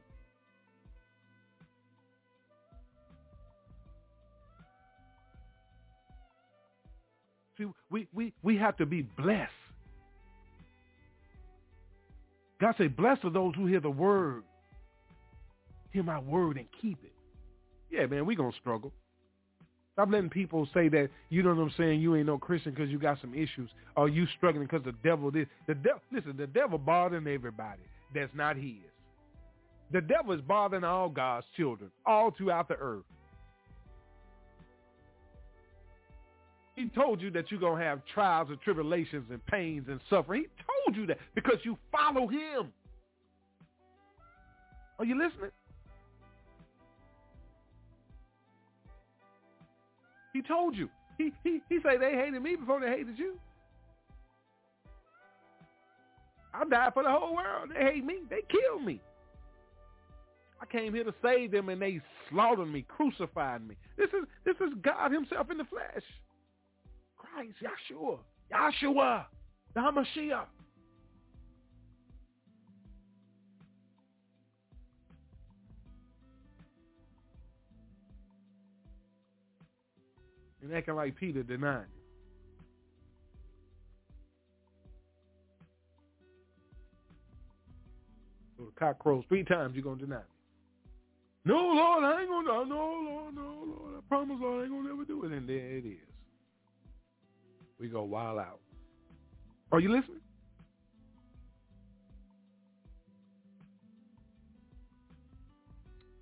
[7.59, 9.51] See, we, we, we have to be blessed.
[12.61, 14.43] God said, blessed are those who hear the word
[15.97, 17.13] hear my word and keep it.
[17.91, 18.93] Yeah, man, we going to struggle.
[19.95, 22.91] Stop letting people say that, you know what I'm saying, you ain't no Christian because
[22.91, 25.49] you got some issues or you struggling because the devil did.
[25.67, 27.81] The devil, listen, the devil bothering everybody
[28.15, 28.75] that's not his.
[29.91, 33.05] The devil is bothering all God's children all throughout the earth.
[36.75, 40.43] He told you that you're going to have trials and tribulations and pains and suffering.
[40.43, 42.71] He told you that because you follow him.
[44.99, 45.53] Are you listening?
[50.37, 50.91] He told you.
[51.17, 53.39] He, he, he said they hated me before they hated you.
[56.53, 57.71] I died for the whole world.
[57.73, 58.19] They hate me.
[58.29, 59.01] They killed me.
[60.61, 63.77] I came here to save them and they slaughtered me, crucified me.
[63.97, 66.05] This is this is God himself in the flesh.
[67.17, 68.19] Christ, Yeshua,
[68.53, 69.25] Yeshua,
[69.75, 70.47] the Hamashiach.
[80.67, 81.87] And acting like Peter denied him.
[88.59, 90.23] So the cock crows three times, you're going to deny me.
[91.45, 92.53] No, Lord, I ain't going to.
[92.69, 93.95] No, Lord, no, Lord.
[93.97, 95.31] I promise, Lord, I ain't going to ever do it.
[95.31, 95.99] And there it is
[97.79, 98.59] we go wild out.
[99.71, 100.21] Are you listening?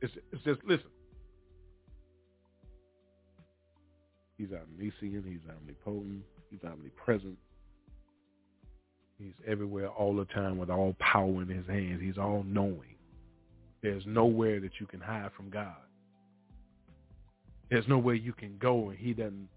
[0.03, 0.91] It's, it's just listen.
[4.37, 5.25] He's omniscient.
[5.27, 6.23] He's omnipotent.
[6.51, 7.39] He's omnipresent.
[9.19, 12.01] He's everywhere all the time with all power in his hands.
[12.03, 12.97] He's all knowing.
[13.83, 15.77] There's nowhere that you can hide from God.
[17.71, 19.49] There's nowhere you can go and he doesn't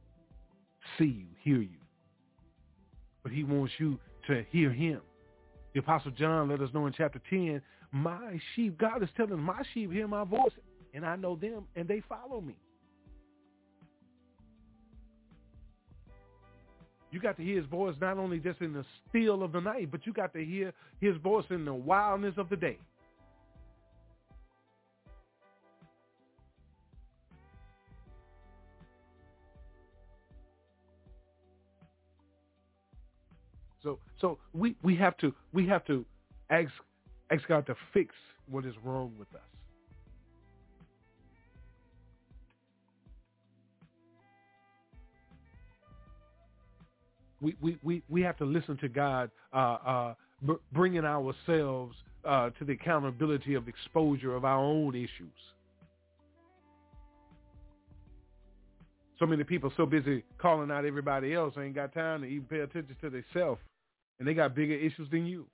[0.97, 1.77] see you, hear you
[3.27, 5.01] but he wants you to hear him.
[5.73, 9.61] The Apostle John let us know in chapter 10, my sheep, God is telling my
[9.73, 10.53] sheep hear my voice,
[10.93, 12.55] and I know them, and they follow me.
[17.11, 19.89] You got to hear his voice not only just in the still of the night,
[19.91, 22.77] but you got to hear his voice in the wildness of the day.
[33.81, 36.05] So so we, we have to we have to
[36.49, 36.71] ask
[37.31, 38.13] ask God to fix
[38.49, 39.56] what is wrong with us.
[47.41, 50.13] We, we, we, we have to listen to God uh, uh,
[50.45, 51.95] b- bringing ourselves
[52.25, 55.31] uh, to the accountability of exposure of our own issues.
[59.19, 62.59] So many people so busy calling out everybody else ain't got time to even pay
[62.59, 63.59] attention to themselves
[64.19, 65.45] and they got bigger issues than you.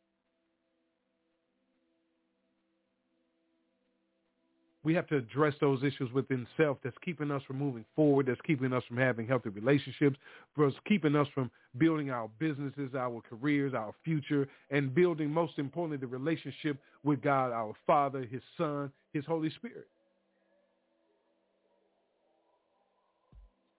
[4.84, 8.41] We have to address those issues within self that's keeping us from moving forward, that's
[8.41, 10.18] keeping us from having healthy relationships,
[10.57, 15.97] that's keeping us from building our businesses, our careers, our future, and building, most importantly,
[15.97, 19.88] the relationship with God, our Father, His Son, His Holy Spirit.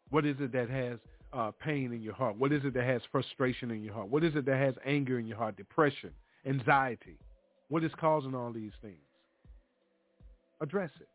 [0.08, 0.98] What is it that has
[1.34, 2.36] uh, pain in your heart?
[2.38, 4.08] What is it that has frustration in your heart?
[4.08, 6.10] What is it that has anger in your heart, depression,
[6.46, 7.18] anxiety?
[7.68, 8.96] What is causing all these things?
[10.64, 11.08] Address it.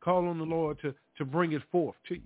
[0.00, 2.22] Call on the Lord to, to bring it forth to you.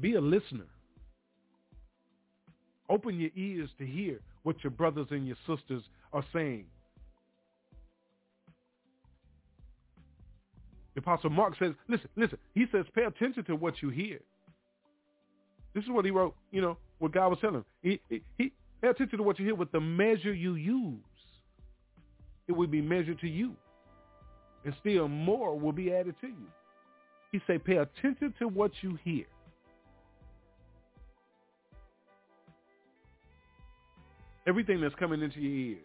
[0.00, 0.64] Be a listener.
[2.88, 5.82] Open your ears to hear what your brothers and your sisters
[6.14, 6.64] are saying.
[10.94, 12.38] The Apostle Mark says, listen, listen.
[12.54, 14.20] He says, pay attention to what you hear.
[15.74, 17.64] This is what he wrote, you know, what God was telling him.
[17.82, 20.98] He, he, he pay attention to what you hear with the measure you use.
[22.48, 23.54] It will be measured to you.
[24.64, 26.46] And still more will be added to you.
[27.32, 29.24] He say, pay attention to what you hear.
[34.46, 35.82] Everything that's coming into your ears.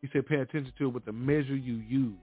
[0.00, 2.14] He said, pay attention to it with the measure you use.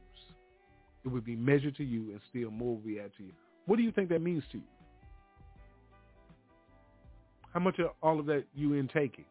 [1.05, 3.33] It would be measured to you and still more will be added to you.
[3.65, 4.63] What do you think that means to you?
[7.53, 9.25] How much of all of that you intaking?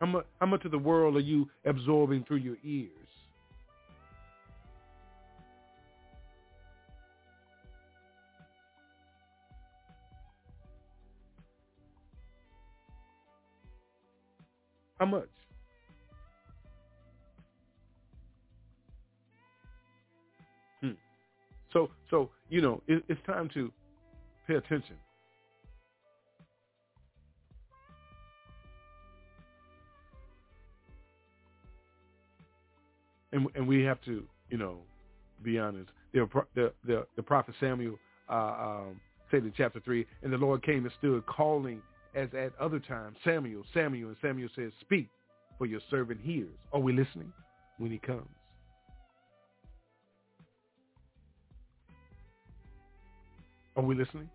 [0.00, 2.90] How much, how much of the world are you absorbing through your ears?
[14.98, 15.28] How much?
[20.80, 20.90] Hmm.
[21.72, 23.70] So, so you know, it, it's time to
[24.48, 24.96] Pay attention.
[33.30, 34.78] And, and we have to, you know,
[35.44, 35.90] be honest.
[36.14, 37.98] The, the, the, the prophet Samuel
[38.30, 39.00] uh, um,
[39.30, 41.82] said in chapter 3, and the Lord came and stood calling
[42.14, 44.08] as at other times, Samuel, Samuel.
[44.08, 45.08] And Samuel says, speak,
[45.58, 46.48] for your servant hears.
[46.72, 47.32] Are we listening
[47.76, 48.26] when he comes?
[53.76, 54.30] Are we listening?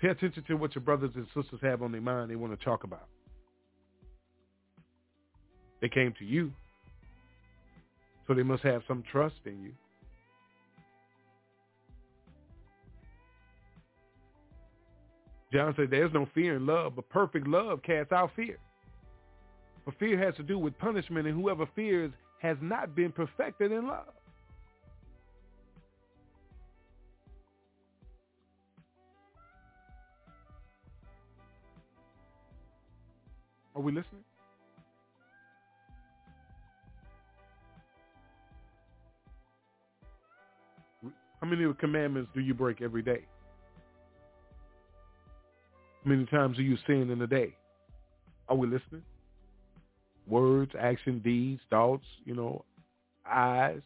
[0.00, 2.64] Pay attention to what your brothers and sisters have on their mind they want to
[2.64, 3.08] talk about.
[5.80, 6.52] They came to you,
[8.26, 9.72] so they must have some trust in you.
[15.52, 18.58] John said, there's no fear in love, but perfect love casts out fear.
[19.84, 22.10] For fear has to do with punishment, and whoever fears
[22.40, 24.12] has not been perfected in love.
[33.76, 34.24] Are we listening?
[41.42, 43.26] How many commandments do you break every day?
[46.02, 47.54] How many times do you sin in a day?
[48.48, 49.02] Are we listening?
[50.26, 52.64] Words, action, deeds, thoughts, you know,
[53.30, 53.82] eyes.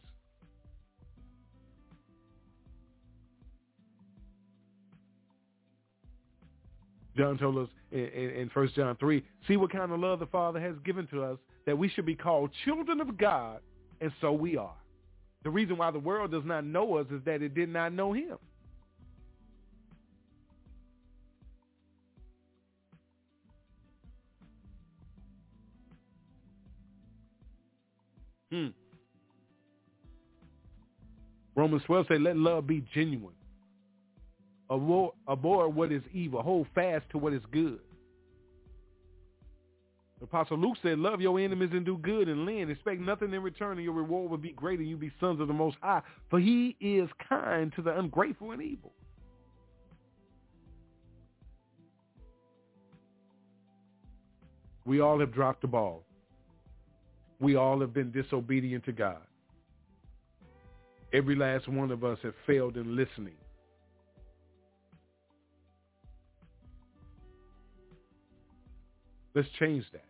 [7.17, 10.75] John told us in, 1 John 3, see what kind of love the Father has
[10.85, 13.59] given to us that we should be called children of God,
[13.99, 14.75] and so we are.
[15.43, 18.13] The reason why the world does not know us is that it did not know
[18.13, 18.37] him.
[28.51, 28.67] Hmm.
[31.55, 33.33] Romans 12 say, let love be genuine.
[34.71, 36.41] Avoid, avoid what is evil.
[36.41, 37.79] Hold fast to what is good.
[40.19, 42.71] The apostle Luke said, love your enemies and do good and lend.
[42.71, 45.47] Expect nothing in return and your reward will be great and you be sons of
[45.47, 46.01] the Most High.
[46.29, 48.93] For he is kind to the ungrateful and evil.
[54.85, 56.03] We all have dropped the ball.
[57.39, 59.21] We all have been disobedient to God.
[61.11, 63.33] Every last one of us have failed in listening.
[69.33, 70.05] Let's change that.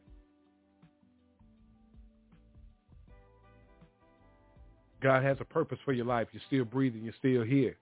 [5.02, 6.28] God has a purpose for your life.
[6.32, 7.04] You're still breathing.
[7.04, 7.76] You're still here.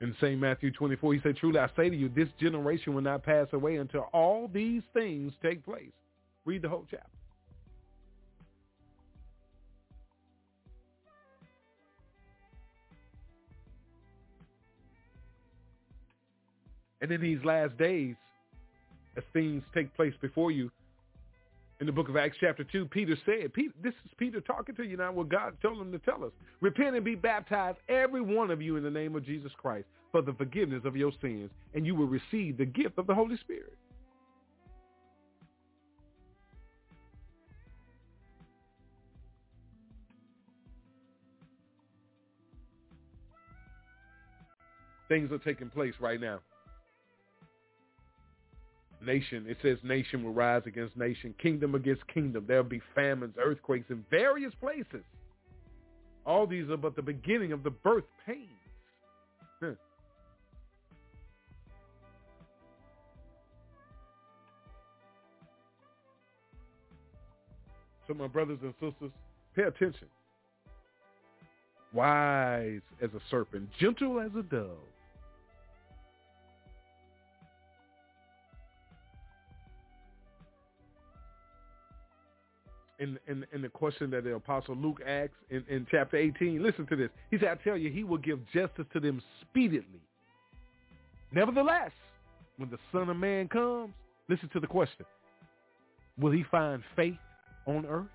[0.00, 0.40] In St.
[0.40, 3.76] Matthew 24, he said, Truly I say to you, this generation will not pass away
[3.76, 5.92] until all these things take place.
[6.46, 7.19] Read the whole chapter.
[17.00, 18.14] And in these last days,
[19.16, 20.70] as things take place before you,
[21.80, 24.82] in the book of Acts chapter 2, Peter said, Peter, this is Peter talking to
[24.82, 26.32] you now what God told him to tell us.
[26.60, 30.22] Repent and be baptized, every one of you, in the name of Jesus Christ for
[30.22, 33.76] the forgiveness of your sins, and you will receive the gift of the Holy Spirit.
[45.08, 46.40] Things are taking place right now
[49.04, 49.46] nation.
[49.48, 52.44] It says nation will rise against nation, kingdom against kingdom.
[52.46, 55.04] There'll be famines, earthquakes in various places.
[56.26, 58.48] All these are but the beginning of the birth pains.
[68.10, 69.12] So my brothers and sisters,
[69.54, 70.08] pay attention.
[71.92, 74.89] Wise as a serpent, gentle as a dove.
[83.00, 86.62] In, in, in the question that the Apostle Luke asks in, in chapter 18.
[86.62, 87.08] Listen to this.
[87.30, 89.84] He said, I tell you, he will give justice to them speedily.
[91.32, 91.92] Nevertheless,
[92.58, 93.92] when the Son of Man comes,
[94.28, 95.06] listen to the question.
[96.18, 97.16] Will he find faith
[97.66, 98.06] on earth?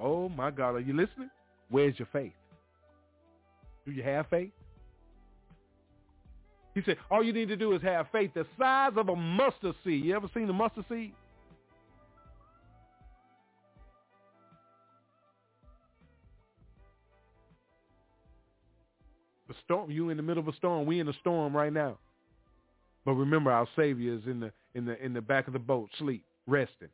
[0.00, 1.30] Oh my God, are you listening?
[1.70, 2.32] Where's your faith?
[3.86, 4.50] Do you have faith?
[6.74, 9.74] He said, all you need to do is have faith the size of a mustard
[9.84, 10.04] seed.
[10.04, 11.12] You ever seen a mustard seed?
[19.70, 20.84] Storm, you in the middle of a storm.
[20.84, 21.96] We in a storm right now.
[23.04, 25.88] But remember, our Savior is in the in the in the back of the boat,
[25.98, 26.88] sleep, resting.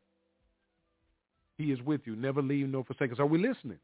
[1.57, 3.19] He is with you, never leave nor forsake us.
[3.19, 3.79] Are we listening?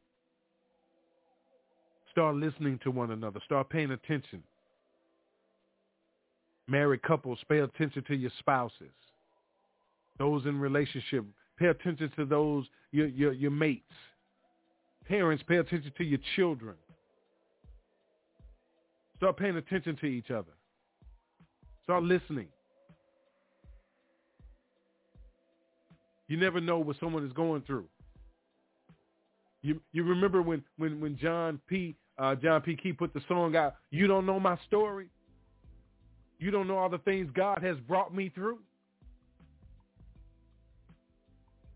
[2.11, 3.39] Start listening to one another.
[3.43, 4.43] Start paying attention.
[6.67, 8.93] Married couples, pay attention to your spouses.
[10.19, 11.25] Those in relationship,
[11.57, 13.81] pay attention to those, your, your, your mates.
[15.07, 16.75] Parents, pay attention to your children.
[19.23, 20.51] Start paying attention to each other.
[21.85, 22.47] Start listening.
[26.27, 27.85] You never know what someone is going through.
[29.61, 31.95] You you remember when when when John P.
[32.17, 32.75] Uh, John P.
[32.75, 35.07] Kee put the song out, "You don't know my story.
[36.39, 38.59] You don't know all the things God has brought me through.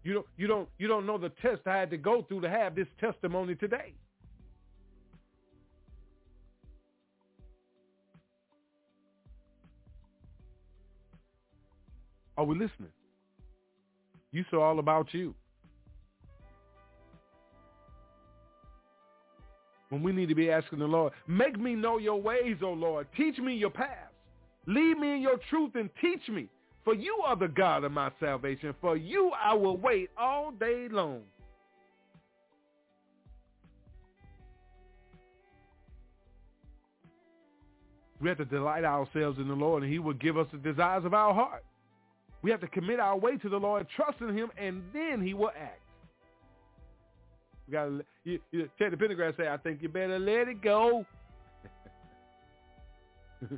[0.03, 2.49] You don't you don't you don't know the test I had to go through to
[2.49, 3.93] have this testimony today."
[12.37, 12.91] Are we listening?
[14.31, 15.33] You saw all about you.
[19.89, 23.07] When we need to be asking the Lord, make me know your ways, O Lord.
[23.15, 24.13] Teach me your paths.
[24.65, 26.49] Lead me in your truth and teach me.
[26.83, 28.73] For you are the God of my salvation.
[28.81, 31.21] For you I will wait all day long.
[38.19, 41.05] We have to delight ourselves in the Lord, and he will give us the desires
[41.05, 41.63] of our heart.
[42.41, 45.33] We have to commit our way to the Lord, trust in him, and then he
[45.33, 45.81] will act.
[47.67, 51.05] We gotta you, you, Teddy Pendergrass say, I think you better let it go.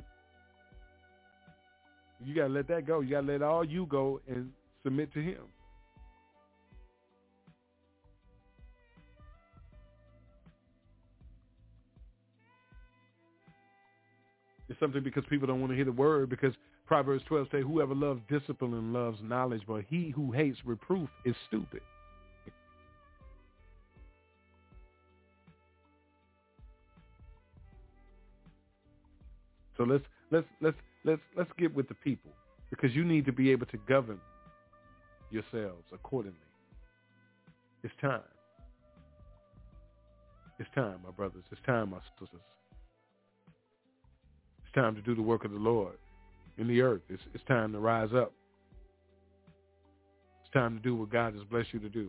[2.24, 3.00] you gotta let that go.
[3.00, 4.50] You gotta let all you go and
[4.82, 5.42] submit to him.
[14.80, 16.54] Something because people don't want to hear the word because
[16.86, 21.82] Proverbs 12 say, whoever loves discipline loves knowledge, but he who hates reproof is stupid.
[29.76, 32.30] So let's let's let's let's let's get with the people
[32.68, 34.20] because you need to be able to govern
[35.30, 36.36] yourselves accordingly.
[37.82, 38.20] It's time.
[40.58, 41.44] It's time, my brothers.
[41.50, 42.40] It's time, my sisters.
[44.70, 45.98] It's time to do the work of the Lord
[46.56, 47.00] in the earth.
[47.08, 48.32] It's, it's time to rise up.
[50.44, 52.08] It's time to do what God has blessed you to do.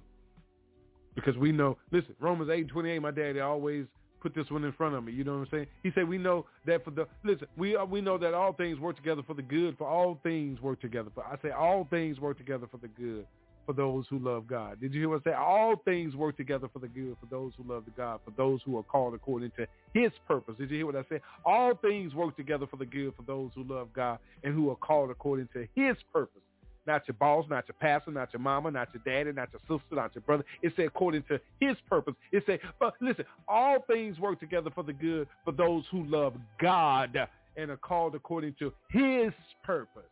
[1.15, 3.85] Because we know, listen, Romans 8 and 28, my daddy always
[4.21, 5.11] put this one in front of me.
[5.11, 5.67] You know what I'm saying?
[5.81, 8.79] He said, we know that for the, listen, we, uh, we know that all things
[8.79, 11.09] work together for the good, for all things work together.
[11.15, 13.25] For, I say all things work together for the good
[13.65, 14.79] for those who love God.
[14.81, 15.35] Did you hear what I say?
[15.35, 18.61] All things work together for the good for those who love the God, for those
[18.65, 20.55] who are called according to his purpose.
[20.57, 21.21] Did you hear what I said?
[21.45, 24.75] All things work together for the good for those who love God and who are
[24.75, 26.41] called according to his purpose.
[26.88, 29.95] Not your boss, not your pastor, not your mama, not your daddy, not your sister,
[29.95, 30.43] not your brother.
[30.63, 32.15] It said according to his purpose.
[32.31, 36.33] It said, but listen, all things work together for the good for those who love
[36.59, 37.15] God
[37.55, 39.31] and are called according to his
[39.63, 40.03] purpose.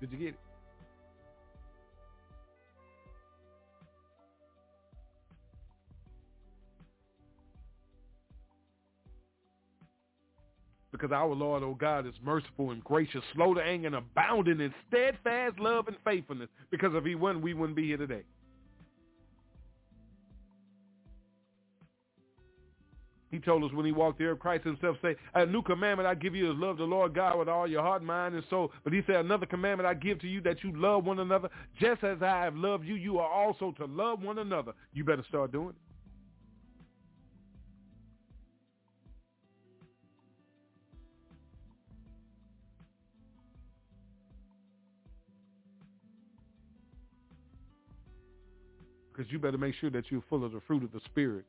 [0.00, 0.43] Did you get it?
[10.94, 14.72] Because our Lord, oh God, is merciful and gracious, slow to anger and abounding in
[14.86, 16.48] steadfast love and faithfulness.
[16.70, 18.22] Because if he wasn't, we wouldn't be here today.
[23.32, 26.14] He told us when he walked the earth, Christ himself say, a new commandment I
[26.14, 28.70] give you is love the Lord God with all your heart, mind, and soul.
[28.84, 31.48] But he said, another commandment I give to you that you love one another.
[31.80, 34.70] Just as I have loved you, you are also to love one another.
[34.92, 35.93] You better start doing it.
[49.14, 51.44] Because you better make sure that you're full of the fruit of the Spirit.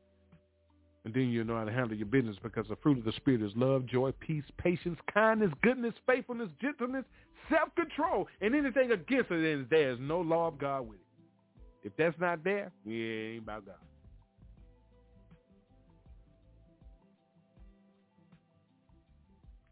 [1.03, 3.41] And then you'll know how to handle your business because the fruit of the Spirit
[3.41, 7.05] is love, joy, peace, patience, kindness, goodness, faithfulness, gentleness,
[7.49, 8.27] self-control.
[8.41, 11.87] And anything against it, then there's no law of God with it.
[11.87, 13.75] If that's not there, we ain't about God.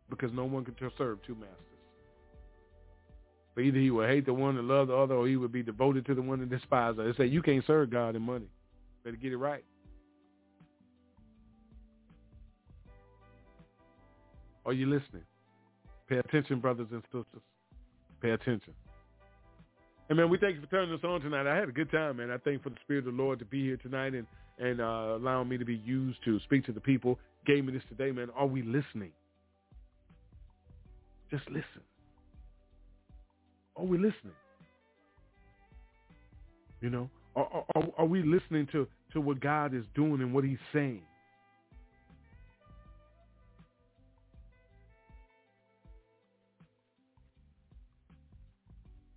[0.10, 1.73] Because no one can serve two masters.
[3.56, 5.64] But either he will hate the one and love the other, or he would be
[5.64, 7.12] devoted to the one and despise her.
[7.12, 8.48] They say you can't serve God and money.
[9.04, 9.64] Better get it right.
[14.66, 15.24] Are you listening?
[16.08, 17.44] Pay attention, brothers and sisters.
[18.22, 18.74] Pay attention.
[20.10, 21.48] And man, we thank you for turning us on tonight.
[21.48, 22.32] I had a good time, man.
[22.32, 24.26] I thank for the Spirit of the Lord to be here tonight and
[24.60, 27.18] and uh, allowing me to be used to speak to the people.
[27.46, 28.30] Gave me this today, man.
[28.36, 29.12] Are we listening?
[31.32, 31.82] Just listen.
[33.76, 34.34] Are we listening?
[36.82, 40.44] You know, are, are, are we listening to, to what God is doing and what
[40.44, 41.02] he's saying?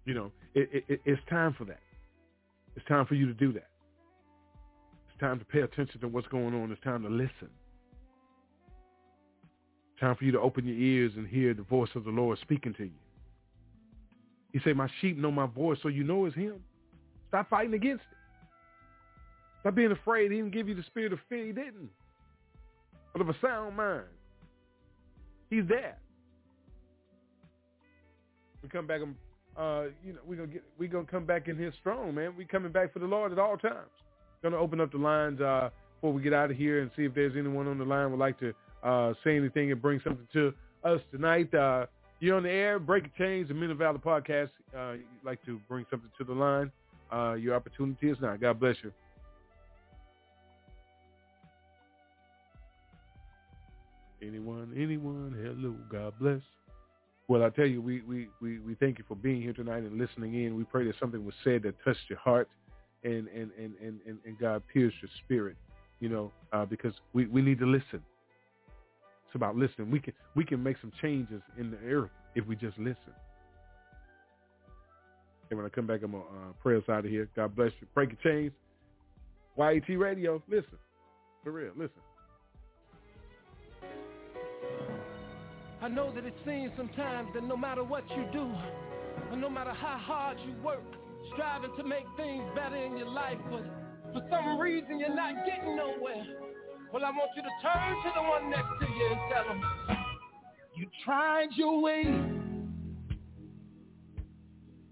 [0.05, 1.81] You know, it, it, it's time for that.
[2.77, 3.67] It's time for you to do that.
[5.09, 6.71] It's time to pay attention to what's going on.
[6.71, 7.51] It's time to listen.
[9.99, 12.75] Time for you to open your ears and hear the voice of the Lord speaking
[12.75, 13.06] to you.
[14.57, 16.65] He said, my sheep know my voice, so you know it's him.
[17.29, 18.17] Stop fighting against it.
[19.61, 20.31] Stop being afraid.
[20.31, 21.45] He didn't give you the spirit of fear.
[21.45, 21.91] He didn't.
[23.13, 24.07] But of a sound mind.
[25.51, 25.99] He's there.
[28.63, 29.03] We come back
[29.59, 32.33] uh, you know, we're gonna get we're gonna come back in here strong, man.
[32.35, 33.91] We coming back for the Lord at all times.
[34.43, 37.15] Gonna open up the lines uh before we get out of here and see if
[37.15, 40.55] there's anyone on the line would like to uh say anything and bring something to
[40.83, 41.53] us tonight.
[42.19, 44.51] You're on the air, Breaking Chains, the Men of Valor podcast.
[44.77, 46.73] Uh you'd like to bring something to the line.
[47.13, 48.37] Uh your opportunity is now.
[48.37, 48.93] God bless you.
[54.23, 56.41] Anyone, anyone, hello, God bless.
[57.29, 59.99] Well, I tell you, we, we, we, we thank you for being here tonight and
[59.99, 60.57] listening in.
[60.57, 62.49] We pray that something was said that touched your heart
[63.05, 65.57] and, and, and, and, and, and God pierced your spirit,
[66.01, 68.01] you know, uh, because we, we need to listen.
[69.37, 69.91] About listening.
[69.91, 73.13] We can, we can make some changes in the earth if we just listen.
[75.51, 76.23] And when I come back, I'm to uh,
[76.63, 77.29] pray us out of here.
[77.37, 77.87] God bless you.
[77.95, 78.53] Break your chains.
[79.59, 80.43] YAT Radio.
[80.49, 80.79] Listen.
[81.45, 81.73] For real.
[81.77, 82.01] Listen.
[85.83, 88.51] I know that it seems sometimes that no matter what you do,
[89.31, 90.83] and no matter how hard you work,
[91.35, 93.63] striving to make things better in your life, but
[94.13, 96.25] for some reason you're not getting nowhere.
[96.93, 99.63] Well, I want you to turn to the one next to you and tell him,
[100.77, 102.05] you tried your way.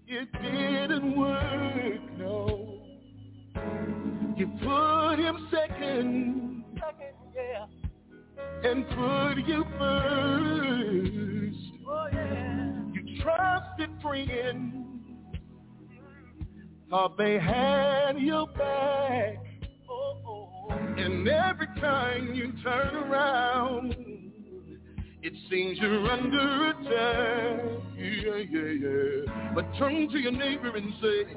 [0.07, 2.81] It didn't work, no.
[4.35, 6.63] You put him second.
[6.75, 7.65] Second, yeah
[8.63, 11.57] and put you first.
[11.87, 12.73] Oh, yeah.
[12.93, 14.73] You trusted friends,
[16.89, 19.44] thought they had your back.
[20.97, 23.95] And every time you turn around,
[25.21, 27.83] it seems you're under attack.
[27.97, 29.53] Yeah, yeah, yeah.
[29.53, 31.33] But turn to your neighbor and say,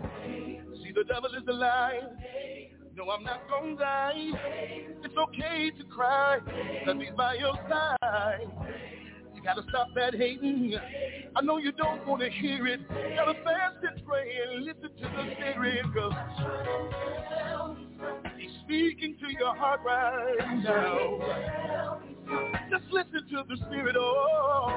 [0.83, 2.01] see the devil is a lie.
[2.95, 4.31] No, I'm not gonna die.
[5.05, 6.39] It's okay to cry,
[6.85, 8.51] cause he's by your side.
[9.35, 10.75] You gotta stop that hating.
[11.35, 12.81] I know you don't wanna hear it.
[12.89, 17.88] Gotta fast and pray and listen to the spirit, cause
[18.39, 22.01] he's speaking to your heart right now.
[22.71, 24.69] Just listen to the spirit, oh.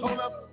[0.00, 0.48] Hold up.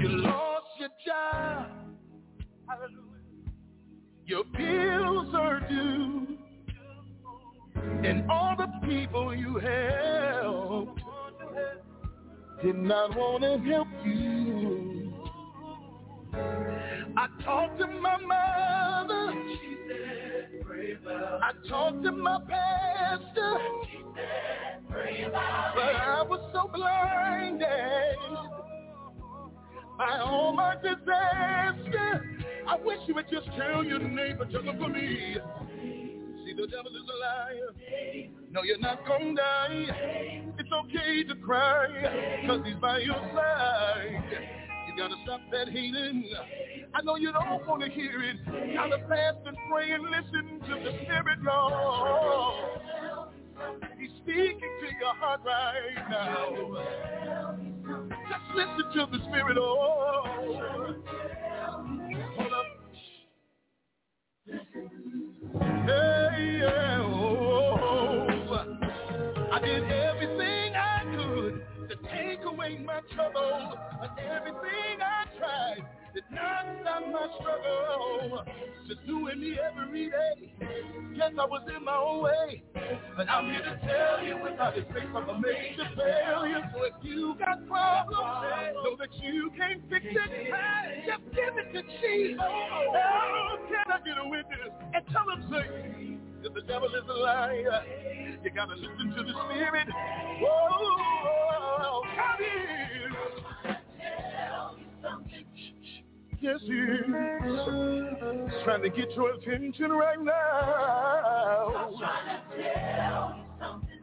[0.00, 1.66] You lost your job.
[2.68, 3.08] Hallelujah.
[4.26, 6.38] Your bills are due.
[8.04, 11.00] And all the people you helped
[12.62, 14.97] did not want to help you.
[16.34, 19.32] I talked to my mother.
[19.60, 21.08] She said,
[21.42, 23.58] I talked to my pastor.
[24.88, 27.66] But I was so blinded
[29.96, 32.38] by all my disaster.
[32.66, 35.36] I wish you would just tell your neighbor, tell them for me.
[36.44, 37.74] See, the devil is a liar.
[38.50, 40.44] No, you're not gonna die.
[40.58, 44.67] It's okay to cry, cause he's by your side.
[44.98, 46.28] Gotta stop that hating.
[46.92, 48.36] I know you don't want to hear it.
[48.74, 52.80] Gotta fast and pray and listen to the Spirit, Lord.
[53.96, 56.50] He's speaking to your heart right now.
[58.28, 60.24] Just listen to the Spirit, oh.
[62.36, 62.66] Hold up.
[65.86, 67.78] Hey, yeah, oh.
[67.80, 69.52] oh, oh.
[69.52, 69.82] I did
[72.68, 78.44] take my trouble, but everything I tried did not stop my struggle.
[78.86, 80.54] Just doing me every day.
[81.14, 82.62] Yes, I was in my own way,
[83.16, 86.70] but I'm here to tell you without his faith I'm a major failure.
[86.72, 88.16] So if you got problems,
[88.84, 90.52] know that you can't fix it.
[91.06, 92.40] Just give it to Jesus.
[92.40, 97.12] Oh, can I get a witness and tell him, say, if the devil is a
[97.12, 97.82] liar,
[98.42, 99.88] you gotta listen to the spirit.
[100.40, 103.10] Whoa, come here.
[106.40, 107.04] Yes, he is.
[107.04, 111.90] He's trying to get your attention right now.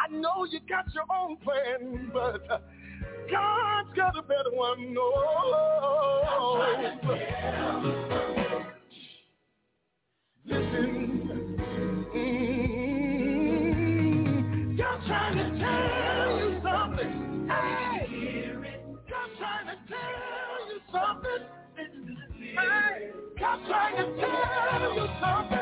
[0.01, 2.45] I know you got your own plan, but
[3.31, 4.93] God's got a better one.
[4.93, 5.11] No.
[10.45, 11.55] Listen.
[20.95, 21.22] I'm
[23.67, 25.59] trying to tell you something.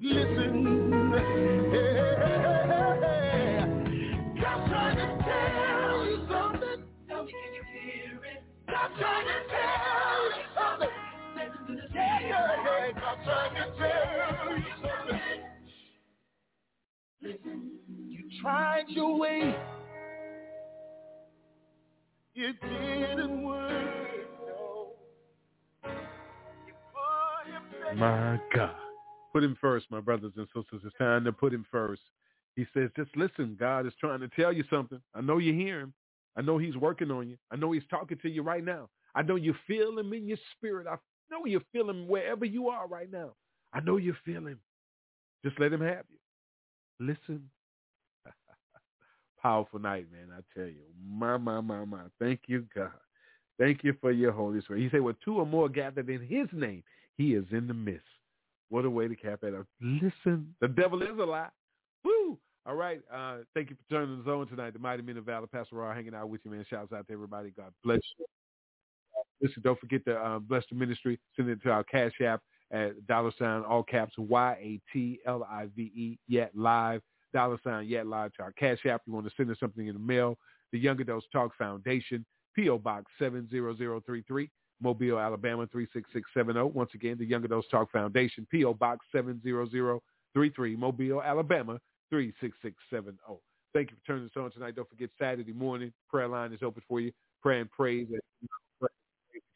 [0.00, 0.92] Listen.
[4.46, 6.84] I'm trying to tell you something.
[7.08, 8.42] Tell me, can you hear it?
[8.68, 10.88] I'm trying to tell you something.
[11.94, 12.30] Yeah, yeah,
[12.64, 13.00] yeah.
[13.06, 15.20] I'm trying to tell you something.
[17.22, 17.58] Listen.
[18.08, 19.56] You tried your way.
[22.34, 23.92] It didn't work.
[27.96, 28.74] My God.
[29.32, 30.80] Put him first, my brothers and sisters.
[30.84, 32.02] It's time to put him first.
[32.56, 33.56] He says, just listen.
[33.58, 35.00] God is trying to tell you something.
[35.14, 35.94] I know you hear him.
[36.36, 37.36] I know he's working on you.
[37.50, 38.88] I know he's talking to you right now.
[39.14, 40.86] I know you feel him in your spirit.
[40.86, 40.96] I
[41.30, 43.32] know you feel him wherever you are right now.
[43.74, 44.58] I know you feel him.
[45.44, 46.18] Just let him have you.
[47.06, 47.48] Listen.
[49.42, 50.28] Powerful night, man.
[50.32, 50.84] I tell you.
[51.04, 52.02] My, my, my, my.
[52.20, 52.92] Thank you, God.
[53.58, 54.82] Thank you for your Holy Spirit.
[54.82, 56.82] He said, well, two or more gathered in his name,
[57.16, 58.06] he is in the midst.
[58.70, 59.66] What a way to cap it up.
[59.80, 61.48] Listen, the devil is a lie.
[62.04, 62.38] Woo!
[62.64, 63.00] All right.
[63.12, 64.72] Uh, thank you for turning the zone tonight.
[64.72, 66.64] The Mighty Men of Valor, Pastor Raw hanging out with you, man.
[66.70, 67.52] Shouts out to everybody.
[67.56, 68.24] God bless you.
[69.42, 71.18] Listen, don't forget to uh, bless the ministry.
[71.36, 72.40] Send it to our Cash App
[72.70, 74.88] at dollar sign, all caps, Y-A-T-L-I-V-E,
[76.28, 77.02] yet live,
[77.32, 79.02] dollar sign, yet live to our Cash App.
[79.06, 80.38] You want to send us something in the mail.
[80.72, 82.78] The Young Adults Talk Foundation, P.O.
[82.78, 84.50] Box 70033.
[84.80, 86.76] Mobile, Alabama 36670.
[86.76, 88.74] Once again, the Young Adults Talk Foundation, P.O.
[88.74, 91.78] Box 70033, Mobile, Alabama
[92.10, 93.16] 36670.
[93.72, 94.74] Thank you for turning this on tonight.
[94.74, 97.12] Don't forget Saturday morning, prayer line is open for you.
[97.40, 98.08] Pray and praise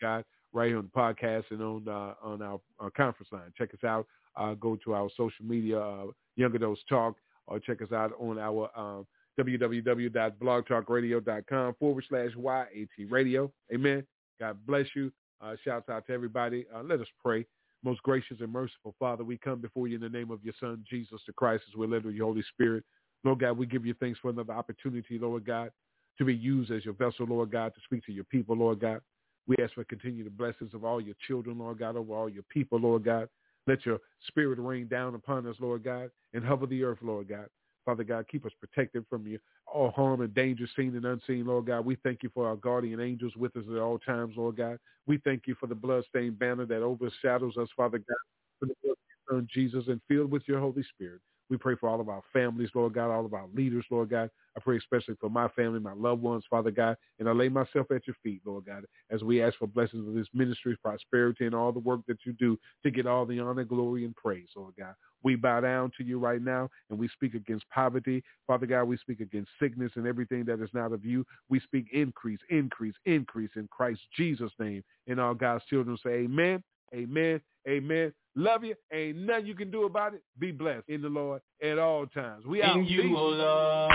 [0.00, 3.52] God right here on the podcast and on uh, on our, our, conference line.
[3.56, 4.06] Check us out.
[4.36, 7.16] Uh, go to our social media, uh, Young Adults Talk,
[7.46, 9.06] or check us out on our um,
[9.38, 13.52] www.blogtalkradio.com forward slash YAT radio.
[13.72, 14.04] Amen.
[14.40, 15.12] God bless you.
[15.40, 16.66] Uh, shouts out to everybody.
[16.74, 17.46] Uh, let us pray.
[17.84, 20.82] Most gracious and merciful Father, we come before you in the name of your Son,
[20.88, 22.84] Jesus the Christ, as we're led with your Holy Spirit.
[23.22, 25.70] Lord God, we give you thanks for another opportunity, Lord God,
[26.18, 29.00] to be used as your vessel, Lord God, to speak to your people, Lord God.
[29.46, 32.80] We ask for continued blessings of all your children, Lord God, over all your people,
[32.80, 33.28] Lord God.
[33.66, 33.98] Let your
[34.28, 37.46] spirit rain down upon us, Lord God, and hover the earth, Lord God.
[37.84, 39.38] Father God, keep us protected from you,
[39.72, 41.84] all harm and danger seen and unseen, Lord God.
[41.84, 44.78] We thank you for our guardian angels with us at all times, Lord God.
[45.06, 48.16] We thank you for the bloodstained banner that overshadows us, Father God,
[48.58, 48.98] for the blood of
[49.30, 51.20] your Son Jesus and filled with your Holy Spirit.
[51.48, 54.30] We pray for all of our families, Lord God, all of our leaders, Lord God.
[54.56, 57.90] I pray especially for my family, my loved ones, Father God, and I lay myself
[57.90, 61.54] at your feet, Lord God, as we ask for blessings of this ministry, prosperity, and
[61.54, 64.74] all the work that you do to get all the honor, glory, and praise, Lord
[64.78, 64.94] God.
[65.22, 68.22] We bow down to you right now and we speak against poverty.
[68.46, 71.26] Father God, we speak against sickness and everything that is not of you.
[71.48, 74.84] We speak increase, increase, increase in Christ Jesus' name.
[75.08, 76.62] And all God's children say amen,
[76.94, 78.12] amen, amen.
[78.38, 78.74] Love you.
[78.92, 80.22] Ain't nothing you can do about it.
[80.38, 82.44] Be blessed in the Lord at all times.
[82.46, 82.76] We out.
[82.76, 83.92] In you, O Lord.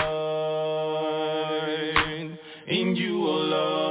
[2.66, 3.81] In you, O Lord.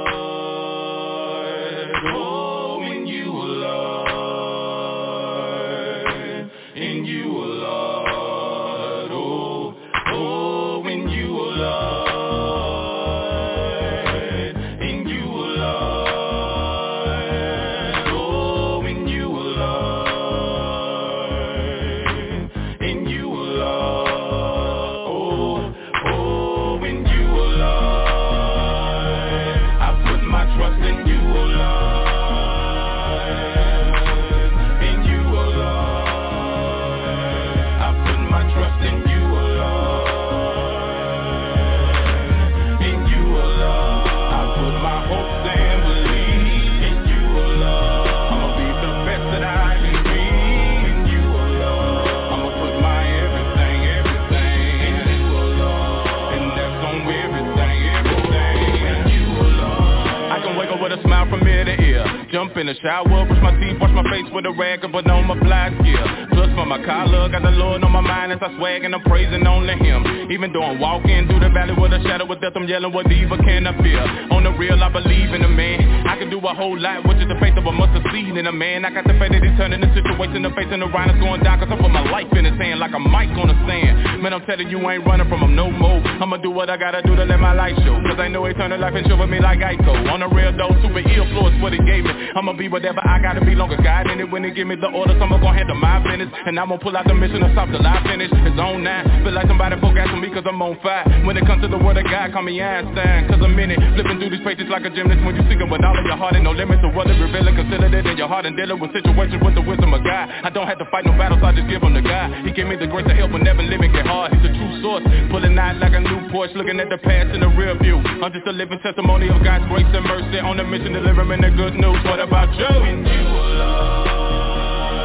[62.62, 65.26] In the shower, brush my teeth, wash my face with a rag and put on
[65.26, 65.98] my black gear.
[66.30, 69.02] Plus for my collar, got the Lord on my mind as I swag and I'm
[69.02, 70.30] praising only Him.
[70.30, 73.10] Even though I'm walking through the valley with a shadow of death, I'm yelling, what
[73.10, 73.98] evil can I fear?
[74.30, 76.06] On the real, I believe in a man.
[76.06, 78.46] I can do a whole lot, which is the faith of a mustard seed in
[78.46, 78.86] a man.
[78.86, 81.42] I got the faith that He's turning the situation, the face and the rhino's going
[81.42, 84.22] down, cause I put my life in His hand like a mic on a stand.
[84.22, 85.98] Man, I'm telling you, I ain't running from Him no more.
[85.98, 87.98] I'ma do what I gotta do to let my light show.
[88.06, 90.14] Cause I know eternal life show with me like Ico.
[90.14, 92.14] On the real though, super ill flow is what He gave me.
[92.52, 94.92] I'ma be whatever I gotta be longer God in it when He give me the
[94.92, 95.16] orders.
[95.16, 96.28] I'ma gon' handle my business.
[96.44, 98.28] And I'm gonna pull out the mission and stop till I finish.
[98.28, 99.08] It's on now.
[99.24, 101.08] Feel like somebody poke at me cause I'm on fire.
[101.24, 103.24] When it comes to the word of God, call me Einstein.
[103.32, 103.80] Cause I'm in it.
[103.96, 106.36] Flipping through these pages like a gymnast when you it with all of your heart
[106.36, 107.56] and no limits to what it revealing.
[107.56, 110.28] Consider it in your heart and dealing with situations with the wisdom of God.
[110.28, 112.44] I don't have to fight no battles, I just give them to God.
[112.44, 114.36] He give me the grace to help when never living get hard.
[114.36, 115.04] He's a true source.
[115.32, 117.96] Pulling out like a new Porsche, looking at the past in the rear view.
[118.20, 121.52] I'm just a living testimony of God's grace and mercy on a mission delivering the
[121.54, 122.00] good news.
[122.04, 122.66] What about you?
[122.66, 124.08] In you, Lord.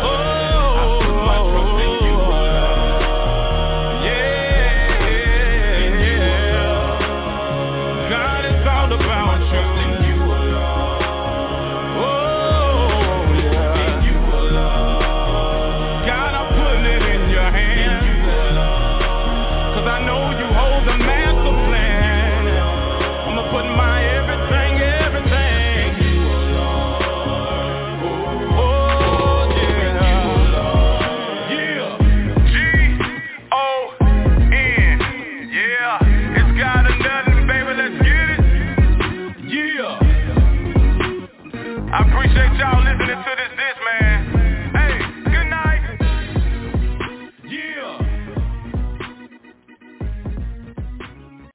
[0.04, 0.18] Oh,
[0.78, 1.77] I put my trust